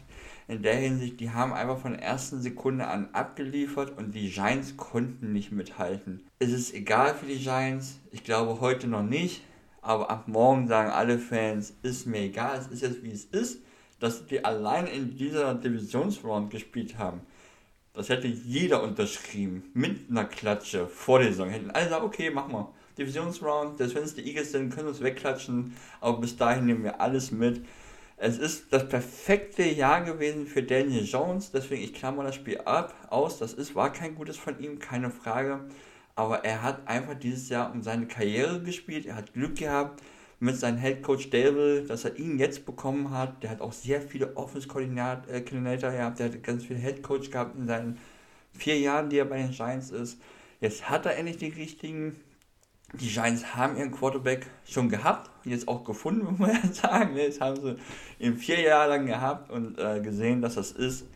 In 0.49 0.63
der 0.63 0.75
Hinsicht, 0.75 1.21
die 1.21 1.31
haben 1.31 1.53
einfach 1.53 1.79
von 1.79 1.93
der 1.93 2.03
ersten 2.03 2.41
Sekunde 2.41 2.89
an 2.89 3.11
abgeliefert 3.13 3.97
und 3.97 4.17
die 4.17 4.31
Giants 4.31 4.77
konnten 4.77 5.33
nicht 5.33 5.53
mithalten. 5.53 6.25
Es 6.41 6.51
ist 6.51 6.75
egal 6.75 7.15
für 7.15 7.27
die 7.27 7.39
Giants, 7.39 8.01
ich 8.11 8.25
glaube 8.25 8.61
heute 8.61 8.89
noch 8.89 9.05
nicht, 9.05 9.45
aber 9.81 10.11
ab 10.11 10.27
morgen 10.27 10.67
sagen 10.67 10.91
alle 10.91 11.21
Fans, 11.21 11.75
ist 11.83 12.09
mir 12.09 12.23
egal, 12.23 12.59
es 12.59 12.67
ist 12.67 12.83
jetzt 12.83 13.05
wie 13.05 13.13
es 13.13 13.27
ist, 13.27 13.63
dass 14.01 14.27
die 14.27 14.45
allein 14.45 14.89
in 14.89 15.17
dieser 15.17 15.55
Divisionsround 15.55 16.51
gespielt 16.51 16.99
haben. 16.99 17.21
Das 17.93 18.09
hätte 18.09 18.29
jeder 18.29 18.83
unterschrieben. 18.83 19.71
Mit 19.75 20.11
einer 20.11 20.25
Klatsche 20.25 20.87
vor 20.87 21.19
der 21.19 21.29
Saison. 21.29 21.49
Hätten 21.49 21.71
alle 21.71 21.85
gesagt, 21.85 22.05
okay, 22.05 22.31
machen 22.31 22.53
wir. 22.53 22.73
Divisionsround, 22.99 23.79
selbst 23.79 23.95
wenn 23.95 24.03
es 24.03 24.15
die 24.15 24.27
Eagles 24.27 24.53
sind, 24.53 24.75
können 24.75 24.89
uns 24.89 25.01
wegklatschen. 25.01 25.75
Aber 26.01 26.21
bis 26.21 26.37
dahin 26.37 26.67
nehmen 26.67 26.85
wir 26.85 27.01
alles 27.01 27.31
mit. 27.31 27.65
Es 28.17 28.39
ist 28.39 28.73
das 28.73 28.89
perfekte 28.89 29.65
Jahr 29.65 30.03
gewesen 30.03 30.47
für 30.47 30.63
Daniel 30.63 31.05
Jones. 31.05 31.51
Deswegen, 31.51 31.83
ich 31.83 31.95
klammer 31.95 32.23
das 32.23 32.35
Spiel 32.35 32.61
ab, 32.65 32.95
aus. 33.09 33.39
Das 33.39 33.55
ist, 33.55 33.75
war 33.75 33.93
kein 33.93 34.15
gutes 34.15 34.37
von 34.37 34.61
ihm, 34.61 34.79
keine 34.79 35.11
Frage. 35.11 35.61
Aber 36.15 36.45
er 36.45 36.63
hat 36.63 36.87
einfach 36.87 37.15
dieses 37.15 37.49
Jahr 37.49 37.73
um 37.73 37.83
seine 37.83 38.07
Karriere 38.07 38.61
gespielt. 38.61 39.07
Er 39.07 39.17
hat 39.17 39.33
Glück 39.33 39.57
gehabt 39.57 40.03
mit 40.41 40.59
seinem 40.59 40.79
Head 40.79 41.03
Coach 41.03 41.29
Dable, 41.29 41.83
dass 41.83 42.05
er 42.05 42.19
ihn 42.19 42.39
jetzt 42.39 42.65
bekommen 42.65 43.11
hat. 43.11 43.43
Der 43.43 43.51
hat 43.51 43.61
auch 43.61 43.73
sehr 43.73 44.01
viele 44.01 44.37
Offense-Koordinator 44.37 45.31
äh, 45.31 45.43
gehabt. 45.43 46.19
Der 46.19 46.27
hat 46.27 46.43
ganz 46.43 46.65
viele 46.65 46.81
Head 46.81 47.03
Coach 47.03 47.31
gehabt 47.31 47.57
in 47.57 47.67
seinen 47.67 47.99
vier 48.55 48.79
Jahren, 48.79 49.11
die 49.11 49.19
er 49.19 49.27
bei 49.27 49.37
den 49.37 49.53
Giants 49.53 49.91
ist. 49.91 50.19
Jetzt 50.61 50.89
hat 50.89 51.05
er 51.07 51.17
endlich 51.17 51.37
die 51.37 51.49
richtigen. 51.49 52.17
Die 52.95 53.09
Giants 53.09 53.55
haben 53.55 53.77
ihren 53.77 53.93
Quarterback 53.93 54.47
schon 54.65 54.89
gehabt, 54.89 55.31
jetzt 55.45 55.69
auch 55.69 55.85
gefunden, 55.85 56.25
muss 56.31 56.39
man 56.39 56.51
ja 56.51 56.73
sagen. 56.73 57.17
Jetzt 57.17 57.41
haben 57.41 57.61
sie 57.61 57.77
ihn 58.19 58.37
vier 58.37 58.61
Jahre 58.61 58.91
lang 58.91 59.07
gehabt 59.07 59.51
und 59.51 59.79
äh, 59.79 60.01
gesehen, 60.01 60.43
dass 60.43 60.55
das 60.55 60.73
ist. 60.73 61.07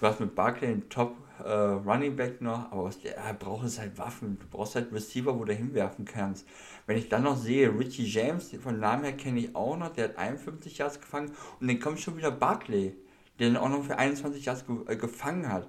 Du 0.00 0.06
hast 0.06 0.18
mit 0.18 0.34
Barkley 0.34 0.68
einen 0.68 0.88
Top 0.88 1.14
äh, 1.44 1.50
Running 1.50 2.16
Back 2.16 2.40
noch, 2.40 2.72
aber 2.72 2.84
was 2.84 3.00
der 3.00 3.14
braucht 3.38 3.66
ist 3.66 3.78
halt 3.78 3.98
Waffen. 3.98 4.38
Du 4.40 4.46
brauchst 4.50 4.74
halt 4.74 4.92
Receiver, 4.92 5.38
wo 5.38 5.44
du 5.44 5.52
hinwerfen 5.52 6.04
kannst. 6.04 6.46
Wenn 6.90 6.98
ich 6.98 7.08
dann 7.08 7.22
noch 7.22 7.36
sehe, 7.36 7.72
Richie 7.78 8.04
James, 8.04 8.50
von 8.60 8.80
Namen 8.80 9.04
her 9.04 9.12
kenne 9.12 9.38
ich 9.38 9.54
auch 9.54 9.76
noch, 9.76 9.90
der 9.90 10.08
hat 10.08 10.18
51 10.18 10.76
Yards 10.76 11.00
gefangen 11.00 11.30
und 11.60 11.68
dann 11.68 11.78
kommt 11.78 12.00
schon 12.00 12.16
wieder 12.16 12.32
Barkley, 12.32 12.96
der 13.38 13.50
dann 13.50 13.58
auch 13.58 13.68
noch 13.68 13.84
für 13.84 13.96
21 13.96 14.44
Yards 14.44 14.66
ge 14.66 14.76
äh, 14.88 14.96
gefangen 14.96 15.48
hat. 15.48 15.68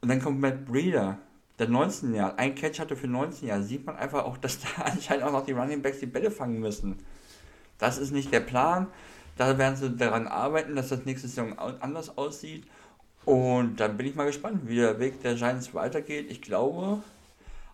Und 0.00 0.10
dann 0.10 0.22
kommt 0.22 0.40
Matt 0.40 0.66
Breeder, 0.66 1.18
der 1.58 1.68
19 1.68 2.14
Jahre, 2.14 2.38
ein 2.38 2.54
Catch 2.54 2.78
hatte 2.78 2.94
für 2.94 3.08
19 3.08 3.48
Jahre, 3.48 3.64
sieht 3.64 3.84
man 3.84 3.96
einfach 3.96 4.22
auch, 4.22 4.36
dass 4.38 4.60
da 4.60 4.82
anscheinend 4.82 5.24
auch 5.24 5.32
noch 5.32 5.44
die 5.44 5.50
Running 5.50 5.82
Backs 5.82 5.98
die 5.98 6.06
Bälle 6.06 6.30
fangen 6.30 6.60
müssen. 6.60 6.98
Das 7.78 7.98
ist 7.98 8.12
nicht 8.12 8.32
der 8.32 8.38
Plan. 8.38 8.86
Da 9.36 9.58
werden 9.58 9.74
sie 9.74 9.90
daran 9.96 10.28
arbeiten, 10.28 10.76
dass 10.76 10.90
das 10.90 11.04
nächste 11.04 11.26
Saison 11.26 11.58
anders 11.58 12.16
aussieht. 12.16 12.64
Und 13.24 13.80
dann 13.80 13.96
bin 13.96 14.06
ich 14.06 14.14
mal 14.14 14.26
gespannt, 14.26 14.68
wie 14.68 14.76
der 14.76 15.00
Weg 15.00 15.20
der 15.22 15.34
Giants 15.34 15.74
weitergeht. 15.74 16.30
Ich 16.30 16.40
glaube, 16.40 17.02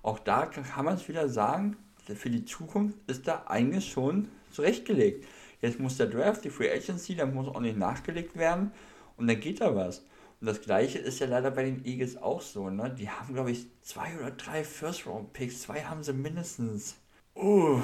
auch 0.02 0.18
da 0.18 0.46
kann 0.46 0.86
man 0.86 0.94
es 0.94 1.06
wieder 1.08 1.28
sagen, 1.28 1.76
für 2.14 2.30
die 2.30 2.44
Zukunft 2.44 2.96
ist 3.06 3.26
da 3.26 3.44
eigentlich 3.46 3.90
schon 3.90 4.28
zurechtgelegt. 4.52 5.26
Jetzt 5.60 5.80
muss 5.80 5.96
der 5.96 6.06
Draft, 6.06 6.44
die 6.44 6.50
Free 6.50 6.70
Agency, 6.70 7.16
da 7.16 7.26
muss 7.26 7.48
auch 7.48 7.60
nicht 7.60 7.76
nachgelegt 7.76 8.36
werden 8.36 8.70
und 9.16 9.26
dann 9.26 9.40
geht 9.40 9.60
da 9.60 9.74
was. 9.74 10.04
Und 10.40 10.46
das 10.46 10.60
gleiche 10.60 10.98
ist 10.98 11.18
ja 11.18 11.26
leider 11.26 11.50
bei 11.50 11.64
den 11.64 11.84
Eagles 11.84 12.16
auch 12.18 12.42
so, 12.42 12.68
ne? 12.68 12.94
Die 12.96 13.08
haben, 13.08 13.32
glaube 13.32 13.50
ich, 13.50 13.66
zwei 13.80 14.16
oder 14.18 14.30
drei 14.30 14.64
First-Round-Picks. 14.64 15.62
Zwei 15.62 15.82
haben 15.84 16.02
sie 16.02 16.12
mindestens. 16.12 16.96
Uh, 17.34 17.80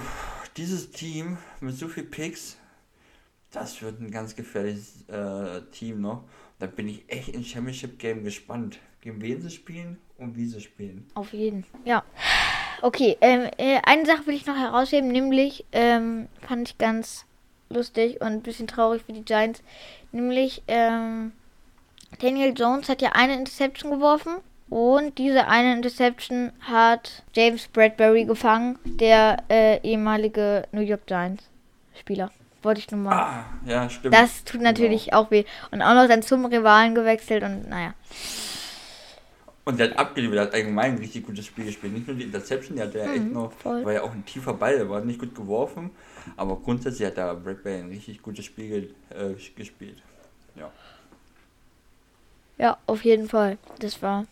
dieses 0.56 0.90
Team 0.90 1.38
mit 1.60 1.76
so 1.76 1.88
viel 1.88 2.04
Picks, 2.04 2.58
das 3.50 3.80
wird 3.82 4.00
ein 4.00 4.10
ganz 4.10 4.34
gefährliches 4.34 5.08
äh, 5.08 5.62
Team 5.72 6.00
noch. 6.00 6.24
Da 6.58 6.66
bin 6.66 6.88
ich 6.88 7.04
echt 7.08 7.28
in 7.28 7.44
Championship 7.44 7.98
Game 7.98 8.22
gespannt, 8.24 8.78
gegen 9.00 9.20
wen 9.20 9.42
sie 9.42 9.50
spielen 9.50 9.98
und 10.16 10.36
wie 10.36 10.46
sie 10.46 10.60
spielen. 10.60 11.06
Auf 11.14 11.32
jeden, 11.32 11.64
ja. 11.84 12.04
Okay, 12.82 13.16
ähm, 13.20 13.48
äh, 13.58 13.78
eine 13.84 14.04
Sache 14.04 14.26
will 14.26 14.34
ich 14.34 14.46
noch 14.46 14.56
herausheben, 14.56 15.08
nämlich 15.08 15.64
ähm, 15.70 16.28
fand 16.46 16.68
ich 16.68 16.78
ganz 16.78 17.24
lustig 17.70 18.20
und 18.20 18.26
ein 18.26 18.42
bisschen 18.42 18.66
traurig 18.66 19.02
für 19.06 19.12
die 19.12 19.24
Giants. 19.24 19.62
Nämlich, 20.10 20.62
ähm, 20.66 21.30
Daniel 22.20 22.52
Jones 22.56 22.88
hat 22.88 23.00
ja 23.00 23.10
eine 23.12 23.36
Interception 23.36 23.92
geworfen 23.92 24.34
und 24.68 25.16
diese 25.18 25.46
eine 25.46 25.74
Interception 25.74 26.52
hat 26.60 27.22
James 27.34 27.68
Bradbury 27.68 28.24
gefangen, 28.24 28.80
der 28.84 29.44
äh, 29.48 29.80
ehemalige 29.82 30.64
New 30.72 30.80
York 30.80 31.06
Giants 31.06 31.44
Spieler. 31.94 32.32
Wollte 32.62 32.80
ich 32.80 32.90
nur 32.90 33.00
mal. 33.00 33.12
Ah, 33.12 33.44
ja, 33.64 33.88
stimmt. 33.90 34.12
Das 34.14 34.42
tut 34.42 34.60
natürlich 34.60 35.06
genau. 35.06 35.18
auch 35.18 35.30
weh. 35.30 35.44
Und 35.70 35.82
auch 35.82 35.94
noch 35.94 36.08
dann 36.08 36.22
zum 36.22 36.46
Rivalen 36.46 36.96
gewechselt 36.96 37.44
und 37.44 37.68
naja. 37.68 37.94
Und 39.64 39.78
der 39.78 39.90
hat 39.90 39.98
abgeliefert, 39.98 40.36
der 40.36 40.42
hat 40.44 40.54
allgemein 40.54 40.92
ein 40.92 40.98
richtig 40.98 41.24
gutes 41.24 41.46
Spiel 41.46 41.66
gespielt. 41.66 41.92
Nicht 41.92 42.08
nur 42.08 42.16
die 42.16 42.24
Interception, 42.24 42.76
der 42.76 42.86
hat 42.86 42.94
ja 42.94 43.06
mhm, 43.06 43.14
echt 43.14 43.32
noch, 43.32 43.52
voll. 43.52 43.84
war 43.84 43.92
ja 43.92 44.02
auch 44.02 44.12
ein 44.12 44.24
tiefer 44.24 44.54
Ball, 44.54 44.76
der 44.76 44.88
war 44.88 45.00
nicht 45.00 45.20
gut 45.20 45.34
geworfen, 45.34 45.90
aber 46.36 46.56
grundsätzlich 46.56 47.06
hat 47.06 47.16
der 47.16 47.34
Bradbury 47.34 47.76
ein 47.76 47.88
richtig 47.88 48.22
gutes 48.22 48.44
Spiel 48.44 48.92
äh, 49.10 49.34
gespielt. 49.54 50.02
Ja. 50.56 50.70
Ja, 52.58 52.76
auf 52.86 53.04
jeden 53.04 53.28
Fall. 53.28 53.56
Das 53.78 54.02
war 54.02 54.26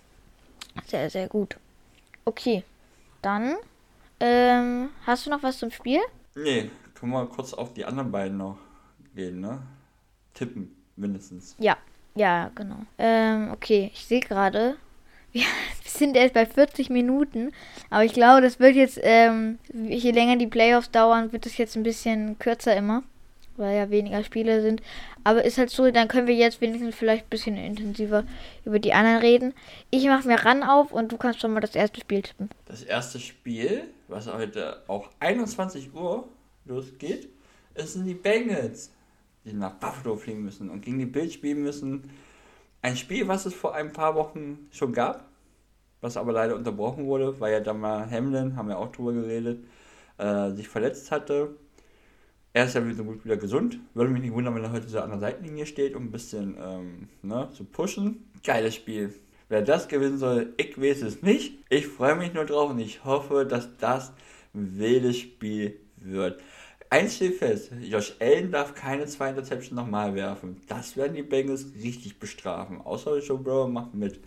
sehr, 0.86 1.08
sehr 1.10 1.28
gut. 1.28 1.56
Okay, 2.24 2.64
dann 3.22 3.54
ähm, 4.18 4.90
hast 5.06 5.26
du 5.26 5.30
noch 5.30 5.42
was 5.42 5.58
zum 5.58 5.70
Spiel? 5.70 6.00
Nee, 6.34 6.70
können 6.94 7.12
wir 7.12 7.26
kurz 7.26 7.54
auf 7.54 7.72
die 7.72 7.84
anderen 7.84 8.10
beiden 8.10 8.36
noch 8.36 8.58
gehen, 9.14 9.40
ne? 9.40 9.62
Tippen, 10.34 10.76
mindestens. 10.96 11.56
Ja, 11.58 11.76
ja, 12.14 12.50
genau. 12.54 12.84
Ähm, 12.98 13.50
okay, 13.52 13.90
ich 13.94 14.04
sehe 14.04 14.20
gerade, 14.20 14.76
wir 15.32 15.44
sind 15.84 16.16
erst 16.16 16.34
bei 16.34 16.46
40 16.46 16.90
Minuten, 16.90 17.52
aber 17.90 18.04
ich 18.04 18.12
glaube, 18.12 18.40
das 18.40 18.60
wird 18.60 18.76
jetzt, 18.76 18.98
ähm, 19.02 19.58
je 19.72 20.10
länger 20.10 20.36
die 20.36 20.46
Playoffs 20.46 20.90
dauern, 20.90 21.32
wird 21.32 21.46
es 21.46 21.56
jetzt 21.58 21.76
ein 21.76 21.82
bisschen 21.82 22.38
kürzer 22.38 22.76
immer, 22.76 23.02
weil 23.56 23.76
ja 23.76 23.90
weniger 23.90 24.24
Spiele 24.24 24.62
sind. 24.62 24.82
Aber 25.22 25.44
ist 25.44 25.58
halt 25.58 25.70
so, 25.70 25.90
dann 25.90 26.08
können 26.08 26.26
wir 26.26 26.34
jetzt 26.34 26.60
wenigstens 26.60 26.94
vielleicht 26.94 27.26
ein 27.26 27.30
bisschen 27.30 27.56
intensiver 27.56 28.24
über 28.64 28.78
die 28.78 28.94
anderen 28.94 29.18
reden. 29.18 29.54
Ich 29.90 30.06
mache 30.06 30.26
mir 30.26 30.36
ran 30.44 30.62
auf 30.62 30.92
und 30.92 31.12
du 31.12 31.18
kannst 31.18 31.40
schon 31.40 31.52
mal 31.52 31.60
das 31.60 31.74
erste 31.74 32.00
Spiel 32.00 32.22
tippen. 32.22 32.48
Das 32.66 32.82
erste 32.82 33.20
Spiel, 33.20 33.84
was 34.08 34.32
heute 34.32 34.82
auch 34.88 35.10
21 35.20 35.94
Uhr 35.94 36.26
losgeht, 36.64 37.28
sind 37.76 38.06
die 38.06 38.14
Bengals, 38.14 38.92
die 39.44 39.52
nach 39.52 39.74
Buffalo 39.74 40.16
fliegen 40.16 40.42
müssen 40.42 40.70
und 40.70 40.80
gegen 40.82 40.98
die 40.98 41.06
Bills 41.06 41.34
spielen 41.34 41.62
müssen. 41.62 42.10
Ein 42.82 42.96
Spiel, 42.96 43.28
was 43.28 43.44
es 43.44 43.54
vor 43.54 43.74
ein 43.74 43.92
paar 43.92 44.14
Wochen 44.14 44.68
schon 44.72 44.92
gab, 44.92 45.28
was 46.00 46.16
aber 46.16 46.32
leider 46.32 46.56
unterbrochen 46.56 47.06
wurde, 47.06 47.38
weil 47.38 47.52
ja 47.52 47.60
dann 47.60 47.80
mal 47.80 48.10
Hamlin, 48.10 48.56
haben 48.56 48.68
wir 48.68 48.78
auch 48.78 48.90
drüber 48.90 49.12
geredet, 49.12 49.64
äh, 50.16 50.50
sich 50.52 50.68
verletzt 50.68 51.10
hatte. 51.10 51.56
Er 52.52 52.64
ist 52.64 52.74
ja 52.74 52.86
wieder, 52.86 53.04
wieder 53.22 53.36
gesund. 53.36 53.78
Würde 53.94 54.10
mich 54.10 54.22
nicht 54.22 54.32
wundern, 54.32 54.54
wenn 54.54 54.64
er 54.64 54.72
heute 54.72 54.88
so 54.88 54.98
an 55.00 55.10
der 55.10 55.20
Seitenlinie 55.20 55.66
steht, 55.66 55.94
um 55.94 56.04
ein 56.04 56.10
bisschen 56.10 56.56
ähm, 56.60 57.08
ne, 57.22 57.48
zu 57.52 57.64
pushen. 57.64 58.30
Geiles 58.42 58.74
Spiel. 58.74 59.14
Wer 59.50 59.62
das 59.62 59.88
gewinnen 59.88 60.18
soll, 60.18 60.54
ich 60.56 60.80
weiß 60.80 61.02
es 61.02 61.22
nicht. 61.22 61.58
Ich 61.68 61.86
freue 61.86 62.16
mich 62.16 62.32
nur 62.32 62.46
drauf 62.46 62.70
und 62.70 62.78
ich 62.78 63.04
hoffe, 63.04 63.44
dass 63.44 63.76
das 63.76 64.12
ein 64.54 64.78
wildes 64.78 65.18
Spiel 65.18 65.78
wird. 65.96 66.40
Eins 66.92 67.14
steht 67.14 67.36
fest, 67.36 67.70
Josh 67.80 68.16
Allen 68.18 68.50
darf 68.50 68.74
keine 68.74 69.06
zwei 69.06 69.30
Interceptions 69.30 69.76
nochmal 69.76 70.16
werfen. 70.16 70.60
Das 70.66 70.96
werden 70.96 71.14
die 71.14 71.22
Bengals 71.22 71.66
richtig 71.80 72.18
bestrafen. 72.18 72.80
Außer 72.80 73.18
Joe 73.18 73.38
Burrow 73.38 73.68
macht 73.68 73.94
mit. 73.94 74.18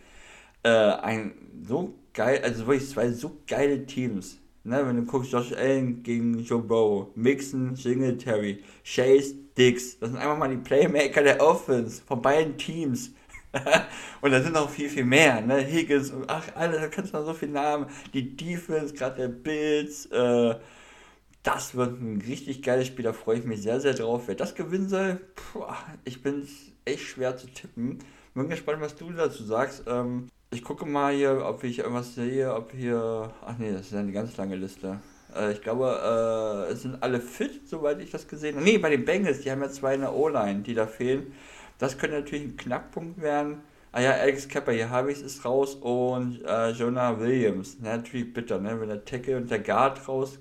Äh, 0.63 0.69
ein 0.69 1.33
so 1.67 1.93
geil, 2.13 2.39
also 2.41 2.65
wirklich 2.65 2.89
zwei 2.89 3.11
so 3.11 3.37
geile 3.47 3.85
Teams. 3.85 4.39
Ne, 4.63 4.81
wenn 4.87 4.95
du 4.95 5.03
guckst, 5.03 5.33
Josh 5.33 5.51
Allen 5.51 6.03
gegen 6.03 6.39
Joe 6.39 6.61
Burrow, 6.61 7.07
Mixon, 7.15 7.75
Singletary, 7.75 8.63
Chase, 8.85 9.35
Dix. 9.57 9.99
Das 9.99 10.11
sind 10.11 10.19
einfach 10.19 10.37
mal 10.37 10.49
die 10.49 10.55
Playmaker 10.55 11.21
der 11.21 11.41
Offense 11.41 12.01
von 12.07 12.21
beiden 12.21 12.57
Teams. 12.57 13.11
und 14.21 14.31
da 14.31 14.41
sind 14.41 14.53
noch 14.53 14.69
viel, 14.69 14.87
viel 14.87 15.03
mehr, 15.03 15.41
ne? 15.41 15.57
Higgins 15.57 16.11
und 16.11 16.29
ach, 16.29 16.47
alle, 16.55 16.79
da 16.79 16.87
kannst 16.87 17.13
du 17.13 17.17
noch 17.17 17.25
so 17.25 17.33
viele 17.33 17.51
Namen. 17.51 17.87
Die 18.13 18.37
Defense, 18.37 18.93
gerade 18.93 19.17
der 19.23 19.27
Bills, 19.27 20.05
äh, 20.05 20.55
das 21.43 21.75
wird 21.75 22.01
ein 22.01 22.23
richtig 22.25 22.63
geiles 22.63 22.87
Spiel, 22.87 23.03
da 23.03 23.13
freue 23.13 23.39
ich 23.39 23.45
mich 23.45 23.61
sehr, 23.61 23.79
sehr 23.81 23.93
drauf. 23.93 24.23
Wer 24.27 24.35
das 24.35 24.55
gewinnen 24.55 24.87
soll, 24.87 25.19
puh, 25.35 25.65
ich 26.05 26.21
bin 26.21 26.47
echt 26.85 27.03
schwer 27.03 27.37
zu 27.37 27.47
tippen. 27.47 27.99
Bin 28.33 28.49
gespannt, 28.49 28.81
was 28.81 28.95
du 28.95 29.11
dazu 29.11 29.43
sagst. 29.43 29.83
Ähm, 29.85 30.29
ich 30.51 30.63
gucke 30.63 30.85
mal 30.85 31.13
hier, 31.13 31.45
ob 31.45 31.63
ich 31.63 31.79
irgendwas 31.79 32.15
sehe, 32.15 32.53
ob 32.53 32.71
hier. 32.71 33.31
Ach 33.45 33.57
nee, 33.57 33.71
das 33.71 33.87
ist 33.87 33.93
eine 33.93 34.11
ganz 34.11 34.35
lange 34.37 34.55
Liste. 34.55 34.99
Äh, 35.35 35.51
ich 35.51 35.61
glaube, 35.61 36.67
äh, 36.69 36.71
es 36.71 36.83
sind 36.83 37.01
alle 37.03 37.19
fit, 37.19 37.67
soweit 37.67 37.99
ich 37.99 38.09
das 38.09 38.27
gesehen 38.27 38.55
habe. 38.55 38.65
Nee, 38.65 38.77
bei 38.77 38.89
den 38.89 39.05
Bengals, 39.05 39.41
die 39.41 39.51
haben 39.51 39.61
ja 39.61 39.69
zwei 39.69 39.95
in 39.95 40.01
der 40.01 40.13
O-Line, 40.13 40.61
die 40.61 40.73
da 40.73 40.87
fehlen. 40.87 41.33
Das 41.77 41.97
könnte 41.97 42.17
natürlich 42.17 42.45
ein 42.45 42.57
Knackpunkt 42.57 43.21
werden. 43.21 43.61
Ah 43.91 44.01
ja, 44.01 44.11
Alex 44.13 44.47
Kepper, 44.47 44.71
hier 44.71 44.89
habe 44.89 45.11
ich 45.11 45.21
es 45.21 45.45
raus 45.45 45.75
und 45.75 46.41
äh, 46.45 46.69
Jonah 46.71 47.19
Williams. 47.19 47.77
Ja, 47.83 47.97
natürlich 47.97 48.33
bitter, 48.33 48.59
ne? 48.59 48.79
Wenn 48.79 48.89
der 48.89 49.05
Tackle 49.05 49.37
und 49.37 49.51
der 49.51 49.59
Guard 49.59 50.07
raus 50.07 50.39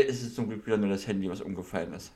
ist 0.00 0.22
es 0.22 0.34
zum 0.34 0.48
Glück 0.48 0.66
wieder 0.66 0.76
nur 0.76 0.88
das 0.88 1.06
Handy, 1.06 1.28
was 1.30 1.40
umgefallen 1.40 1.92
ist. 1.94 2.12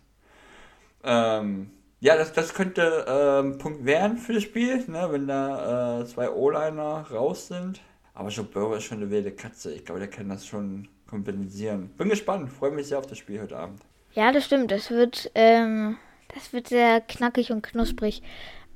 Ähm, 1.05 1.71
ja, 2.01 2.17
das, 2.17 2.33
das 2.33 2.55
könnte 2.55 3.05
ähm, 3.09 3.59
Punkt 3.59 3.85
werden 3.85 4.19
für 4.19 4.33
das 4.33 4.45
Spiel, 4.45 4.85
ne, 4.89 5.09
wenn 5.11 5.27
da 5.27 6.01
äh, 6.01 6.07
zwei 6.07 6.31
O-Liner 6.31 7.07
raus 7.11 7.49
sind. 7.49 7.81
Aber 8.15 8.31
Joe 8.31 8.45
Burrow 8.45 8.77
ist 8.77 8.85
schon 8.85 8.99
eine 8.99 9.11
wilde 9.11 9.33
Katze. 9.33 9.73
Ich 9.73 9.85
glaube, 9.85 10.01
der 10.01 10.11
kann 10.11 10.29
das 10.29 10.47
schon 10.47 10.89
kompensieren. 11.09 11.89
Bin 11.91 12.09
gespannt, 12.09 12.53
freue 12.53 12.71
mich 12.71 12.89
sehr 12.89 12.99
auf 12.99 13.07
das 13.07 13.19
Spiel 13.19 13.41
heute 13.41 13.57
Abend. 13.57 13.81
Ja, 14.13 14.33
das 14.33 14.45
stimmt. 14.45 14.71
Das 14.71 14.91
wird, 14.91 15.31
ähm, 15.35 15.97
das 16.35 16.53
wird 16.53 16.69
sehr 16.69 17.01
knackig 17.01 17.51
und 17.51 17.63
knusprig. 17.63 18.23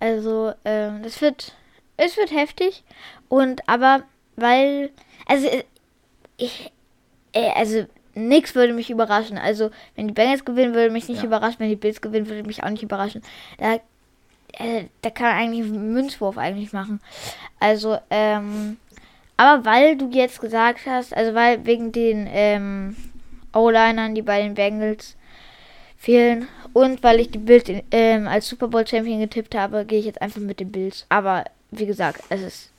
Also, 0.01 0.53
ähm, 0.65 1.03
das 1.03 1.21
wird, 1.21 1.57
es 1.97 2.17
wird 2.17 2.33
heftig. 2.33 2.85
Und 3.29 3.69
aber, 3.69 4.03
weil, 4.37 4.91
also, 5.27 5.49
ich, 6.37 6.73
äh, 7.33 7.51
also, 7.55 7.87
nichts 8.15 8.55
würde 8.55 8.73
mich 8.73 8.91
überraschen. 8.91 9.39
Also, 9.39 9.71
wenn 9.97 10.09
die 10.09 10.15
Bengals 10.15 10.45
gewinnen, 10.45 10.75
würde 10.75 10.91
mich 10.91 11.09
nicht 11.09 11.23
ja. 11.23 11.27
überraschen. 11.27 11.61
Wenn 11.61 11.69
die 11.69 11.77
Bills 11.77 12.01
gewinnen, 12.01 12.29
würde 12.29 12.45
mich 12.45 12.63
auch 12.63 12.71
nicht 12.71 12.83
überraschen. 12.83 13.23
Da, 13.59 13.75
äh, 14.55 14.85
da 15.03 15.11
kann 15.11 15.29
man 15.29 15.37
eigentlich 15.37 15.65
einen 15.65 15.93
Münzwurf 15.93 16.39
eigentlich 16.39 16.73
machen. 16.73 17.01
Also, 17.61 17.99
ähm, 18.11 18.77
aber 19.37 19.65
weil 19.65 19.97
du 19.97 20.11
jetzt 20.11 20.41
gesagt 20.41 20.81
hast, 20.87 21.17
also 21.17 21.35
weil 21.35 21.65
wegen 21.67 21.93
den 21.93 22.29
ähm, 22.31 22.97
O-Linern, 23.55 24.15
die 24.15 24.23
bei 24.23 24.43
den 24.43 24.55
Bengals 24.55 25.17
fehlen 25.97 26.49
und 26.73 27.03
weil 27.03 27.21
ich 27.21 27.31
die 27.31 27.39
Bills 27.39 27.65
ähm, 27.91 28.29
als 28.29 28.49
Super 28.49 28.69
Bowl 28.69 28.87
Champion 28.87 29.21
getippt 29.21 29.55
habe, 29.55 29.85
gehe 29.85 30.01
ich 30.01 30.07
jetzt 30.07 30.21
einfach 30.21 30.41
mit 30.41 30.61
den 30.61 30.71
Bills. 30.71 31.07
Aber 31.09 31.45
wie 31.71 31.87
gesagt, 31.87 32.23
es 32.29 32.43
ist, 32.43 32.71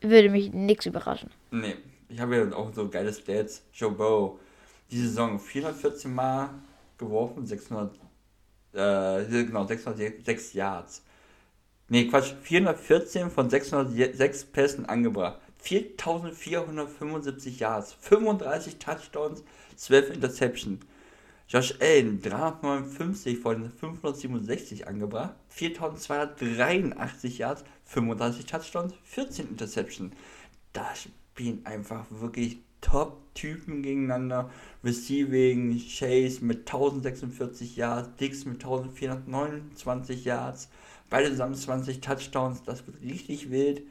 würde 0.00 0.30
mich 0.30 0.52
nichts 0.52 0.86
überraschen. 0.86 1.30
Nee, 1.50 1.74
ich 2.08 2.20
habe 2.20 2.36
ja 2.36 2.56
auch 2.56 2.72
so 2.72 2.88
geile 2.88 3.12
Stats. 3.12 3.62
Joe 3.74 3.90
Bow 3.90 4.38
die 4.90 5.00
Saison 5.00 5.38
414 5.38 6.14
Mal 6.14 6.50
geworfen, 6.98 7.46
600, 7.46 7.94
äh, 8.72 9.24
genau, 9.24 9.66
606 9.66 10.52
Yards. 10.54 11.02
Nee, 11.88 12.08
Quatsch, 12.08 12.34
414 12.42 13.30
von 13.30 13.48
606 13.48 14.44
Pässen 14.46 14.86
angebracht. 14.86 15.38
4475 15.58 17.60
Yards, 17.60 17.92
35 18.00 18.78
Touchdowns, 18.78 19.44
12 19.76 20.14
Interceptions. 20.14 20.80
Josh 21.48 21.74
Allen 21.80 22.20
359 22.22 23.38
von 23.38 23.70
567 23.70 24.88
angebracht, 24.88 25.34
4283 25.48 27.38
Yards, 27.38 27.62
35 27.84 28.46
Touchdowns, 28.46 28.94
14 29.04 29.50
Interceptions. 29.50 30.12
Das 30.72 31.02
spielen 31.02 31.64
einfach 31.64 32.06
wirklich 32.10 32.58
Top-Typen 32.80 33.82
gegeneinander. 33.82 34.50
Receiving, 34.86 35.76
Chase 35.78 36.44
mit 36.44 36.60
1046 36.60 37.76
Yards, 37.76 38.10
Dix 38.20 38.44
mit 38.44 38.62
1429 38.62 40.24
Yards, 40.24 40.68
beide 41.10 41.28
zusammen 41.30 41.54
20 41.54 42.00
Touchdowns, 42.00 42.62
das 42.62 42.86
wird 42.86 43.02
richtig 43.02 43.50
wild. 43.50 43.82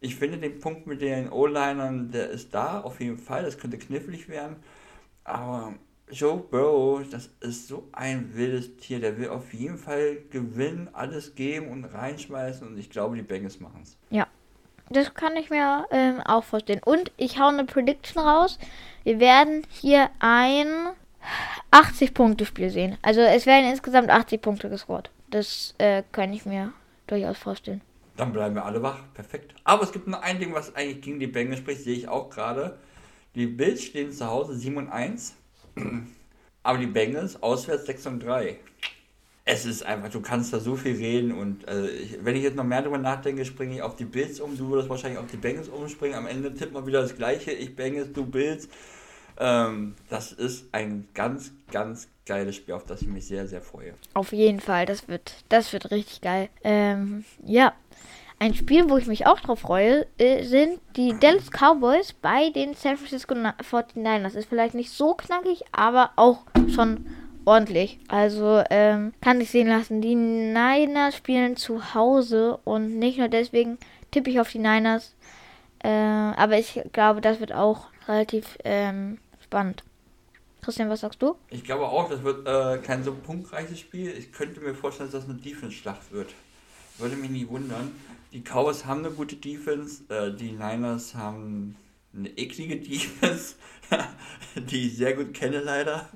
Ich 0.00 0.14
finde 0.14 0.38
den 0.38 0.60
Punkt 0.60 0.86
mit 0.86 1.00
den 1.00 1.30
O-Linern, 1.30 2.12
der 2.12 2.30
ist 2.30 2.54
da 2.54 2.80
auf 2.80 3.00
jeden 3.00 3.18
Fall, 3.18 3.42
das 3.42 3.58
könnte 3.58 3.76
knifflig 3.76 4.28
werden, 4.28 4.56
aber 5.24 5.74
Joe 6.08 6.36
Burrow, 6.36 7.02
das 7.10 7.30
ist 7.40 7.66
so 7.66 7.88
ein 7.90 8.36
wildes 8.36 8.76
Tier, 8.76 9.00
der 9.00 9.18
will 9.18 9.30
auf 9.30 9.52
jeden 9.52 9.78
Fall 9.78 10.18
gewinnen, 10.30 10.88
alles 10.92 11.34
geben 11.34 11.66
und 11.66 11.84
reinschmeißen. 11.84 12.64
Und 12.64 12.78
ich 12.78 12.90
glaube, 12.90 13.16
die 13.16 13.22
Bengals 13.22 13.58
machen 13.58 13.80
es. 13.82 13.96
Ja, 14.10 14.28
das 14.90 15.14
kann 15.14 15.36
ich 15.36 15.50
mir 15.50 15.86
ähm, 15.90 16.20
auch 16.20 16.44
vorstellen. 16.44 16.80
Und 16.84 17.12
ich 17.16 17.38
hau 17.38 17.48
eine 17.48 17.64
Prediction 17.64 18.22
raus. 18.22 18.58
Wir 19.04 19.20
werden 19.20 19.66
hier 19.70 20.10
ein 20.18 20.68
80-Punkte-Spiel 21.72 22.70
sehen. 22.70 22.98
Also 23.02 23.20
es 23.20 23.46
werden 23.46 23.70
insgesamt 23.70 24.10
80 24.10 24.40
Punkte 24.40 24.68
gescored. 24.68 25.10
Das 25.30 25.74
äh, 25.78 26.02
kann 26.12 26.32
ich 26.32 26.46
mir 26.46 26.72
durchaus 27.06 27.38
vorstellen. 27.38 27.80
Dann 28.16 28.32
bleiben 28.32 28.54
wir 28.54 28.64
alle 28.64 28.82
wach. 28.82 28.98
Perfekt. 29.14 29.54
Aber 29.64 29.82
es 29.82 29.92
gibt 29.92 30.06
nur 30.06 30.22
ein 30.22 30.38
Ding, 30.38 30.54
was 30.54 30.74
eigentlich 30.74 31.02
gegen 31.02 31.20
die 31.20 31.26
Bengals 31.26 31.60
spricht, 31.60 31.82
sehe 31.82 31.96
ich 31.96 32.08
auch 32.08 32.30
gerade. 32.30 32.78
Die 33.34 33.46
Bills 33.46 33.82
stehen 33.82 34.12
zu 34.12 34.26
Hause 34.26 34.54
7 34.54 34.76
und 34.76 34.88
1. 34.88 35.34
Aber 36.62 36.78
die 36.78 36.86
Bengals 36.86 37.42
auswärts 37.42 37.86
6 37.86 38.06
und 38.06 38.20
3 38.20 38.58
es 39.48 39.64
ist 39.64 39.86
einfach, 39.86 40.10
du 40.10 40.20
kannst 40.20 40.52
da 40.52 40.58
so 40.58 40.74
viel 40.74 40.96
reden 40.96 41.32
und 41.32 41.66
äh, 41.68 41.86
ich, 41.88 42.18
wenn 42.24 42.34
ich 42.34 42.42
jetzt 42.42 42.56
noch 42.56 42.64
mehr 42.64 42.82
darüber 42.82 42.98
nachdenke, 42.98 43.44
springe 43.44 43.76
ich 43.76 43.82
auf 43.82 43.94
die 43.94 44.04
Bills 44.04 44.40
um, 44.40 44.58
du 44.58 44.68
würdest 44.68 44.88
wahrscheinlich 44.88 45.20
auf 45.20 45.30
die 45.30 45.36
Bengals 45.36 45.68
umspringen, 45.68 46.18
am 46.18 46.26
Ende 46.26 46.52
tippt 46.52 46.72
man 46.72 46.84
wieder 46.84 47.00
das 47.00 47.14
gleiche, 47.14 47.52
ich 47.52 47.74
Bengals, 47.76 48.12
du 48.12 48.26
Bills. 48.26 48.68
Ähm, 49.38 49.94
das 50.10 50.32
ist 50.32 50.66
ein 50.72 51.06
ganz, 51.14 51.52
ganz 51.70 52.08
geiles 52.26 52.56
Spiel, 52.56 52.74
auf 52.74 52.84
das 52.86 53.02
ich 53.02 53.08
mich 53.08 53.26
sehr, 53.26 53.46
sehr 53.46 53.60
freue. 53.60 53.94
Auf 54.14 54.32
jeden 54.32 54.58
Fall, 54.58 54.84
das 54.84 55.06
wird, 55.06 55.44
das 55.48 55.72
wird 55.72 55.92
richtig 55.92 56.22
geil. 56.22 56.48
Ähm, 56.64 57.24
ja, 57.44 57.72
ein 58.40 58.52
Spiel, 58.54 58.90
wo 58.90 58.96
ich 58.96 59.06
mich 59.06 59.26
auch 59.26 59.38
drauf 59.38 59.60
freue, 59.60 60.06
äh, 60.18 60.42
sind 60.42 60.80
die 60.96 61.14
Dallas 61.20 61.50
Cowboys 61.50 62.14
bei 62.14 62.50
den 62.50 62.74
San 62.74 62.96
Francisco 62.96 63.34
49ers. 63.34 64.22
Das 64.22 64.34
ist 64.34 64.48
vielleicht 64.48 64.74
nicht 64.74 64.90
so 64.90 65.14
knackig, 65.14 65.62
aber 65.70 66.10
auch 66.16 66.40
schon 66.74 67.06
ordentlich. 67.46 67.98
Also 68.08 68.62
ähm, 68.68 69.14
kann 69.22 69.40
ich 69.40 69.50
sehen 69.50 69.68
lassen. 69.68 70.02
Die 70.02 70.14
Niners 70.14 71.16
spielen 71.16 71.56
zu 71.56 71.94
Hause 71.94 72.58
und 72.64 72.98
nicht 72.98 73.18
nur 73.18 73.28
deswegen 73.28 73.78
tippe 74.10 74.28
ich 74.28 74.40
auf 74.40 74.50
die 74.50 74.58
Niners. 74.58 75.14
Äh, 75.82 75.88
aber 75.88 76.58
ich 76.58 76.80
glaube, 76.92 77.20
das 77.20 77.40
wird 77.40 77.52
auch 77.52 77.86
relativ 78.08 78.58
ähm, 78.64 79.18
spannend. 79.42 79.84
Christian, 80.62 80.90
was 80.90 81.00
sagst 81.00 81.22
du? 81.22 81.36
Ich 81.50 81.62
glaube 81.62 81.86
auch, 81.86 82.08
das 82.10 82.24
wird 82.24 82.46
äh, 82.46 82.78
kein 82.78 83.04
so 83.04 83.14
punktreiches 83.14 83.78
Spiel. 83.78 84.10
Ich 84.10 84.32
könnte 84.32 84.60
mir 84.60 84.74
vorstellen, 84.74 85.10
dass 85.10 85.22
das 85.22 85.30
eine 85.30 85.38
Defense-Schlacht 85.38 86.10
wird. 86.12 86.34
Würde 86.98 87.14
mich 87.14 87.30
nie 87.30 87.48
wundern. 87.48 87.92
Die 88.32 88.42
Cowboys 88.42 88.84
haben 88.84 89.04
eine 89.04 89.14
gute 89.14 89.36
Defense, 89.36 90.02
äh, 90.12 90.34
die 90.34 90.52
Niners 90.52 91.14
haben 91.14 91.76
eine 92.12 92.30
eklige 92.30 92.76
Defense, 92.80 93.54
die 94.56 94.88
ich 94.88 94.96
sehr 94.96 95.14
gut 95.14 95.34
kenne 95.34 95.60
leider. 95.60 96.08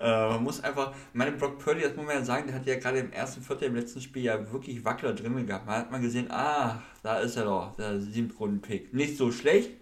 Äh, 0.00 0.28
man 0.28 0.42
muss 0.42 0.64
einfach, 0.64 0.94
meine 1.12 1.32
Brock 1.32 1.58
Purdy, 1.58 1.82
das 1.82 1.94
muss 1.94 2.06
man 2.06 2.16
ja 2.16 2.24
sagen, 2.24 2.46
der 2.46 2.56
hat 2.56 2.66
ja 2.66 2.76
gerade 2.76 3.00
im 3.00 3.12
ersten 3.12 3.42
Viertel 3.42 3.64
im 3.64 3.74
letzten 3.74 4.00
Spiel 4.00 4.24
ja 4.24 4.50
wirklich 4.50 4.84
Wackler 4.84 5.12
drin 5.12 5.46
gehabt. 5.46 5.66
Man 5.66 5.76
hat 5.76 5.90
mal 5.90 6.00
gesehen, 6.00 6.30
ah, 6.30 6.82
da 7.02 7.18
ist 7.18 7.36
er 7.36 7.44
doch, 7.44 7.76
der 7.76 8.00
Siebtrunden-Pick. 8.00 8.94
Nicht 8.94 9.18
so 9.18 9.30
schlecht, 9.30 9.72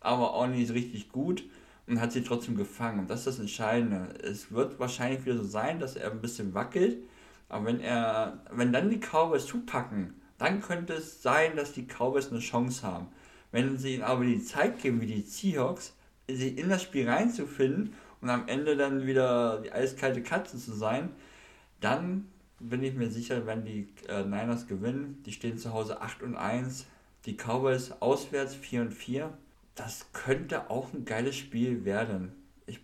aber 0.00 0.32
auch 0.32 0.46
nicht 0.46 0.72
richtig 0.72 1.12
gut 1.12 1.44
und 1.86 2.00
hat 2.00 2.12
sie 2.12 2.22
trotzdem 2.22 2.56
gefangen. 2.56 3.00
Und 3.00 3.10
das 3.10 3.20
ist 3.20 3.26
das 3.26 3.38
Entscheidende. 3.40 4.14
Es 4.22 4.50
wird 4.50 4.78
wahrscheinlich 4.78 5.24
wieder 5.26 5.36
so 5.36 5.44
sein, 5.44 5.80
dass 5.80 5.96
er 5.96 6.10
ein 6.12 6.22
bisschen 6.22 6.54
wackelt, 6.54 6.96
aber 7.50 7.66
wenn 7.66 7.80
er, 7.80 8.40
wenn 8.50 8.72
dann 8.72 8.88
die 8.88 9.00
Cowboys 9.00 9.46
zupacken, 9.46 10.14
dann 10.38 10.62
könnte 10.62 10.94
es 10.94 11.22
sein, 11.22 11.56
dass 11.56 11.72
die 11.72 11.86
Cowboys 11.86 12.30
eine 12.30 12.40
Chance 12.40 12.86
haben. 12.86 13.08
Wenn 13.52 13.76
sie 13.76 13.94
ihnen 13.94 14.02
aber 14.02 14.24
die 14.24 14.42
Zeit 14.42 14.80
geben, 14.80 15.00
wie 15.00 15.06
die 15.06 15.22
Seahawks, 15.22 15.94
sich 16.30 16.58
in 16.58 16.68
das 16.68 16.82
Spiel 16.82 17.08
reinzufinden 17.08 17.94
und 18.20 18.30
am 18.30 18.48
Ende 18.48 18.76
dann 18.76 19.06
wieder 19.06 19.60
die 19.60 19.72
eiskalte 19.72 20.22
Katze 20.22 20.58
zu 20.58 20.72
sein, 20.72 21.10
dann 21.80 22.26
bin 22.60 22.82
ich 22.82 22.94
mir 22.94 23.10
sicher, 23.10 23.46
wenn 23.46 23.64
die 23.64 23.88
äh, 24.08 24.24
Niners 24.24 24.66
gewinnen. 24.66 25.22
Die 25.24 25.32
stehen 25.32 25.58
zu 25.58 25.72
Hause 25.72 26.00
8 26.00 26.22
und 26.22 26.36
1, 26.36 26.86
die 27.24 27.36
Cowboys 27.36 27.92
auswärts 28.00 28.54
4 28.54 28.82
und 28.82 28.92
4. 28.92 29.32
Das 29.74 30.06
könnte 30.12 30.70
auch 30.70 30.92
ein 30.92 31.04
geiles 31.04 31.36
Spiel 31.36 31.84
werden. 31.84 32.32
Ich 32.66 32.80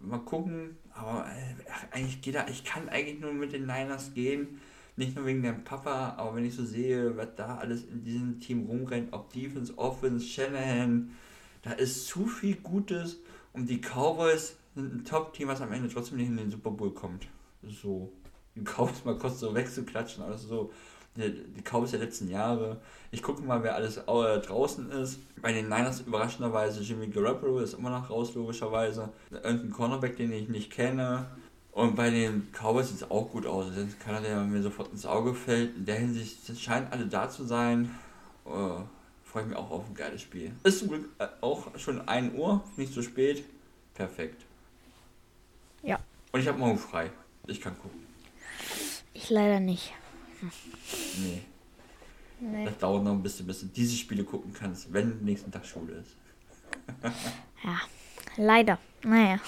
mal 0.00 0.18
gucken, 0.18 0.78
aber 0.94 1.26
äh, 1.26 1.94
eigentlich 1.94 2.22
geht 2.22 2.34
da, 2.34 2.46
ich 2.48 2.64
kann 2.64 2.88
eigentlich 2.88 3.20
nur 3.20 3.34
mit 3.34 3.52
den 3.52 3.66
Niners 3.66 4.14
gehen. 4.14 4.60
Nicht 4.96 5.16
nur 5.16 5.24
wegen 5.24 5.42
dem 5.42 5.64
Papa, 5.64 6.14
aber 6.18 6.36
wenn 6.36 6.44
ich 6.44 6.54
so 6.54 6.64
sehe, 6.66 7.16
was 7.16 7.28
da 7.36 7.56
alles 7.56 7.84
in 7.84 8.04
diesem 8.04 8.40
Team 8.40 8.66
rumrennt, 8.66 9.12
ob 9.12 9.32
Defense, 9.32 9.76
Offense, 9.78 10.26
Shanahan, 10.26 11.12
da 11.62 11.72
ist 11.72 12.06
zu 12.08 12.26
viel 12.26 12.56
Gutes 12.56 13.18
und 13.54 13.70
die 13.70 13.80
Cowboys 13.80 14.56
ein 14.76 15.04
Top-Team, 15.04 15.48
was 15.48 15.60
am 15.60 15.72
Ende 15.72 15.88
trotzdem 15.88 16.18
nicht 16.18 16.28
in 16.28 16.36
den 16.36 16.50
Super 16.50 16.70
Bowl 16.70 16.92
kommt. 16.92 17.26
So, 17.62 18.12
die 18.54 18.62
Cowboys 18.62 19.04
mal 19.04 19.18
kurz 19.18 19.40
so 19.40 19.54
wegzuklatschen, 19.54 20.22
alles 20.22 20.42
so. 20.42 20.72
Die, 21.14 21.30
die 21.30 21.62
Cowboys 21.62 21.90
der 21.90 22.00
letzten 22.00 22.30
Jahre. 22.30 22.80
Ich 23.10 23.22
gucke 23.22 23.42
mal, 23.42 23.62
wer 23.62 23.74
alles 23.74 23.98
äh, 23.98 24.02
draußen 24.40 24.90
ist. 24.92 25.18
Bei 25.42 25.52
den 25.52 25.68
Niners 25.68 26.00
überraschenderweise 26.00 26.80
Jimmy 26.80 27.08
Garoppolo 27.08 27.58
ist 27.58 27.74
immer 27.74 27.90
noch 27.90 28.08
raus, 28.08 28.34
logischerweise. 28.34 29.10
Irgendein 29.30 29.70
Cornerback, 29.70 30.16
den 30.16 30.32
ich 30.32 30.48
nicht 30.48 30.70
kenne. 30.70 31.26
Und 31.72 31.96
bei 31.96 32.08
den 32.08 32.48
Cowboys 32.52 32.88
sieht 32.88 32.96
es 32.96 33.10
auch 33.10 33.30
gut 33.30 33.46
aus. 33.46 33.66
Das 33.68 33.76
ist 33.76 34.00
keiner, 34.00 34.22
der 34.22 34.42
mir 34.44 34.62
sofort 34.62 34.90
ins 34.90 35.04
Auge 35.04 35.34
fällt. 35.34 35.76
In 35.76 35.84
der 35.84 35.96
Hinsicht 35.96 36.58
scheinen 36.58 36.88
alle 36.90 37.06
da 37.06 37.28
zu 37.28 37.44
sein. 37.44 37.90
Uh, 38.46 38.80
Freue 39.32 39.44
ich 39.44 39.48
mich 39.48 39.56
auch 39.56 39.70
auf 39.70 39.88
ein 39.88 39.94
geiles 39.94 40.20
Spiel. 40.20 40.52
Ist 40.62 40.80
zum 40.80 40.88
Glück 40.88 41.08
äh, 41.18 41.26
auch 41.40 41.78
schon 41.78 42.06
1 42.06 42.34
Uhr, 42.34 42.62
nicht 42.76 42.92
so 42.92 43.00
spät. 43.00 43.44
Perfekt. 43.94 44.44
Und 46.32 46.40
ich 46.40 46.48
habe 46.48 46.58
morgen 46.58 46.78
frei. 46.78 47.10
Ich 47.46 47.60
kann 47.60 47.78
gucken. 47.78 48.00
Ich 49.12 49.28
leider 49.28 49.60
nicht. 49.60 49.92
Nee. 51.18 51.42
nee. 52.40 52.64
Das 52.64 52.78
dauert 52.78 53.04
noch 53.04 53.12
ein 53.12 53.22
bisschen, 53.22 53.46
bis 53.46 53.60
du 53.60 53.66
diese 53.66 53.94
Spiele 53.94 54.24
gucken 54.24 54.52
kannst, 54.52 54.92
wenn 54.92 55.22
nächsten 55.22 55.52
Tag 55.52 55.66
Schule 55.66 55.92
ist. 55.92 56.16
ja, 57.64 57.80
leider. 58.36 58.78
Naja. 59.04 59.38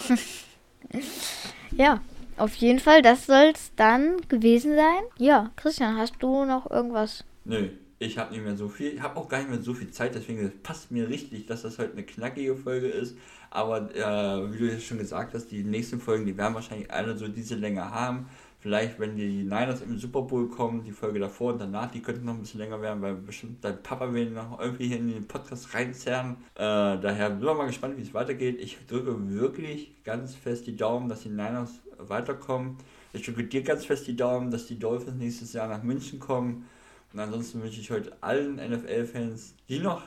ja, 1.70 2.02
auf 2.36 2.54
jeden 2.56 2.80
Fall, 2.80 3.00
das 3.00 3.26
soll 3.26 3.52
es 3.54 3.72
dann 3.76 4.20
gewesen 4.28 4.76
sein. 4.76 5.02
Ja, 5.16 5.50
Christian, 5.56 5.96
hast 5.96 6.16
du 6.18 6.44
noch 6.44 6.70
irgendwas? 6.70 7.24
Nö, 7.44 7.70
ich 7.98 8.18
habe 8.18 8.32
nicht 8.34 8.44
mehr 8.44 8.56
so 8.56 8.68
viel. 8.68 8.94
Ich 8.94 9.00
habe 9.00 9.16
auch 9.16 9.28
gar 9.28 9.38
nicht 9.38 9.50
mehr 9.50 9.62
so 9.62 9.72
viel 9.72 9.90
Zeit, 9.90 10.14
deswegen 10.14 10.52
passt 10.62 10.90
mir 10.90 11.08
richtig, 11.08 11.46
dass 11.46 11.62
das 11.62 11.78
heute 11.78 11.92
eine 11.92 12.02
knackige 12.02 12.56
Folge 12.56 12.88
ist. 12.88 13.16
Aber 13.54 13.88
äh, 13.94 14.52
wie 14.52 14.58
du 14.58 14.64
jetzt 14.64 14.84
schon 14.84 14.98
gesagt 14.98 15.32
hast, 15.32 15.46
die 15.46 15.62
nächsten 15.62 16.00
Folgen, 16.00 16.26
die 16.26 16.36
werden 16.36 16.54
wahrscheinlich 16.54 16.90
alle 16.90 17.16
so 17.16 17.28
diese 17.28 17.54
Länge 17.54 17.88
haben. 17.88 18.26
Vielleicht, 18.58 18.98
wenn 18.98 19.14
die 19.14 19.44
Niners 19.44 19.80
im 19.80 19.96
Super 19.96 20.22
Bowl 20.22 20.48
kommen, 20.48 20.82
die 20.82 20.90
Folge 20.90 21.20
davor 21.20 21.52
und 21.52 21.60
danach, 21.60 21.88
die 21.88 22.02
könnten 22.02 22.24
noch 22.24 22.34
ein 22.34 22.40
bisschen 22.40 22.58
länger 22.58 22.82
werden, 22.82 23.00
weil 23.00 23.14
bestimmt 23.14 23.64
dein 23.64 23.80
Papa 23.80 24.12
will 24.12 24.30
noch 24.30 24.58
irgendwie 24.58 24.88
hier 24.88 24.96
in 24.96 25.06
den 25.06 25.28
Podcast 25.28 25.72
reinzerren. 25.72 26.32
Äh, 26.56 26.98
daher 26.98 27.30
bin 27.30 27.48
ich 27.48 27.54
mal 27.54 27.66
gespannt, 27.66 27.96
wie 27.96 28.02
es 28.02 28.12
weitergeht. 28.12 28.60
Ich 28.60 28.76
drücke 28.88 29.14
wirklich 29.32 30.02
ganz 30.02 30.34
fest 30.34 30.66
die 30.66 30.76
Daumen, 30.76 31.08
dass 31.08 31.22
die 31.22 31.28
Niners 31.28 31.78
weiterkommen. 31.98 32.76
Ich 33.12 33.22
drücke 33.22 33.44
dir 33.44 33.62
ganz 33.62 33.84
fest 33.84 34.08
die 34.08 34.16
Daumen, 34.16 34.50
dass 34.50 34.66
die 34.66 34.80
Dolphins 34.80 35.16
nächstes 35.16 35.52
Jahr 35.52 35.68
nach 35.68 35.84
München 35.84 36.18
kommen. 36.18 36.66
Und 37.12 37.20
ansonsten 37.20 37.62
wünsche 37.62 37.80
ich 37.80 37.92
heute 37.92 38.16
allen 38.20 38.56
NFL-Fans, 38.56 39.54
die 39.68 39.78
noch 39.78 40.02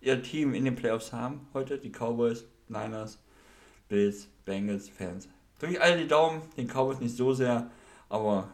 ihr 0.00 0.22
Team 0.22 0.54
in 0.54 0.64
den 0.64 0.76
Playoffs 0.76 1.12
haben 1.12 1.48
heute, 1.54 1.78
die 1.78 1.90
Cowboys, 1.90 2.44
Niners, 2.68 3.18
Bills, 3.88 4.28
Bengals, 4.44 4.88
Fans. 4.88 5.28
Drücke 5.58 5.74
ich 5.74 5.80
alle 5.80 5.98
die 5.98 6.08
Daumen, 6.08 6.42
den 6.56 6.68
Cowboys 6.68 7.00
nicht 7.00 7.16
so 7.16 7.32
sehr, 7.32 7.70
aber 8.08 8.48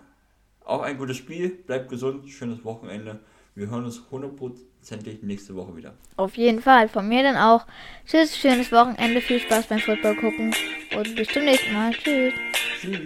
auch 0.64 0.82
ein 0.82 0.98
gutes 0.98 1.16
Spiel. 1.16 1.50
Bleibt 1.50 1.88
gesund, 1.88 2.28
schönes 2.28 2.64
Wochenende. 2.64 3.20
Wir 3.54 3.70
hören 3.70 3.84
uns 3.84 4.02
hundertprozentig 4.10 5.22
nächste 5.22 5.54
Woche 5.54 5.76
wieder. 5.76 5.94
Auf 6.16 6.36
jeden 6.36 6.60
Fall. 6.60 6.88
Von 6.88 7.08
mir 7.08 7.22
dann 7.22 7.36
auch. 7.36 7.66
Tschüss, 8.04 8.36
schönes 8.36 8.70
Wochenende. 8.70 9.20
Viel 9.20 9.40
Spaß 9.40 9.68
beim 9.68 9.78
Football 9.78 10.16
gucken. 10.16 10.54
Und 10.94 11.14
bis 11.14 11.28
zum 11.28 11.44
nächsten 11.44 11.72
Mal. 11.72 11.92
Tschüss. 11.92 12.34
Tschüss. 12.80 13.00